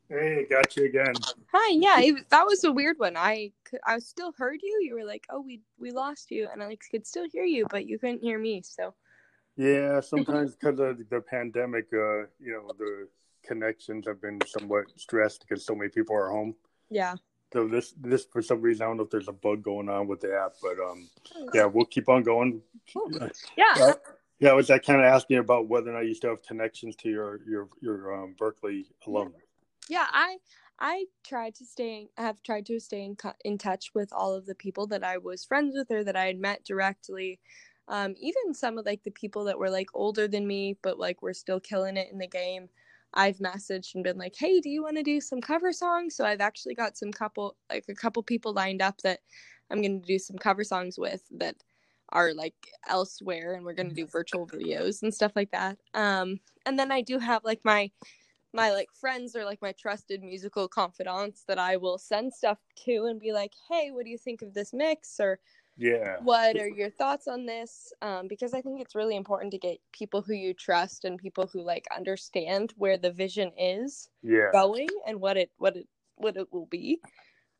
Hey, 0.09 0.45
got 0.49 0.75
you 0.75 0.85
again. 0.85 1.13
Hi. 1.53 1.71
Yeah, 1.71 1.99
it, 1.99 2.29
that 2.29 2.45
was 2.45 2.63
a 2.63 2.71
weird 2.71 2.97
one. 2.97 3.17
I 3.17 3.51
I 3.85 3.99
still 3.99 4.33
heard 4.37 4.59
you. 4.63 4.79
You 4.81 4.95
were 4.95 5.05
like, 5.05 5.25
"Oh, 5.29 5.41
we 5.41 5.61
we 5.77 5.91
lost 5.91 6.31
you," 6.31 6.47
and 6.51 6.63
I 6.63 6.67
like 6.67 6.81
could 6.89 7.05
still 7.05 7.27
hear 7.31 7.43
you, 7.43 7.65
but 7.69 7.87
you 7.87 7.99
couldn't 7.99 8.21
hear 8.21 8.39
me. 8.39 8.61
So. 8.63 8.93
Yeah, 9.57 9.99
sometimes 10.01 10.55
because 10.55 10.79
of 10.79 10.97
the 11.09 11.21
pandemic, 11.21 11.87
uh, 11.93 12.27
you 12.39 12.53
know, 12.53 12.71
the 12.77 13.07
connections 13.45 14.05
have 14.07 14.21
been 14.21 14.39
somewhat 14.45 14.85
stressed 14.95 15.45
because 15.47 15.65
so 15.65 15.75
many 15.75 15.89
people 15.89 16.15
are 16.15 16.29
home. 16.29 16.55
Yeah. 16.89 17.15
So 17.51 17.67
this 17.67 17.93
this 17.99 18.25
for 18.25 18.41
some 18.41 18.61
reason 18.61 18.83
I 18.83 18.87
don't 18.87 18.97
know 18.97 19.03
if 19.03 19.09
there's 19.09 19.29
a 19.29 19.33
bug 19.33 19.63
going 19.63 19.89
on 19.89 20.07
with 20.07 20.21
the 20.21 20.37
app, 20.37 20.53
but 20.61 20.77
um, 20.79 21.09
yeah, 21.53 21.65
we'll 21.65 21.85
keep 21.85 22.07
on 22.07 22.23
going. 22.23 22.61
Cool. 22.93 23.11
Yeah. 23.57 23.93
Yeah, 24.39 24.49
I 24.49 24.53
was 24.53 24.67
that 24.67 24.85
kind 24.85 24.99
of 24.99 25.05
asking 25.05 25.37
about 25.37 25.67
whether 25.67 25.89
or 25.89 25.93
not 25.93 26.05
you 26.07 26.13
still 26.13 26.29
have 26.31 26.43
connections 26.43 26.95
to 26.97 27.09
your 27.09 27.39
your 27.47 27.67
your 27.81 28.13
um, 28.13 28.35
Berklee 28.39 28.85
alum. 29.05 29.33
Yeah, 29.89 30.05
I 30.11 30.37
I 30.79 31.05
tried 31.25 31.55
to 31.55 31.65
stay. 31.65 32.09
Have 32.17 32.43
tried 32.43 32.65
to 32.67 32.79
stay 32.79 33.03
in 33.03 33.17
in 33.43 33.57
touch 33.57 33.91
with 33.95 34.13
all 34.13 34.33
of 34.33 34.45
the 34.45 34.55
people 34.55 34.85
that 34.87 35.03
I 35.03 35.17
was 35.17 35.43
friends 35.43 35.75
with 35.75 35.89
or 35.89 36.03
that 36.03 36.15
I 36.15 36.25
had 36.25 36.39
met 36.39 36.63
directly. 36.63 37.39
Um, 37.87 38.15
even 38.19 38.53
some 38.53 38.77
of 38.77 38.85
like 38.85 39.03
the 39.03 39.11
people 39.11 39.45
that 39.45 39.57
were 39.57 39.69
like 39.69 39.89
older 39.93 40.27
than 40.27 40.45
me, 40.45 40.77
but 40.83 40.99
like 40.99 41.21
we're 41.21 41.33
still 41.33 41.59
killing 41.59 41.97
it 41.97 42.09
in 42.11 42.19
the 42.19 42.27
game. 42.27 42.69
I've 43.13 43.37
messaged 43.37 43.95
and 43.95 44.03
been 44.03 44.17
like, 44.17 44.35
"Hey, 44.37 44.59
do 44.59 44.69
you 44.69 44.83
want 44.83 44.97
to 44.97 45.03
do 45.03 45.21
some 45.21 45.41
cover 45.41 45.71
songs?" 45.71 46.15
So 46.15 46.25
I've 46.25 46.41
actually 46.41 46.75
got 46.75 46.97
some 46.97 47.11
couple 47.11 47.55
like 47.71 47.85
a 47.89 47.95
couple 47.95 48.21
people 48.21 48.53
lined 48.53 48.81
up 48.81 49.01
that 49.01 49.21
I'm 49.71 49.81
going 49.81 50.01
to 50.01 50.07
do 50.07 50.19
some 50.19 50.37
cover 50.37 50.63
songs 50.63 50.99
with 50.99 51.23
that 51.37 51.55
are 52.09 52.33
like 52.33 52.55
elsewhere 52.87 53.53
and 53.53 53.65
we're 53.65 53.73
going 53.73 53.89
to 53.89 53.95
do 53.95 54.07
virtual 54.07 54.47
videos 54.47 55.03
and 55.03 55.13
stuff 55.13 55.33
like 55.35 55.51
that. 55.51 55.77
Um 55.93 56.39
and 56.67 56.77
then 56.77 56.91
i 56.91 57.01
do 57.01 57.17
have 57.17 57.43
like 57.43 57.61
my 57.63 57.89
my 58.53 58.71
like 58.71 58.89
friends 58.93 59.35
or 59.35 59.43
like 59.45 59.61
my 59.61 59.71
trusted 59.71 60.21
musical 60.21 60.67
confidants 60.67 61.43
that 61.47 61.57
i 61.57 61.77
will 61.77 61.97
send 61.97 62.33
stuff 62.33 62.59
to 62.75 63.05
and 63.05 63.19
be 63.19 63.31
like 63.31 63.53
hey 63.69 63.89
what 63.91 64.03
do 64.03 64.11
you 64.11 64.17
think 64.17 64.41
of 64.41 64.53
this 64.53 64.73
mix? 64.73 65.19
or 65.19 65.39
yeah. 65.79 66.15
What 66.23 66.57
are 66.57 66.67
your 66.67 66.89
thoughts 66.89 67.27
on 67.27 67.45
this? 67.45 67.93
Um 68.01 68.27
because 68.27 68.55
i 68.55 68.61
think 68.61 68.81
it's 68.81 68.95
really 68.95 69.15
important 69.15 69.51
to 69.51 69.59
get 69.59 69.77
people 69.93 70.23
who 70.23 70.33
you 70.33 70.55
trust 70.55 71.05
and 71.05 71.19
people 71.19 71.45
who 71.45 71.61
like 71.61 71.85
understand 71.95 72.73
where 72.77 72.97
the 72.97 73.11
vision 73.11 73.51
is 73.57 74.09
yeah. 74.23 74.49
going 74.51 74.89
and 75.05 75.21
what 75.21 75.37
it 75.37 75.51
what 75.57 75.77
it 75.77 75.87
what 76.15 76.35
it 76.35 76.51
will 76.51 76.65
be. 76.65 76.99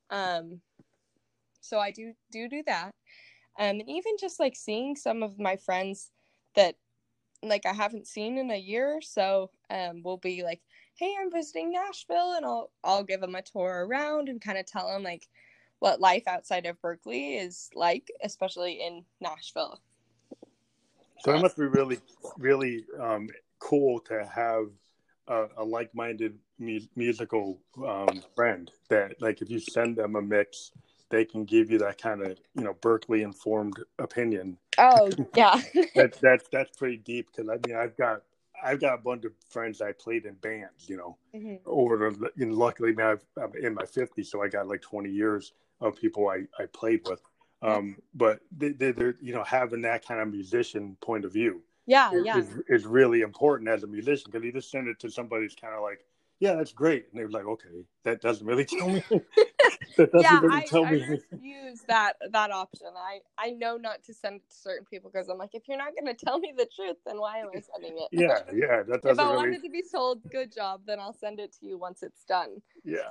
Um 0.10 0.62
so 1.62 1.78
i 1.78 1.92
do 1.92 2.14
do 2.32 2.50
do 2.50 2.64
that 2.66 2.92
um, 3.58 3.80
and 3.80 3.90
even 3.90 4.14
just 4.20 4.40
like 4.40 4.56
seeing 4.56 4.96
some 4.96 5.24
of 5.24 5.40
my 5.40 5.56
friends 5.56 6.12
that 6.56 6.76
like 7.44 7.66
I 7.66 7.74
haven't 7.74 8.08
seen 8.08 8.38
in 8.38 8.50
a 8.52 8.58
year 8.58 8.98
or 8.98 9.02
so 9.02 9.52
um, 9.70 10.02
will 10.04 10.18
be 10.18 10.44
like, 10.44 10.62
hey, 10.96 11.14
I'm 11.20 11.32
visiting 11.32 11.72
Nashville, 11.72 12.34
and 12.34 12.46
I'll 12.46 12.72
I'll 12.84 13.04
give 13.04 13.22
them 13.22 13.36
a 13.36 13.42
tour 13.42 13.86
around 13.86 14.30
and 14.30 14.42
kind 14.42 14.58
of 14.58 14.66
tell 14.66 14.88
them 14.88 15.04
like 15.04 15.28
what 15.80 16.02
life 16.02 16.24
outside 16.28 16.66
of 16.66 16.82
Berklee 16.82 17.40
is 17.40 17.70
like, 17.76 18.08
especially 18.24 18.82
in 18.82 19.06
Nashville. 19.22 19.80
So 21.20 21.34
it 21.34 21.42
must 21.42 21.58
be 21.58 21.66
really, 21.66 22.00
really 22.38 22.86
um, 23.00 23.28
cool 23.60 24.00
to 24.02 24.26
have 24.26 24.66
a, 25.28 25.48
a 25.58 25.64
like-minded 25.64 26.38
mu- 26.60 26.80
musical 26.96 27.60
um, 27.86 28.24
friend 28.36 28.72
that, 28.90 29.20
like, 29.20 29.42
if 29.42 29.50
you 29.50 29.60
send 29.60 29.98
them 29.98 30.16
a 30.16 30.22
mix 30.22 30.72
they 31.10 31.26
can 31.26 31.46
give 31.46 31.72
you 31.72 31.78
that 31.80 32.02
kind 32.02 32.22
of 32.22 32.38
you 32.56 32.64
know 32.64 32.74
Berklee 32.76 33.24
informed 33.24 33.78
opinion. 34.00 34.58
Oh 34.78 35.10
yeah, 35.36 35.62
that's 35.96 36.20
that's 36.20 36.48
that's 36.52 36.78
pretty 36.78 36.98
deep 36.98 37.28
because 37.32 37.50
I 37.50 37.58
mean 37.68 37.78
I've 37.78 37.98
got 37.98 38.22
I've 38.64 38.82
got 38.82 38.96
a 38.96 39.02
bunch 39.02 39.26
of 39.26 39.32
friends 39.50 39.82
I 39.82 39.92
played 39.92 40.26
in 40.26 40.34
bands, 40.36 40.90
you 40.90 40.98
know, 40.98 41.18
mm-hmm. 41.36 41.56
over 41.66 42.12
the 42.12 42.32
and 42.38 42.54
luckily 42.54 42.94
now 42.94 43.18
i 43.38 43.44
am 43.44 43.52
in 43.62 43.74
my 43.74 43.84
50s, 43.84 44.26
so 44.26 44.42
I 44.42 44.48
got 44.48 44.68
like 44.68 44.82
20 44.82 45.10
years 45.10 45.54
of 45.82 45.96
people 45.96 46.28
I 46.30 46.44
I 46.62 46.66
played 46.68 47.02
with. 47.08 47.22
Um, 47.64 47.98
but 48.14 48.40
they, 48.56 48.70
they're 48.70 49.16
you 49.20 49.34
know 49.34 49.44
having 49.44 49.82
that 49.82 50.06
kind 50.06 50.22
of 50.22 50.28
musician 50.30 50.98
point 51.02 51.26
of 51.26 51.34
view. 51.34 51.62
Yeah, 51.88 52.12
is, 52.12 52.26
yeah, 52.26 52.38
is, 52.38 52.50
is 52.68 52.86
really 52.86 53.22
important 53.22 53.70
as 53.70 53.84
a 53.84 53.88
musician 53.88 54.30
because 54.30 54.46
you 54.46 54.52
just 54.52 54.70
send 54.70 54.88
it 54.88 55.00
to 55.00 55.10
somebody 55.10 55.44
who's 55.44 55.56
kind 55.56 55.74
of 55.74 55.82
like 55.82 56.06
yeah, 56.40 56.56
that's 56.56 56.72
great. 56.72 57.08
And 57.12 57.20
they 57.20 57.26
were 57.26 57.32
like, 57.32 57.46
okay, 57.46 57.86
that 58.04 58.22
doesn't 58.22 58.46
really 58.46 58.66
tell 58.66 58.90
me. 58.90 59.04
that 59.98 60.12
doesn't 60.12 60.22
yeah, 60.22 60.40
really 60.40 60.62
I, 60.62 60.66
tell 60.66 60.86
I 60.86 60.92
me. 60.92 61.20
refuse 61.32 61.82
that 61.88 62.14
that 62.32 62.52
option. 62.52 62.88
I 62.96 63.20
I 63.38 63.52
know 63.52 63.78
not 63.78 64.04
to 64.04 64.14
send 64.14 64.38
it 64.38 64.50
to 64.50 64.56
certain 64.56 64.86
people 64.86 65.10
because 65.12 65.30
I'm 65.30 65.38
like, 65.38 65.52
if 65.54 65.68
you're 65.68 65.78
not 65.78 65.94
going 66.00 66.14
to 66.14 66.26
tell 66.26 66.40
me 66.40 66.54
the 66.56 66.68
truth, 66.76 66.98
then 67.06 67.20
why 67.20 67.40
am 67.40 67.48
I 67.56 67.62
sending 67.74 67.98
it? 67.98 68.10
yeah, 68.12 68.40
yeah, 68.54 68.84
that 68.84 69.02
doesn't. 69.02 69.10
if 69.12 69.20
I 69.20 69.24
really... 69.24 69.36
wanted 69.38 69.64
to 69.64 69.70
be 69.70 69.82
sold, 69.82 70.22
good 70.32 70.54
job, 70.54 70.82
then 70.86 71.00
I'll 71.00 71.14
send 71.14 71.40
it 71.40 71.54
to 71.60 71.66
you 71.66 71.78
once 71.78 72.04
it's 72.04 72.24
done. 72.26 72.62
Yeah. 72.84 73.10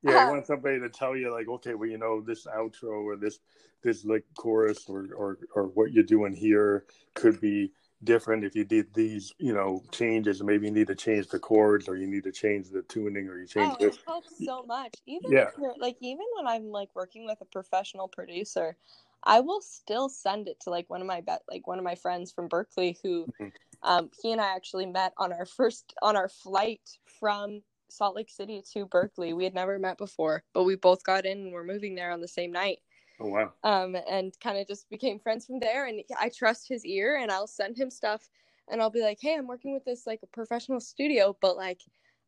Yeah, 0.00 0.12
you 0.12 0.18
uh, 0.18 0.30
want 0.30 0.46
somebody 0.46 0.78
to 0.78 0.88
tell 0.88 1.16
you 1.16 1.32
like, 1.32 1.48
okay, 1.48 1.74
well, 1.74 1.88
you 1.88 1.98
know, 1.98 2.20
this 2.20 2.46
outro 2.46 3.02
or 3.04 3.16
this 3.16 3.40
this 3.82 4.04
like 4.04 4.24
chorus 4.36 4.84
or 4.88 5.08
or 5.16 5.38
or 5.54 5.64
what 5.64 5.92
you're 5.92 6.04
doing 6.04 6.32
here 6.32 6.84
could 7.14 7.40
be 7.40 7.72
different 8.04 8.44
if 8.44 8.54
you 8.54 8.64
did 8.64 8.92
these, 8.94 9.32
you 9.38 9.52
know, 9.52 9.82
changes. 9.90 10.42
Maybe 10.42 10.66
you 10.66 10.72
need 10.72 10.86
to 10.88 10.94
change 10.94 11.28
the 11.28 11.38
chords, 11.38 11.88
or 11.88 11.96
you 11.96 12.06
need 12.06 12.24
to 12.24 12.32
change 12.32 12.70
the 12.70 12.82
tuning, 12.82 13.28
or 13.28 13.38
you 13.38 13.46
change 13.46 13.74
oh, 13.74 13.84
this. 13.84 13.96
It 13.96 14.02
helps 14.06 14.44
so 14.44 14.62
much. 14.64 14.94
Even 15.06 15.32
yeah. 15.32 15.50
like 15.78 15.96
even 16.00 16.24
when 16.36 16.46
I'm 16.46 16.70
like 16.70 16.90
working 16.94 17.26
with 17.26 17.38
a 17.40 17.44
professional 17.44 18.08
producer, 18.08 18.76
I 19.24 19.40
will 19.40 19.60
still 19.60 20.08
send 20.08 20.48
it 20.48 20.60
to 20.60 20.70
like 20.70 20.88
one 20.88 21.00
of 21.00 21.06
my 21.06 21.20
bet 21.20 21.42
like 21.50 21.66
one 21.66 21.78
of 21.78 21.84
my 21.84 21.94
friends 21.94 22.32
from 22.32 22.48
Berklee 22.48 22.96
who, 23.02 23.26
mm-hmm. 23.40 23.48
um, 23.82 24.10
he 24.22 24.32
and 24.32 24.40
I 24.40 24.54
actually 24.54 24.86
met 24.86 25.12
on 25.16 25.32
our 25.32 25.46
first 25.46 25.94
on 26.02 26.16
our 26.16 26.28
flight 26.28 26.98
from 27.18 27.62
Salt 27.88 28.16
Lake 28.16 28.30
City 28.30 28.62
to 28.74 28.86
Berklee. 28.86 29.34
We 29.34 29.44
had 29.44 29.54
never 29.54 29.78
met 29.78 29.98
before, 29.98 30.44
but 30.52 30.64
we 30.64 30.76
both 30.76 31.02
got 31.02 31.26
in 31.26 31.38
and 31.38 31.52
we're 31.52 31.64
moving 31.64 31.94
there 31.94 32.12
on 32.12 32.20
the 32.20 32.28
same 32.28 32.52
night. 32.52 32.78
Oh 33.20 33.26
wow. 33.28 33.54
Um, 33.64 33.96
and 34.08 34.38
kind 34.40 34.58
of 34.58 34.68
just 34.68 34.88
became 34.88 35.18
friends 35.18 35.46
from 35.46 35.60
there. 35.60 35.86
And 35.86 36.02
I 36.18 36.28
trust 36.30 36.68
his 36.68 36.84
ear, 36.86 37.16
and 37.16 37.30
I'll 37.32 37.46
send 37.48 37.76
him 37.78 37.90
stuff, 37.90 38.28
and 38.68 38.80
I'll 38.80 38.90
be 38.90 39.02
like, 39.02 39.18
"Hey, 39.20 39.34
I'm 39.36 39.46
working 39.48 39.74
with 39.74 39.84
this 39.84 40.06
like 40.06 40.20
a 40.22 40.26
professional 40.28 40.80
studio, 40.80 41.36
but 41.40 41.56
like, 41.56 41.82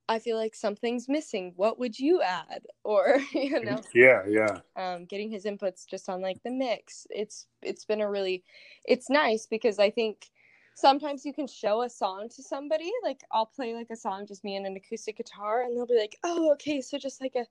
I 0.08 0.18
feel 0.18 0.36
like 0.36 0.54
something's 0.56 1.08
missing. 1.08 1.52
What 1.56 1.78
would 1.78 1.98
you 1.98 2.22
add?" 2.22 2.66
Or 2.84 3.18
you 3.32 3.60
know. 3.62 3.84
Yeah, 3.94 4.24
yeah. 4.26 4.60
Um, 4.76 5.04
getting 5.04 5.30
his 5.30 5.44
inputs 5.44 5.86
just 5.86 6.08
on 6.08 6.20
like 6.20 6.42
the 6.44 6.50
mix. 6.50 7.06
It's 7.10 7.48
it's 7.62 7.84
been 7.84 8.00
a 8.00 8.08
really, 8.10 8.44
it's 8.84 9.10
nice 9.10 9.46
because 9.46 9.78
I 9.78 9.90
think 9.90 10.30
sometimes 10.74 11.26
you 11.26 11.34
can 11.34 11.46
show 11.48 11.82
a 11.82 11.90
song 11.90 12.28
to 12.30 12.42
somebody 12.42 12.90
like 13.02 13.22
i'll 13.32 13.44
play 13.44 13.74
like 13.74 13.90
a 13.90 13.96
song 13.96 14.24
just 14.26 14.44
me 14.44 14.56
and 14.56 14.64
an 14.66 14.76
acoustic 14.76 15.16
guitar 15.16 15.62
and 15.62 15.76
they'll 15.76 15.84
be 15.84 15.98
like 15.98 16.16
oh 16.24 16.52
okay 16.52 16.80
so 16.80 16.96
just 16.96 17.20
like 17.20 17.34
a 17.34 17.44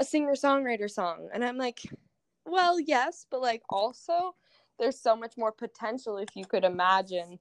a 0.00 0.04
singer 0.04 0.32
songwriter 0.34 0.90
song 0.90 1.28
and 1.32 1.44
i'm 1.44 1.56
like 1.58 1.82
well, 2.48 2.80
yes, 2.80 3.26
but 3.30 3.40
like 3.40 3.62
also 3.68 4.34
there's 4.78 5.00
so 5.00 5.16
much 5.16 5.34
more 5.36 5.52
potential 5.52 6.18
if 6.18 6.28
you 6.34 6.44
could 6.44 6.64
imagine 6.64 7.38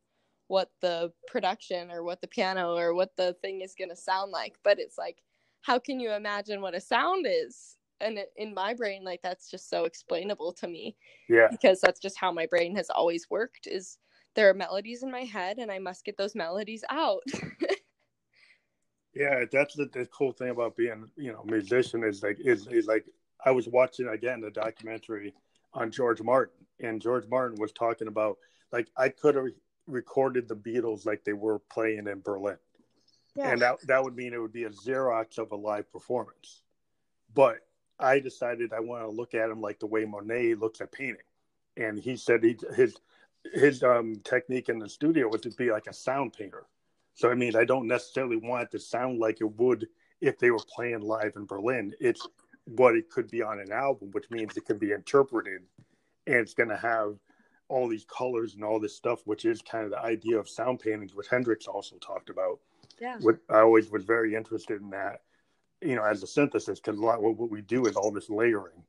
what 0.47 0.71
the 0.81 1.11
production 1.27 1.91
or 1.91 2.03
what 2.03 2.21
the 2.21 2.27
piano 2.27 2.75
or 2.75 2.93
what 2.93 3.15
the 3.17 3.35
thing 3.41 3.61
is 3.61 3.75
going 3.75 3.89
to 3.89 3.95
sound 3.95 4.31
like. 4.31 4.55
But 4.63 4.79
it's 4.79 4.97
like, 4.97 5.21
how 5.61 5.77
can 5.79 5.99
you 5.99 6.13
imagine 6.13 6.61
what 6.61 6.75
a 6.75 6.81
sound 6.81 7.25
is? 7.29 7.77
And 7.99 8.19
in 8.35 8.53
my 8.53 8.73
brain, 8.73 9.03
like 9.03 9.21
that's 9.21 9.49
just 9.49 9.69
so 9.69 9.85
explainable 9.85 10.53
to 10.53 10.67
me. 10.67 10.95
Yeah. 11.27 11.47
Because 11.49 11.81
that's 11.81 11.99
just 11.99 12.17
how 12.17 12.31
my 12.31 12.45
brain 12.45 12.75
has 12.75 12.89
always 12.89 13.29
worked. 13.29 13.67
Is 13.67 13.97
there 14.35 14.49
are 14.49 14.53
melodies 14.53 15.03
in 15.03 15.11
my 15.11 15.23
head, 15.23 15.57
and 15.57 15.71
I 15.71 15.79
must 15.79 16.05
get 16.05 16.15
those 16.15 16.35
melodies 16.35 16.83
out. 16.91 17.23
yeah, 19.15 19.45
that's 19.51 19.73
the, 19.73 19.89
the 19.91 20.05
cool 20.05 20.31
thing 20.31 20.49
about 20.49 20.75
being, 20.75 21.09
you 21.15 21.31
know, 21.31 21.43
musician 21.43 22.03
is 22.03 22.21
like 22.21 22.37
is 22.39 22.67
is 22.67 22.85
like 22.85 23.05
I 23.47 23.51
was 23.51 23.69
watching 23.69 24.09
again 24.09 24.41
the 24.41 24.51
documentary 24.51 25.33
on 25.73 25.89
George 25.89 26.21
Martin, 26.21 26.65
and 26.81 27.01
George 27.01 27.25
Martin 27.29 27.57
was 27.57 27.71
talking 27.71 28.09
about 28.09 28.37
like 28.73 28.89
I 28.97 29.07
could 29.07 29.35
have 29.35 29.45
recorded 29.87 30.49
the 30.49 30.55
Beatles 30.55 31.05
like 31.05 31.23
they 31.23 31.31
were 31.31 31.59
playing 31.59 32.07
in 32.07 32.19
Berlin, 32.19 32.57
yeah. 33.35 33.51
and 33.51 33.61
that 33.61 33.77
that 33.87 34.03
would 34.03 34.17
mean 34.17 34.33
it 34.33 34.41
would 34.41 34.51
be 34.51 34.65
a 34.65 34.69
xerox 34.69 35.37
of 35.37 35.53
a 35.53 35.55
live 35.55 35.89
performance. 35.93 36.63
But 37.33 37.59
I 37.97 38.19
decided 38.19 38.73
I 38.73 38.81
want 38.81 39.03
to 39.03 39.09
look 39.09 39.33
at 39.33 39.49
him 39.49 39.61
like 39.61 39.79
the 39.79 39.87
way 39.87 40.03
Monet 40.03 40.55
looks 40.55 40.81
at 40.81 40.91
painting, 40.91 41.23
and 41.77 41.97
he 41.97 42.17
said 42.17 42.43
he 42.43 42.57
his 42.75 42.97
his 43.53 43.81
um, 43.81 44.17
technique 44.25 44.67
in 44.67 44.77
the 44.77 44.89
studio 44.89 45.29
was 45.29 45.39
to 45.41 45.51
be 45.51 45.71
like 45.71 45.87
a 45.87 45.93
sound 45.93 46.33
painter. 46.33 46.65
So 47.13 47.31
I 47.31 47.35
mean, 47.35 47.55
I 47.55 47.63
don't 47.63 47.87
necessarily 47.87 48.35
want 48.35 48.63
it 48.63 48.71
to 48.71 48.79
sound 48.79 49.19
like 49.19 49.39
it 49.39 49.55
would 49.55 49.87
if 50.19 50.37
they 50.37 50.51
were 50.51 50.59
playing 50.75 50.99
live 50.99 51.37
in 51.37 51.45
Berlin. 51.45 51.93
It's 52.01 52.27
what 52.76 52.95
it 52.95 53.09
could 53.09 53.30
be 53.30 53.41
on 53.41 53.59
an 53.59 53.72
album, 53.72 54.09
which 54.11 54.30
means 54.30 54.55
it 54.57 54.65
can 54.65 54.78
be 54.78 54.91
interpreted 54.91 55.61
and 56.26 56.36
it's 56.36 56.53
going 56.53 56.70
to 56.70 56.78
have 56.78 57.15
all 57.70 57.88
these 57.88 58.05
colors 58.05 58.55
and 58.55 58.63
all 58.63 58.80
this 58.80 58.95
stuff, 58.95 59.20
which 59.26 59.45
is 59.45 59.61
kind 59.61 59.86
of 59.86 59.91
the 59.91 59.99
idea 59.99 60.38
of 60.38 60.47
sound 60.47 60.80
paintings, 60.80 61.15
which 61.15 61.28
Hendrix 61.28 61.68
also 61.68 61.97
talked 61.97 62.30
about. 62.30 62.59
Yeah. 62.99 63.18
What 63.22 63.38
I 63.49 63.59
always 63.59 63.89
was 63.89 64.03
very 64.03 64.36
interested 64.36 64.82
in 64.82 64.89
that, 64.91 65.22
you 65.82 65.95
know, 65.95 66.03
as 66.03 66.24
a 66.24 66.26
synthesist, 66.26 66.84
because 66.84 66.97
a 66.97 67.01
lot 67.01 67.22
what, 67.22 67.38
what 67.38 67.51
we 67.51 67.61
do 67.61 67.86
is 67.86 67.95
all 67.95 68.11
this 68.11 68.30
layering 68.30 68.84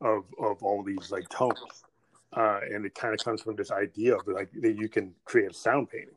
of 0.00 0.24
of 0.38 0.62
all 0.62 0.82
these 0.82 1.10
like 1.10 1.28
tones, 1.28 1.84
uh, 2.32 2.60
and 2.72 2.86
it 2.86 2.94
kind 2.94 3.12
of 3.12 3.20
comes 3.22 3.42
from 3.42 3.56
this 3.56 3.70
idea 3.70 4.16
of 4.16 4.26
like 4.26 4.50
that 4.62 4.76
you 4.76 4.88
can 4.88 5.12
create 5.24 5.50
a 5.50 5.54
sound 5.54 5.90
painting. 5.90 6.14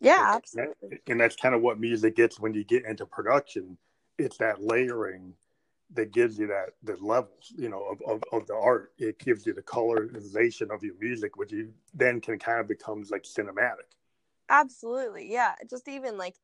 Yeah, 0.00 0.26
and 0.26 0.36
absolutely. 0.36 0.74
That, 0.90 1.00
and 1.08 1.20
that's 1.20 1.36
kind 1.36 1.54
of 1.54 1.62
what 1.62 1.80
music 1.80 2.14
gets 2.14 2.38
when 2.38 2.54
you 2.54 2.62
get 2.62 2.84
into 2.84 3.06
production 3.06 3.76
it's 4.18 4.38
that 4.38 4.62
layering 4.62 5.34
that 5.94 6.12
gives 6.12 6.38
you 6.38 6.48
that 6.48 6.70
the 6.82 6.96
levels, 7.04 7.52
you 7.56 7.68
know, 7.68 7.84
of, 7.84 8.02
of, 8.06 8.22
of 8.32 8.46
the 8.46 8.54
art. 8.54 8.92
It 8.98 9.18
gives 9.18 9.46
you 9.46 9.54
the 9.54 9.62
colorization 9.62 10.74
of 10.74 10.82
your 10.82 10.94
music, 11.00 11.36
which 11.36 11.52
you 11.52 11.72
then 11.94 12.20
can 12.20 12.38
kind 12.38 12.60
of 12.60 12.68
becomes 12.68 13.10
like 13.10 13.22
cinematic. 13.22 13.94
Absolutely. 14.48 15.30
Yeah. 15.30 15.54
Just 15.68 15.88
even 15.88 16.18
like 16.18 16.34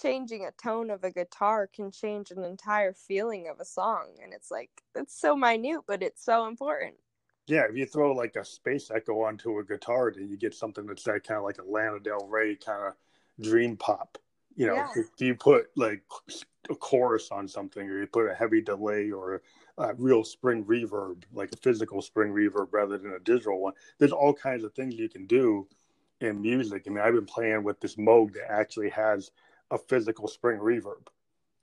changing 0.00 0.44
a 0.44 0.52
tone 0.52 0.90
of 0.90 1.04
a 1.04 1.10
guitar 1.10 1.68
can 1.72 1.90
change 1.90 2.30
an 2.30 2.44
entire 2.44 2.92
feeling 2.92 3.48
of 3.48 3.60
a 3.60 3.64
song. 3.64 4.08
And 4.22 4.32
it's 4.32 4.50
like, 4.50 4.70
it's 4.94 5.18
so 5.18 5.36
minute, 5.36 5.82
but 5.86 6.02
it's 6.02 6.24
so 6.24 6.46
important. 6.46 6.94
Yeah. 7.46 7.64
If 7.68 7.76
you 7.76 7.86
throw 7.86 8.12
like 8.12 8.36
a 8.36 8.44
space 8.44 8.90
echo 8.94 9.22
onto 9.22 9.58
a 9.58 9.64
guitar, 9.64 10.12
then 10.14 10.28
you 10.28 10.36
get 10.36 10.54
something 10.54 10.86
that's 10.86 11.04
that 11.04 11.24
kind 11.26 11.38
of 11.38 11.44
like 11.44 11.58
a 11.58 11.68
Lana 11.68 12.00
Del 12.00 12.28
Rey 12.28 12.56
kind 12.56 12.86
of 12.86 12.94
dream 13.44 13.76
pop. 13.76 14.18
You 14.56 14.68
know, 14.68 14.74
yeah. 14.74 14.88
if 14.96 15.06
you 15.18 15.34
put 15.34 15.66
like 15.76 16.02
a 16.70 16.74
chorus 16.74 17.30
on 17.30 17.48
something 17.48 17.88
or 17.88 18.00
you 18.00 18.06
put 18.06 18.30
a 18.30 18.34
heavy 18.34 18.60
delay 18.60 19.10
or 19.10 19.42
a 19.78 19.94
real 19.94 20.24
spring 20.24 20.64
reverb, 20.64 21.24
like 21.32 21.52
a 21.52 21.56
physical 21.56 22.00
spring 22.00 22.32
reverb 22.32 22.68
rather 22.70 22.96
than 22.98 23.12
a 23.12 23.18
digital 23.18 23.60
one, 23.60 23.74
there's 23.98 24.12
all 24.12 24.32
kinds 24.32 24.64
of 24.64 24.72
things 24.74 24.94
you 24.94 25.08
can 25.08 25.26
do 25.26 25.66
in 26.20 26.40
music. 26.40 26.84
I 26.86 26.90
mean, 26.90 27.00
I've 27.04 27.14
been 27.14 27.26
playing 27.26 27.64
with 27.64 27.80
this 27.80 27.96
Moog 27.96 28.34
that 28.34 28.50
actually 28.50 28.90
has 28.90 29.30
a 29.70 29.78
physical 29.78 30.28
spring 30.28 30.58
reverb. 30.60 31.06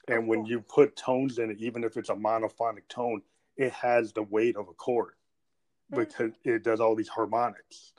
And 0.08 0.28
when 0.28 0.46
you 0.46 0.62
put 0.62 0.96
tones 0.96 1.38
in 1.38 1.52
it, 1.52 1.60
even 1.60 1.84
if 1.84 1.96
it's 1.96 2.10
a 2.10 2.16
monophonic 2.16 2.88
tone, 2.90 3.22
it 3.56 3.72
has 3.74 4.12
the 4.12 4.24
weight 4.24 4.56
of 4.56 4.68
a 4.68 4.74
chord 4.74 5.14
hmm. 5.90 6.00
because 6.00 6.32
it 6.44 6.64
does 6.64 6.80
all 6.80 6.96
these 6.96 7.08
harmonics 7.08 7.94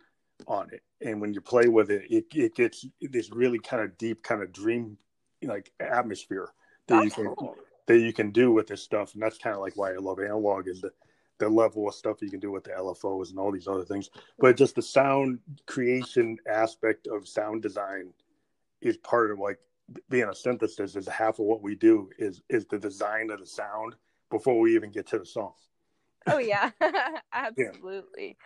on 0.46 0.68
it. 0.72 0.82
And 1.04 1.20
when 1.20 1.34
you 1.34 1.40
play 1.40 1.68
with 1.68 1.90
it, 1.90 2.04
it, 2.10 2.24
it 2.34 2.54
gets 2.54 2.86
this 3.00 3.30
really 3.32 3.58
kind 3.58 3.82
of 3.82 3.96
deep, 3.98 4.22
kind 4.22 4.42
of 4.42 4.52
dream 4.52 4.98
like 5.42 5.72
atmosphere 5.80 6.52
that 6.86 6.94
that's 6.94 7.04
you 7.04 7.10
can 7.10 7.34
cool. 7.34 7.56
that 7.86 7.98
you 7.98 8.12
can 8.12 8.30
do 8.30 8.52
with 8.52 8.66
this 8.68 8.82
stuff. 8.82 9.14
And 9.14 9.22
that's 9.22 9.38
kind 9.38 9.54
of 9.54 9.62
like 9.62 9.76
why 9.76 9.92
I 9.92 9.96
love 9.96 10.20
analog 10.20 10.68
is 10.68 10.80
the 10.80 10.92
the 11.38 11.48
level 11.48 11.88
of 11.88 11.94
stuff 11.94 12.22
you 12.22 12.30
can 12.30 12.38
do 12.38 12.52
with 12.52 12.62
the 12.62 12.70
LFOs 12.70 13.30
and 13.30 13.38
all 13.38 13.50
these 13.50 13.66
other 13.66 13.84
things. 13.84 14.10
But 14.38 14.56
just 14.56 14.76
the 14.76 14.82
sound 14.82 15.40
creation 15.66 16.38
aspect 16.48 17.08
of 17.08 17.26
sound 17.26 17.62
design 17.62 18.12
is 18.80 18.96
part 18.98 19.32
of 19.32 19.40
like 19.40 19.58
being 20.08 20.24
a 20.24 20.28
synthesist 20.28 20.96
is 20.96 21.08
half 21.08 21.40
of 21.40 21.46
what 21.46 21.62
we 21.62 21.74
do 21.74 22.10
is 22.18 22.42
is 22.48 22.66
the 22.66 22.78
design 22.78 23.30
of 23.30 23.40
the 23.40 23.46
sound 23.46 23.94
before 24.30 24.58
we 24.60 24.74
even 24.74 24.90
get 24.90 25.06
to 25.08 25.18
the 25.18 25.26
song. 25.26 25.52
Oh 26.28 26.38
yeah, 26.38 26.70
absolutely. 27.32 28.36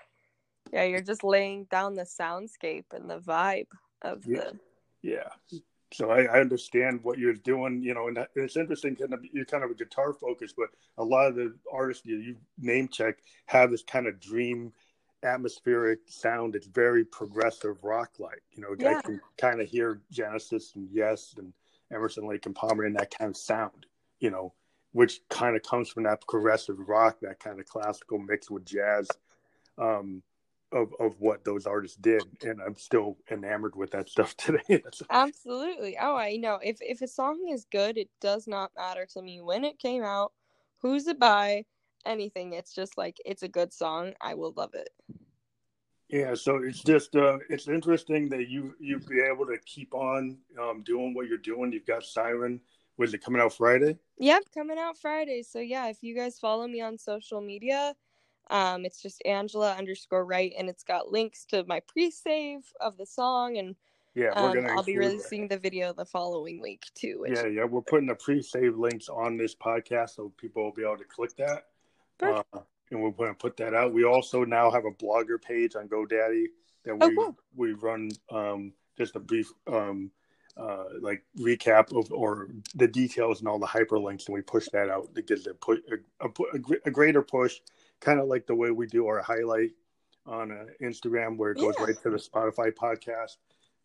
Yeah. 0.72 0.84
you're 0.84 1.00
just 1.00 1.24
laying 1.24 1.64
down 1.64 1.94
the 1.94 2.02
soundscape 2.02 2.86
and 2.92 3.08
the 3.08 3.18
vibe 3.18 3.68
of 4.02 4.24
yeah. 4.26 4.40
the. 4.40 4.58
Yeah, 5.02 5.60
so 5.92 6.10
I, 6.10 6.24
I, 6.24 6.40
understand 6.40 7.00
what 7.02 7.18
you're 7.18 7.32
doing, 7.32 7.80
you 7.80 7.94
know, 7.94 8.08
and 8.08 8.26
it's 8.34 8.56
interesting. 8.56 8.96
Kind 8.96 9.14
of, 9.14 9.20
you're 9.32 9.44
kind 9.44 9.62
of 9.62 9.70
a 9.70 9.74
guitar 9.74 10.12
focused, 10.12 10.56
but 10.56 10.70
a 10.98 11.04
lot 11.04 11.28
of 11.28 11.36
the 11.36 11.54
artists 11.72 12.04
you, 12.04 12.16
you 12.16 12.36
name 12.58 12.88
check 12.88 13.18
have 13.46 13.70
this 13.70 13.82
kind 13.82 14.06
of 14.06 14.20
dream 14.20 14.72
atmospheric 15.22 16.00
sound. 16.06 16.56
It's 16.56 16.66
very 16.66 17.04
progressive 17.04 17.82
rock 17.84 18.10
like. 18.18 18.42
You 18.52 18.62
know, 18.62 18.74
yeah. 18.78 18.98
I 18.98 19.02
can 19.02 19.20
kind 19.38 19.60
of 19.60 19.68
hear 19.68 20.00
Genesis 20.10 20.72
and 20.74 20.88
Yes 20.92 21.34
and 21.38 21.52
Emerson 21.92 22.26
Lake 22.26 22.46
and 22.46 22.54
Palmer 22.54 22.84
in 22.84 22.94
that 22.94 23.16
kind 23.16 23.30
of 23.30 23.36
sound. 23.36 23.86
You 24.18 24.30
know, 24.30 24.54
which 24.92 25.20
kind 25.28 25.54
of 25.54 25.62
comes 25.62 25.88
from 25.88 26.02
that 26.04 26.22
progressive 26.26 26.76
rock, 26.88 27.18
that 27.20 27.38
kind 27.38 27.60
of 27.60 27.66
classical 27.66 28.18
mix 28.18 28.50
with 28.50 28.64
jazz. 28.64 29.08
Um, 29.78 30.22
of 30.76 30.92
of 31.00 31.18
what 31.18 31.44
those 31.44 31.66
artists 31.66 31.96
did 31.96 32.22
and 32.42 32.60
i'm 32.60 32.76
still 32.76 33.16
enamored 33.30 33.74
with 33.74 33.90
that 33.90 34.08
stuff 34.08 34.36
today. 34.36 34.82
Absolutely. 35.10 35.96
Oh 36.00 36.16
i 36.16 36.36
know. 36.36 36.58
If 36.62 36.78
if 36.80 37.00
a 37.02 37.08
song 37.08 37.48
is 37.50 37.66
good 37.70 37.96
it 37.96 38.10
does 38.20 38.46
not 38.46 38.70
matter 38.76 39.06
to 39.14 39.22
me 39.22 39.40
when 39.40 39.64
it 39.64 39.78
came 39.78 40.02
out 40.02 40.32
who's 40.78 41.06
it 41.06 41.18
by 41.18 41.64
anything. 42.04 42.52
It's 42.52 42.74
just 42.74 42.96
like 42.96 43.16
it's 43.24 43.42
a 43.42 43.48
good 43.48 43.72
song. 43.72 44.12
I 44.20 44.34
will 44.34 44.52
love 44.56 44.74
it. 44.74 44.90
Yeah 46.08 46.34
so 46.34 46.56
it's 46.62 46.82
just 46.82 47.16
uh 47.16 47.38
it's 47.48 47.68
interesting 47.68 48.28
that 48.28 48.48
you 48.48 48.74
you 48.78 49.00
be 49.00 49.20
able 49.20 49.46
to 49.46 49.58
keep 49.64 49.94
on 49.94 50.38
um 50.60 50.82
doing 50.84 51.14
what 51.14 51.26
you're 51.26 51.38
doing. 51.38 51.72
You've 51.72 51.86
got 51.86 52.04
siren. 52.04 52.60
Was 52.98 53.12
it 53.14 53.24
coming 53.24 53.40
out 53.40 53.54
friday? 53.54 53.98
Yep 54.18 54.42
coming 54.54 54.78
out 54.78 54.98
friday. 54.98 55.42
So 55.42 55.58
yeah 55.58 55.88
if 55.88 56.02
you 56.02 56.14
guys 56.14 56.38
follow 56.38 56.68
me 56.68 56.80
on 56.80 56.98
social 56.98 57.40
media 57.40 57.94
um, 58.50 58.84
it's 58.84 59.02
just 59.02 59.22
Angela 59.24 59.74
underscore 59.74 60.24
Wright, 60.24 60.52
and 60.56 60.68
it's 60.68 60.84
got 60.84 61.10
links 61.10 61.44
to 61.46 61.64
my 61.64 61.80
pre-save 61.80 62.60
of 62.80 62.96
the 62.96 63.06
song, 63.06 63.58
and 63.58 63.74
yeah, 64.14 64.30
um, 64.30 64.66
I'll 64.70 64.82
be 64.82 64.96
releasing 64.96 65.48
that. 65.48 65.56
the 65.56 65.58
video 65.58 65.92
the 65.92 66.04
following 66.04 66.60
week 66.60 66.84
too. 66.94 67.18
Which... 67.20 67.32
Yeah, 67.32 67.46
yeah, 67.46 67.64
we're 67.64 67.82
putting 67.82 68.06
the 68.06 68.14
pre-save 68.14 68.76
links 68.76 69.08
on 69.08 69.36
this 69.36 69.54
podcast, 69.54 70.10
so 70.10 70.32
people 70.38 70.62
will 70.62 70.72
be 70.72 70.82
able 70.82 70.98
to 70.98 71.04
click 71.04 71.36
that, 71.36 71.66
uh, 72.22 72.42
and 72.90 73.02
we're 73.02 73.10
going 73.10 73.30
to 73.30 73.38
put 73.38 73.56
that 73.58 73.74
out. 73.74 73.92
We 73.92 74.04
also 74.04 74.44
now 74.44 74.70
have 74.70 74.84
a 74.84 74.92
blogger 74.92 75.42
page 75.42 75.74
on 75.74 75.88
GoDaddy 75.88 76.46
that 76.84 76.96
oh, 77.00 77.08
we 77.08 77.16
oh, 77.18 77.24
cool. 77.24 77.36
we 77.56 77.72
run 77.72 78.10
um, 78.30 78.72
just 78.96 79.16
a 79.16 79.20
brief 79.20 79.50
um, 79.66 80.10
uh, 80.56 80.84
like 81.00 81.22
recap 81.38 81.94
of 81.98 82.10
or 82.12 82.48
the 82.74 82.88
details 82.88 83.40
and 83.40 83.48
all 83.48 83.58
the 83.58 83.66
hyperlinks, 83.66 84.26
and 84.26 84.34
we 84.34 84.40
push 84.40 84.68
that 84.72 84.88
out 84.88 85.14
to 85.14 85.22
get 85.22 85.46
a, 85.46 85.72
a, 86.20 86.28
a, 86.28 86.60
a 86.86 86.90
greater 86.90 87.22
push 87.22 87.60
kind 88.00 88.20
of 88.20 88.28
like 88.28 88.46
the 88.46 88.54
way 88.54 88.70
we 88.70 88.86
do 88.86 89.06
our 89.06 89.20
highlight 89.20 89.70
on 90.26 90.50
uh, 90.50 90.64
Instagram, 90.82 91.36
where 91.36 91.52
it 91.52 91.58
goes 91.58 91.74
yeah. 91.78 91.84
right 91.86 92.02
to 92.02 92.10
the 92.10 92.16
Spotify 92.16 92.72
podcast. 92.72 93.36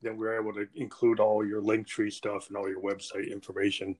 Then 0.04 0.18
we're 0.18 0.40
able 0.40 0.54
to 0.54 0.68
include 0.74 1.20
all 1.20 1.46
your 1.46 1.62
link 1.62 1.86
tree 1.86 2.10
stuff 2.10 2.48
and 2.48 2.58
all 2.58 2.68
your 2.68 2.82
website 2.82 3.32
information 3.32 3.96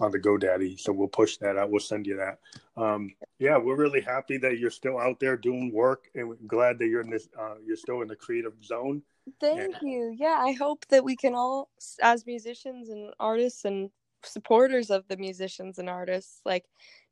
on 0.00 0.10
the 0.10 0.18
GoDaddy. 0.18 0.78
So 0.78 0.92
we'll 0.92 1.08
push 1.08 1.38
that 1.38 1.56
out. 1.56 1.70
We'll 1.70 1.80
send 1.80 2.06
you 2.06 2.16
that. 2.18 2.38
Um, 2.76 3.14
yeah, 3.38 3.56
we're 3.56 3.76
really 3.76 4.02
happy 4.02 4.36
that 4.38 4.58
you're 4.58 4.70
still 4.70 4.98
out 4.98 5.18
there 5.18 5.36
doing 5.36 5.72
work, 5.72 6.10
and 6.14 6.28
we're 6.28 6.36
glad 6.46 6.78
that 6.78 6.88
you're 6.88 7.00
in 7.00 7.08
this. 7.08 7.28
Uh, 7.38 7.54
you're 7.64 7.76
still 7.76 8.02
in 8.02 8.08
the 8.08 8.16
creative 8.16 8.52
zone. 8.62 9.02
Thank 9.40 9.76
and- 9.76 9.90
you. 9.90 10.14
Yeah, 10.16 10.36
I 10.38 10.52
hope 10.52 10.84
that 10.88 11.02
we 11.02 11.16
can 11.16 11.34
all, 11.34 11.70
as 12.02 12.26
musicians 12.26 12.90
and 12.90 13.14
artists 13.18 13.64
and 13.64 13.90
supporters 14.24 14.90
of 14.90 15.06
the 15.08 15.16
musicians 15.16 15.78
and 15.78 15.88
artists 15.88 16.40
like 16.44 16.64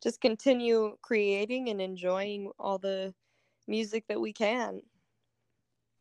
just 0.02 0.20
continue 0.20 0.96
creating 1.02 1.68
and 1.68 1.80
enjoying 1.80 2.50
all 2.58 2.78
the 2.78 3.14
music 3.66 4.04
that 4.08 4.20
we 4.20 4.32
can 4.32 4.80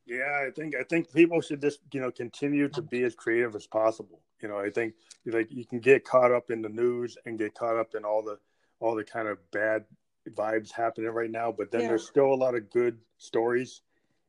yeah 0.05 0.43
i 0.45 0.49
think 0.51 0.75
i 0.75 0.83
think 0.83 1.11
people 1.13 1.39
should 1.41 1.61
just 1.61 1.79
you 1.91 2.01
know 2.01 2.11
continue 2.11 2.67
to 2.67 2.81
be 2.81 3.03
as 3.03 3.15
creative 3.15 3.55
as 3.55 3.67
possible 3.67 4.21
you 4.41 4.49
know 4.49 4.57
i 4.57 4.69
think 4.69 4.93
like 5.25 5.47
you 5.51 5.65
can 5.65 5.79
get 5.79 6.03
caught 6.03 6.31
up 6.31 6.51
in 6.51 6.61
the 6.61 6.69
news 6.69 7.17
and 7.25 7.39
get 7.39 7.53
caught 7.53 7.77
up 7.77 7.95
in 7.95 8.03
all 8.03 8.21
the 8.21 8.37
all 8.79 8.95
the 8.95 9.03
kind 9.03 9.27
of 9.27 9.37
bad 9.51 9.85
vibes 10.31 10.71
happening 10.71 11.09
right 11.09 11.31
now 11.31 11.51
but 11.51 11.71
then 11.71 11.81
yeah. 11.81 11.87
there's 11.89 12.07
still 12.07 12.33
a 12.33 12.35
lot 12.35 12.55
of 12.55 12.69
good 12.69 12.97
stories 13.17 13.81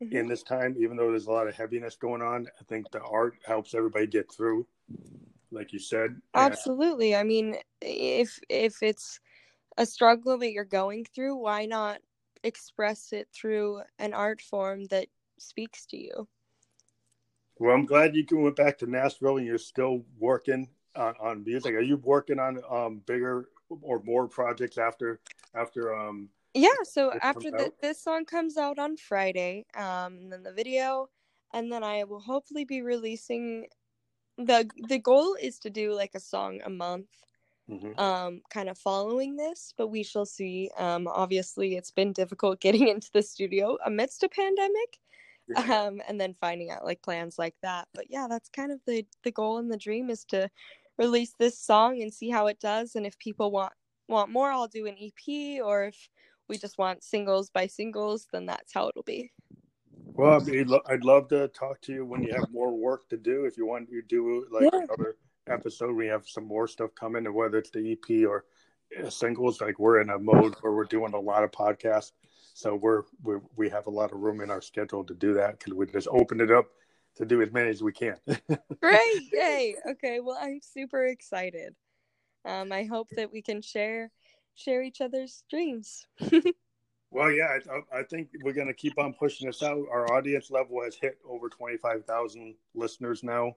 mm-hmm. 0.03 0.17
in 0.17 0.29
this 0.29 0.43
time 0.43 0.75
even 0.79 0.97
though 0.97 1.11
there's 1.11 1.27
a 1.27 1.33
lot 1.33 1.49
of 1.49 1.55
heaviness 1.55 1.97
going 1.97 2.23
on 2.23 2.47
i 2.61 2.65
think 2.65 2.91
the 2.91 3.01
art 3.03 3.35
helps 3.45 3.75
everybody 3.75 4.07
get 4.07 4.33
through 4.33 4.67
like 5.51 5.73
you 5.73 5.79
said. 5.79 6.21
Absolutely. 6.35 7.15
I 7.15 7.23
mean, 7.23 7.57
if 7.81 8.39
if 8.49 8.83
it's 8.83 9.21
a 9.77 9.87
struggle 9.87 10.39
that 10.39 10.53
you're 10.53 10.65
going 10.65 11.05
through, 11.05 11.37
why 11.37 11.67
not 11.67 11.99
express 12.43 13.13
it 13.13 13.29
through 13.35 13.83
an 13.99 14.15
art 14.15 14.41
form 14.41 14.85
that 14.87 15.09
speaks 15.39 15.87
to 15.87 15.97
you? 15.97 16.29
Well, 17.59 17.75
I'm 17.75 17.87
glad 17.87 18.15
you 18.15 18.27
went 18.33 18.57
back 18.57 18.79
to 18.79 18.87
Nashville 18.87 19.39
and 19.39 19.47
you're 19.47 19.59
still 19.59 20.05
working 20.19 20.69
on, 20.97 21.15
on 21.21 21.45
music. 21.45 21.75
Are 21.75 21.81
you 21.81 21.97
working 21.97 22.39
on 22.39 22.61
um, 22.69 23.01
bigger 23.07 23.49
or 23.83 24.03
more 24.05 24.29
projects 24.29 24.79
after 24.79 25.21
after 25.55 25.95
um 25.95 26.29
yeah 26.55 26.69
so 26.83 27.13
after 27.23 27.51
the, 27.51 27.73
this 27.81 28.03
song 28.03 28.25
comes 28.25 28.57
out 28.57 28.79
on 28.79 28.97
friday 28.97 29.65
um 29.77 30.19
and 30.19 30.33
then 30.33 30.43
the 30.43 30.53
video 30.53 31.09
and 31.53 31.73
then 31.73 31.83
i 31.83 32.05
will 32.05 32.21
hopefully 32.21 32.65
be 32.65 32.83
releasing 32.83 33.67
the 34.39 34.69
the 34.89 34.99
goal 34.99 35.37
is 35.41 35.59
to 35.59 35.71
do 35.71 35.93
like 35.93 36.13
a 36.15 36.21
song 36.21 36.61
a 36.65 36.71
month 36.71 37.07
mm-hmm. 37.71 37.99
um 37.99 38.41
kind 38.51 38.69
of 38.69 38.77
following 38.77 39.37
this 39.37 39.73
but 39.77 39.89
we 39.89 40.03
shall 40.03 40.27
see 40.27 40.71
um 40.79 41.07
obviously 41.07 41.77
it's 41.77 41.91
been 41.91 42.13
difficult 42.13 42.61
getting 42.67 42.89
into 42.89 43.11
the 43.13 43.23
studio 43.23 43.77
amidst 43.87 44.23
a 44.23 44.29
pandemic 44.29 44.99
yeah. 45.49 45.85
um 45.85 46.01
and 46.09 46.21
then 46.21 46.35
finding 46.41 46.71
out 46.71 46.85
like 46.85 47.03
plans 47.03 47.39
like 47.39 47.55
that 47.63 47.87
but 47.95 48.07
yeah 48.09 48.27
that's 48.29 48.49
kind 48.49 48.73
of 48.73 48.81
the 48.87 49.07
the 49.23 49.31
goal 49.31 49.59
and 49.59 49.71
the 49.71 49.77
dream 49.77 50.11
is 50.11 50.25
to 50.25 50.49
release 50.99 51.35
this 51.39 51.59
song 51.59 52.01
and 52.03 52.13
see 52.13 52.31
how 52.31 52.47
it 52.47 52.59
does 52.61 52.95
and 52.95 53.07
if 53.07 53.19
people 53.19 53.51
want 53.51 53.73
want 54.09 54.31
more 54.31 54.51
i'll 54.51 54.69
do 54.69 54.87
an 54.87 54.97
ep 55.01 55.63
or 55.65 55.85
if 55.85 56.09
we 56.49 56.59
just 56.59 56.77
want 56.77 57.03
singles 57.03 57.51
by 57.51 57.67
singles 57.67 58.27
then 58.33 58.47
that's 58.47 58.73
how 58.73 58.89
it'll 58.89 59.03
be 59.03 59.31
well, 60.13 60.45
I'd 60.87 61.05
love 61.05 61.29
to 61.29 61.49
talk 61.49 61.81
to 61.83 61.93
you 61.93 62.05
when 62.05 62.23
you 62.23 62.33
have 62.35 62.51
more 62.53 62.77
work 62.77 63.09
to 63.09 63.17
do. 63.17 63.45
If 63.45 63.57
you 63.57 63.67
want 63.67 63.89
to 63.89 64.03
do 64.03 64.47
like 64.51 64.65
yeah. 64.73 64.81
another 64.81 65.17
episode, 65.49 65.95
we 65.95 66.07
have 66.07 66.29
some 66.29 66.47
more 66.47 66.69
stuff 66.69 66.95
coming, 66.95 67.27
and 67.27 67.35
whether 67.35 67.59
it's 67.59 67.71
the 67.71 67.93
EP 67.93 68.27
or 68.27 68.45
uh, 69.03 69.11
singles, 69.11 69.61
like 69.61 69.79
we're 69.79 70.01
in 70.01 70.11
a 70.11 70.19
mode 70.19 70.55
where 70.61 70.73
we're 70.73 70.85
doing 70.85 71.15
a 71.15 71.21
lot 71.21 71.43
of 71.43 71.51
podcasts, 71.51 72.13
so 72.55 72.77
we're, 72.77 73.03
we're 73.23 73.41
we 73.57 73.69
have 73.71 73.87
a 73.87 73.91
lot 73.91 74.13
of 74.13 74.21
room 74.21 74.41
in 74.41 74.51
our 74.51 74.61
schedule 74.61 75.05
to 75.05 75.15
do 75.15 75.35
that 75.35 75.59
because 75.59 75.75
we 75.75 75.87
just 75.87 76.09
open 76.11 76.41
it 76.41 76.51
up 76.51 76.67
to 77.17 77.25
do 77.25 77.43
as 77.43 77.53
many 77.53 77.71
as 77.71 77.83
we 77.83 77.93
can. 77.93 78.17
Great! 78.81 79.23
Yay! 79.33 79.77
Okay, 79.91 80.21
well, 80.21 80.39
I'm 80.41 80.61
super 80.63 81.07
excited. 81.07 81.75
Um, 82.45 82.73
I 82.73 82.85
hope 82.85 83.09
that 83.17 83.33
we 83.33 83.43
can 83.43 83.63
share 83.63 84.11
share 84.55 84.83
each 84.83 85.01
other's 85.01 85.45
dreams. 85.51 86.07
well, 87.15 87.31
yeah, 87.31 87.59
I, 87.71 88.01
I 88.01 88.03
think 88.03 88.29
we're 88.43 88.53
going 88.53 88.67
to 88.67 88.75
keep 88.75 88.99
on 88.99 89.15
pushing 89.15 89.47
this 89.47 89.63
out. 89.63 89.87
Our 89.91 90.13
audience 90.13 90.51
level 90.51 90.83
has 90.83 90.97
hit 90.97 91.19
over 91.27 91.49
twenty 91.49 91.77
five 91.77 92.05
thousand 92.05 92.57
listeners 92.75 93.23
now 93.23 93.53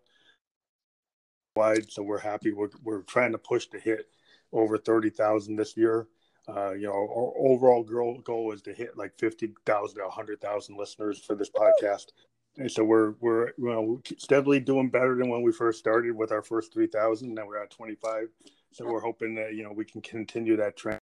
wide, 1.55 1.91
so 1.91 2.03
we're 2.03 2.20
happy. 2.20 2.53
We're 2.53 2.70
we're 2.84 3.01
trying 3.01 3.32
to 3.32 3.39
push 3.39 3.66
to 3.68 3.80
hit 3.80 4.05
over 4.53 4.78
thirty 4.78 5.10
thousand 5.10 5.55
this 5.55 5.76
year. 5.76 6.08
Uh, 6.47 6.74
you 6.74 6.86
know, 6.86 6.93
our 6.93 7.34
overall 7.51 7.84
goal 7.84 8.22
goal 8.24 8.53
is 8.53 8.62
to 8.62 8.74
hit 8.74 8.95
like 8.95 9.18
fifty 9.18 9.53
thousand 9.66 9.99
to 9.99 10.08
hundred 10.08 10.39
thousand 10.39 10.78
listeners 10.78 11.20
for 11.20 11.36
this 11.36 11.49
podcast. 11.49 12.12
And 12.58 12.72
so 12.72 12.84
we're 12.84 13.16
we're 13.20 13.47
you 13.58 13.70
know 13.70 14.01
steadily 14.20 14.60
doing 14.60 14.89
better 14.89 15.16
than 15.16 15.30
when 15.30 15.41
we 15.41 15.51
first 15.51 15.80
started 15.80 16.16
with 16.16 16.32
our 16.32 16.43
first 16.43 16.72
three 16.72 16.88
thousand. 16.88 17.34
Now 17.34 17.47
we're 17.47 17.62
at 17.62 17.72
twenty 17.72 17.95
five. 17.95 18.28
So 18.72 18.86
we're 18.86 19.01
hoping 19.01 19.34
that 19.36 19.55
you 19.55 19.64
know 19.64 19.74
we 19.74 19.84
can 19.84 20.01
continue 20.01 20.58
that 20.58 20.78
trend. 20.78 20.99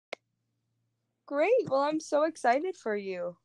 Great. 1.28 1.68
Well, 1.68 1.82
I'm 1.82 2.00
so 2.00 2.24
excited 2.24 2.74
for 2.74 2.96
you. 2.96 3.36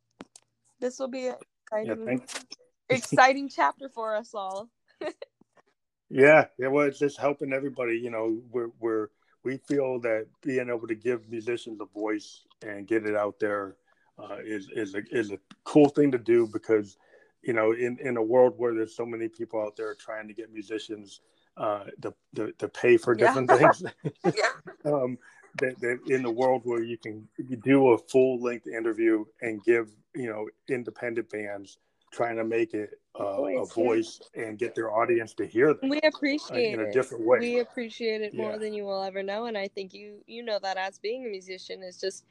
This 0.80 1.00
will 1.00 1.10
be 1.10 1.28
an 1.28 1.36
exciting, 1.66 2.08
yeah, 2.08 2.96
exciting 2.96 3.50
chapter 3.50 3.90
for 3.90 4.16
us 4.16 4.34
all. 4.34 4.70
yeah, 6.10 6.46
yeah. 6.58 6.68
Well, 6.70 6.88
it's 6.88 6.98
just 6.98 7.20
helping 7.20 7.52
everybody. 7.52 7.98
You 7.98 8.10
know, 8.10 8.40
we're 8.50 8.70
we're 8.80 9.10
we 9.44 9.58
feel 9.68 10.00
that 10.00 10.28
being 10.42 10.70
able 10.70 10.88
to 10.88 10.96
give 10.96 11.30
musicians 11.30 11.82
a 11.82 12.00
voice 12.00 12.46
and 12.66 12.88
get 12.88 13.06
it 13.06 13.18
out 13.18 13.38
there 13.42 13.76
uh, 14.18 14.38
is 14.42 14.70
is 14.74 14.96
a 14.96 15.02
is 15.12 15.34
a 15.34 15.40
cool 15.66 15.90
thing 15.90 16.10
to 16.14 16.18
do 16.18 16.48
because 16.54 16.98
you 17.42 17.52
know 17.52 17.74
in 17.74 17.98
in 18.00 18.16
a 18.16 18.24
world 18.24 18.54
where 18.56 18.74
there's 18.74 18.96
so 18.96 19.06
many 19.06 19.28
people 19.28 19.62
out 19.62 19.76
there 19.76 19.94
trying 19.96 20.30
to 20.30 20.34
get 20.34 20.54
musicians 20.54 21.20
uh, 21.58 21.84
to, 22.02 22.14
to, 22.36 22.54
to 22.54 22.70
pay 22.70 22.96
for 22.96 23.14
different 23.14 23.50
yeah. 23.52 23.58
things. 23.58 23.84
yeah. 24.24 24.92
um, 24.92 25.18
that, 25.60 25.80
that 25.80 25.99
in 26.08 26.24
the 26.24 26.32
world 26.32 26.62
where 26.66 26.84
you 26.84 26.97
can 26.97 27.28
do 27.64 27.89
a 27.89 27.97
full 27.97 28.41
length 28.41 28.68
interview 28.68 29.24
and 29.41 29.64
give 29.64 29.89
you 30.16 30.30
know 30.30 30.47
independent 30.70 31.30
bands 31.30 31.78
trying 32.12 32.36
to 32.38 32.43
make 32.43 32.74
it 32.74 32.91
uh, 33.16 33.38
voice, 33.38 33.58
a 33.72 33.74
voice 33.74 34.20
yeah. 34.36 34.43
and 34.43 34.60
get 34.60 34.76
their 34.76 34.91
audience 34.91 35.34
to 35.34 35.45
hear 35.45 35.74
them. 35.74 35.89
We 35.89 35.99
appreciate 36.01 36.78
uh, 36.78 36.82
in 36.82 36.88
a 36.88 36.91
different 36.91 37.26
way. 37.26 37.39
We 37.39 37.60
appreciate 37.60 38.22
it 38.22 38.34
more 38.34 38.51
yeah. 38.51 38.58
than 38.58 38.74
you 38.74 38.84
will 38.84 39.04
ever 39.04 39.24
know, 39.24 39.45
and 39.45 39.58
I 39.58 39.68
think 39.68 39.93
you 39.93 40.24
you 40.28 40.43
know 40.43 40.60
that 40.62 40.78
as 40.78 40.99
being 40.99 41.26
a 41.26 41.30
musician 41.30 41.84
is 41.84 41.99
just 41.99 42.26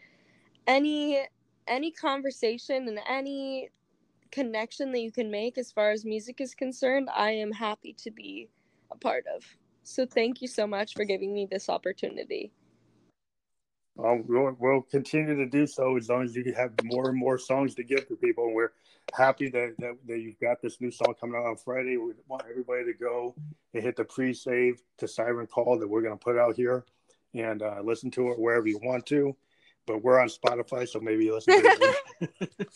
any 0.66 1.22
any 1.68 1.90
conversation 1.90 2.88
and 2.88 2.98
any 3.08 3.70
connection 4.30 4.90
that 4.92 5.00
you 5.00 5.12
can 5.12 5.30
make 5.30 5.58
as 5.58 5.70
far 5.70 5.90
as 5.90 6.04
music 6.04 6.40
is 6.40 6.54
concerned. 6.54 7.08
I 7.14 7.30
am 7.30 7.52
happy 7.52 7.94
to 7.98 8.10
be 8.10 8.48
a 8.90 8.96
part 8.96 9.24
of. 9.34 9.44
So 9.84 10.06
thank 10.06 10.40
you 10.40 10.48
so 10.48 10.66
much 10.66 10.94
for 10.94 11.04
giving 11.04 11.34
me 11.34 11.46
this 11.50 11.68
opportunity. 11.68 12.52
Um, 13.98 14.24
we'll, 14.26 14.56
we'll, 14.58 14.82
continue 14.82 15.36
to 15.36 15.46
do 15.46 15.66
so 15.66 15.96
as 15.96 16.08
long 16.08 16.24
as 16.24 16.34
you 16.34 16.54
have 16.56 16.72
more 16.84 17.10
and 17.10 17.18
more 17.18 17.38
songs 17.38 17.74
to 17.74 17.84
give 17.84 18.08
to 18.08 18.16
people. 18.16 18.46
And 18.46 18.54
we're 18.54 18.72
happy 19.14 19.50
that, 19.50 19.74
that, 19.78 19.96
that 20.06 20.18
you've 20.20 20.40
got 20.40 20.62
this 20.62 20.80
new 20.80 20.90
song 20.90 21.14
coming 21.20 21.36
out 21.36 21.46
on 21.46 21.56
Friday. 21.56 21.98
We 21.98 22.12
want 22.26 22.44
everybody 22.48 22.84
to 22.84 22.94
go 22.94 23.34
and 23.74 23.82
hit 23.82 23.96
the 23.96 24.04
pre-save 24.04 24.82
to 24.98 25.08
Siren 25.08 25.46
Call 25.46 25.78
that 25.78 25.88
we're 25.88 26.00
going 26.00 26.18
to 26.18 26.24
put 26.24 26.38
out 26.38 26.56
here 26.56 26.86
and 27.34 27.62
uh, 27.62 27.80
listen 27.84 28.10
to 28.12 28.30
it 28.30 28.38
wherever 28.38 28.66
you 28.66 28.80
want 28.82 29.04
to. 29.06 29.36
But 29.86 30.02
we're 30.02 30.20
on 30.20 30.28
Spotify, 30.28 30.88
so 30.88 31.00
maybe 31.00 31.30
listen 31.30 31.60
to 31.60 31.94
it. 32.20 32.70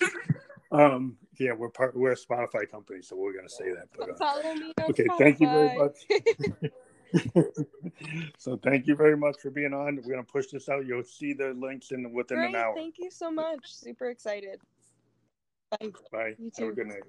um, 0.73 1.17
yeah, 1.39 1.53
we're 1.53 1.69
part. 1.69 1.97
We're 1.97 2.13
a 2.13 2.17
Spotify 2.17 2.69
company, 2.69 3.01
so 3.01 3.17
we're 3.17 3.33
going 3.33 3.47
to 3.47 3.55
say 3.55 3.73
that. 3.73 3.89
But, 3.97 4.11
uh, 4.11 4.15
Follow 4.17 4.55
me 4.55 4.73
okay, 4.91 5.05
Spotify. 5.05 5.19
thank 5.19 5.41
you 5.41 5.49
very 5.49 5.79
much. 5.79 6.73
so 8.39 8.57
thank 8.63 8.87
you 8.87 8.97
very 8.97 9.17
much 9.17 9.41
for 9.41 9.51
being 9.51 9.73
on. 9.73 9.97
We're 9.97 10.15
gonna 10.15 10.23
push 10.25 10.47
this 10.49 10.69
out. 10.69 10.87
You'll 10.87 11.05
see 11.05 11.33
the 11.33 11.55
links 11.55 11.91
in 11.91 12.13
within 12.13 12.39
Great, 12.39 12.49
an 12.51 12.57
hour. 12.57 12.75
Thank 12.75 12.99
you 12.99 13.11
so 13.11 13.31
much. 13.31 13.61
Super 13.65 14.11
excited. 14.11 14.61
Bye. 15.71 15.93
Bye. 16.13 16.35
You 16.39 16.51
too. 16.51 16.65
Have 16.65 16.73
a 16.73 16.77
good 16.77 16.87
night. 16.89 17.03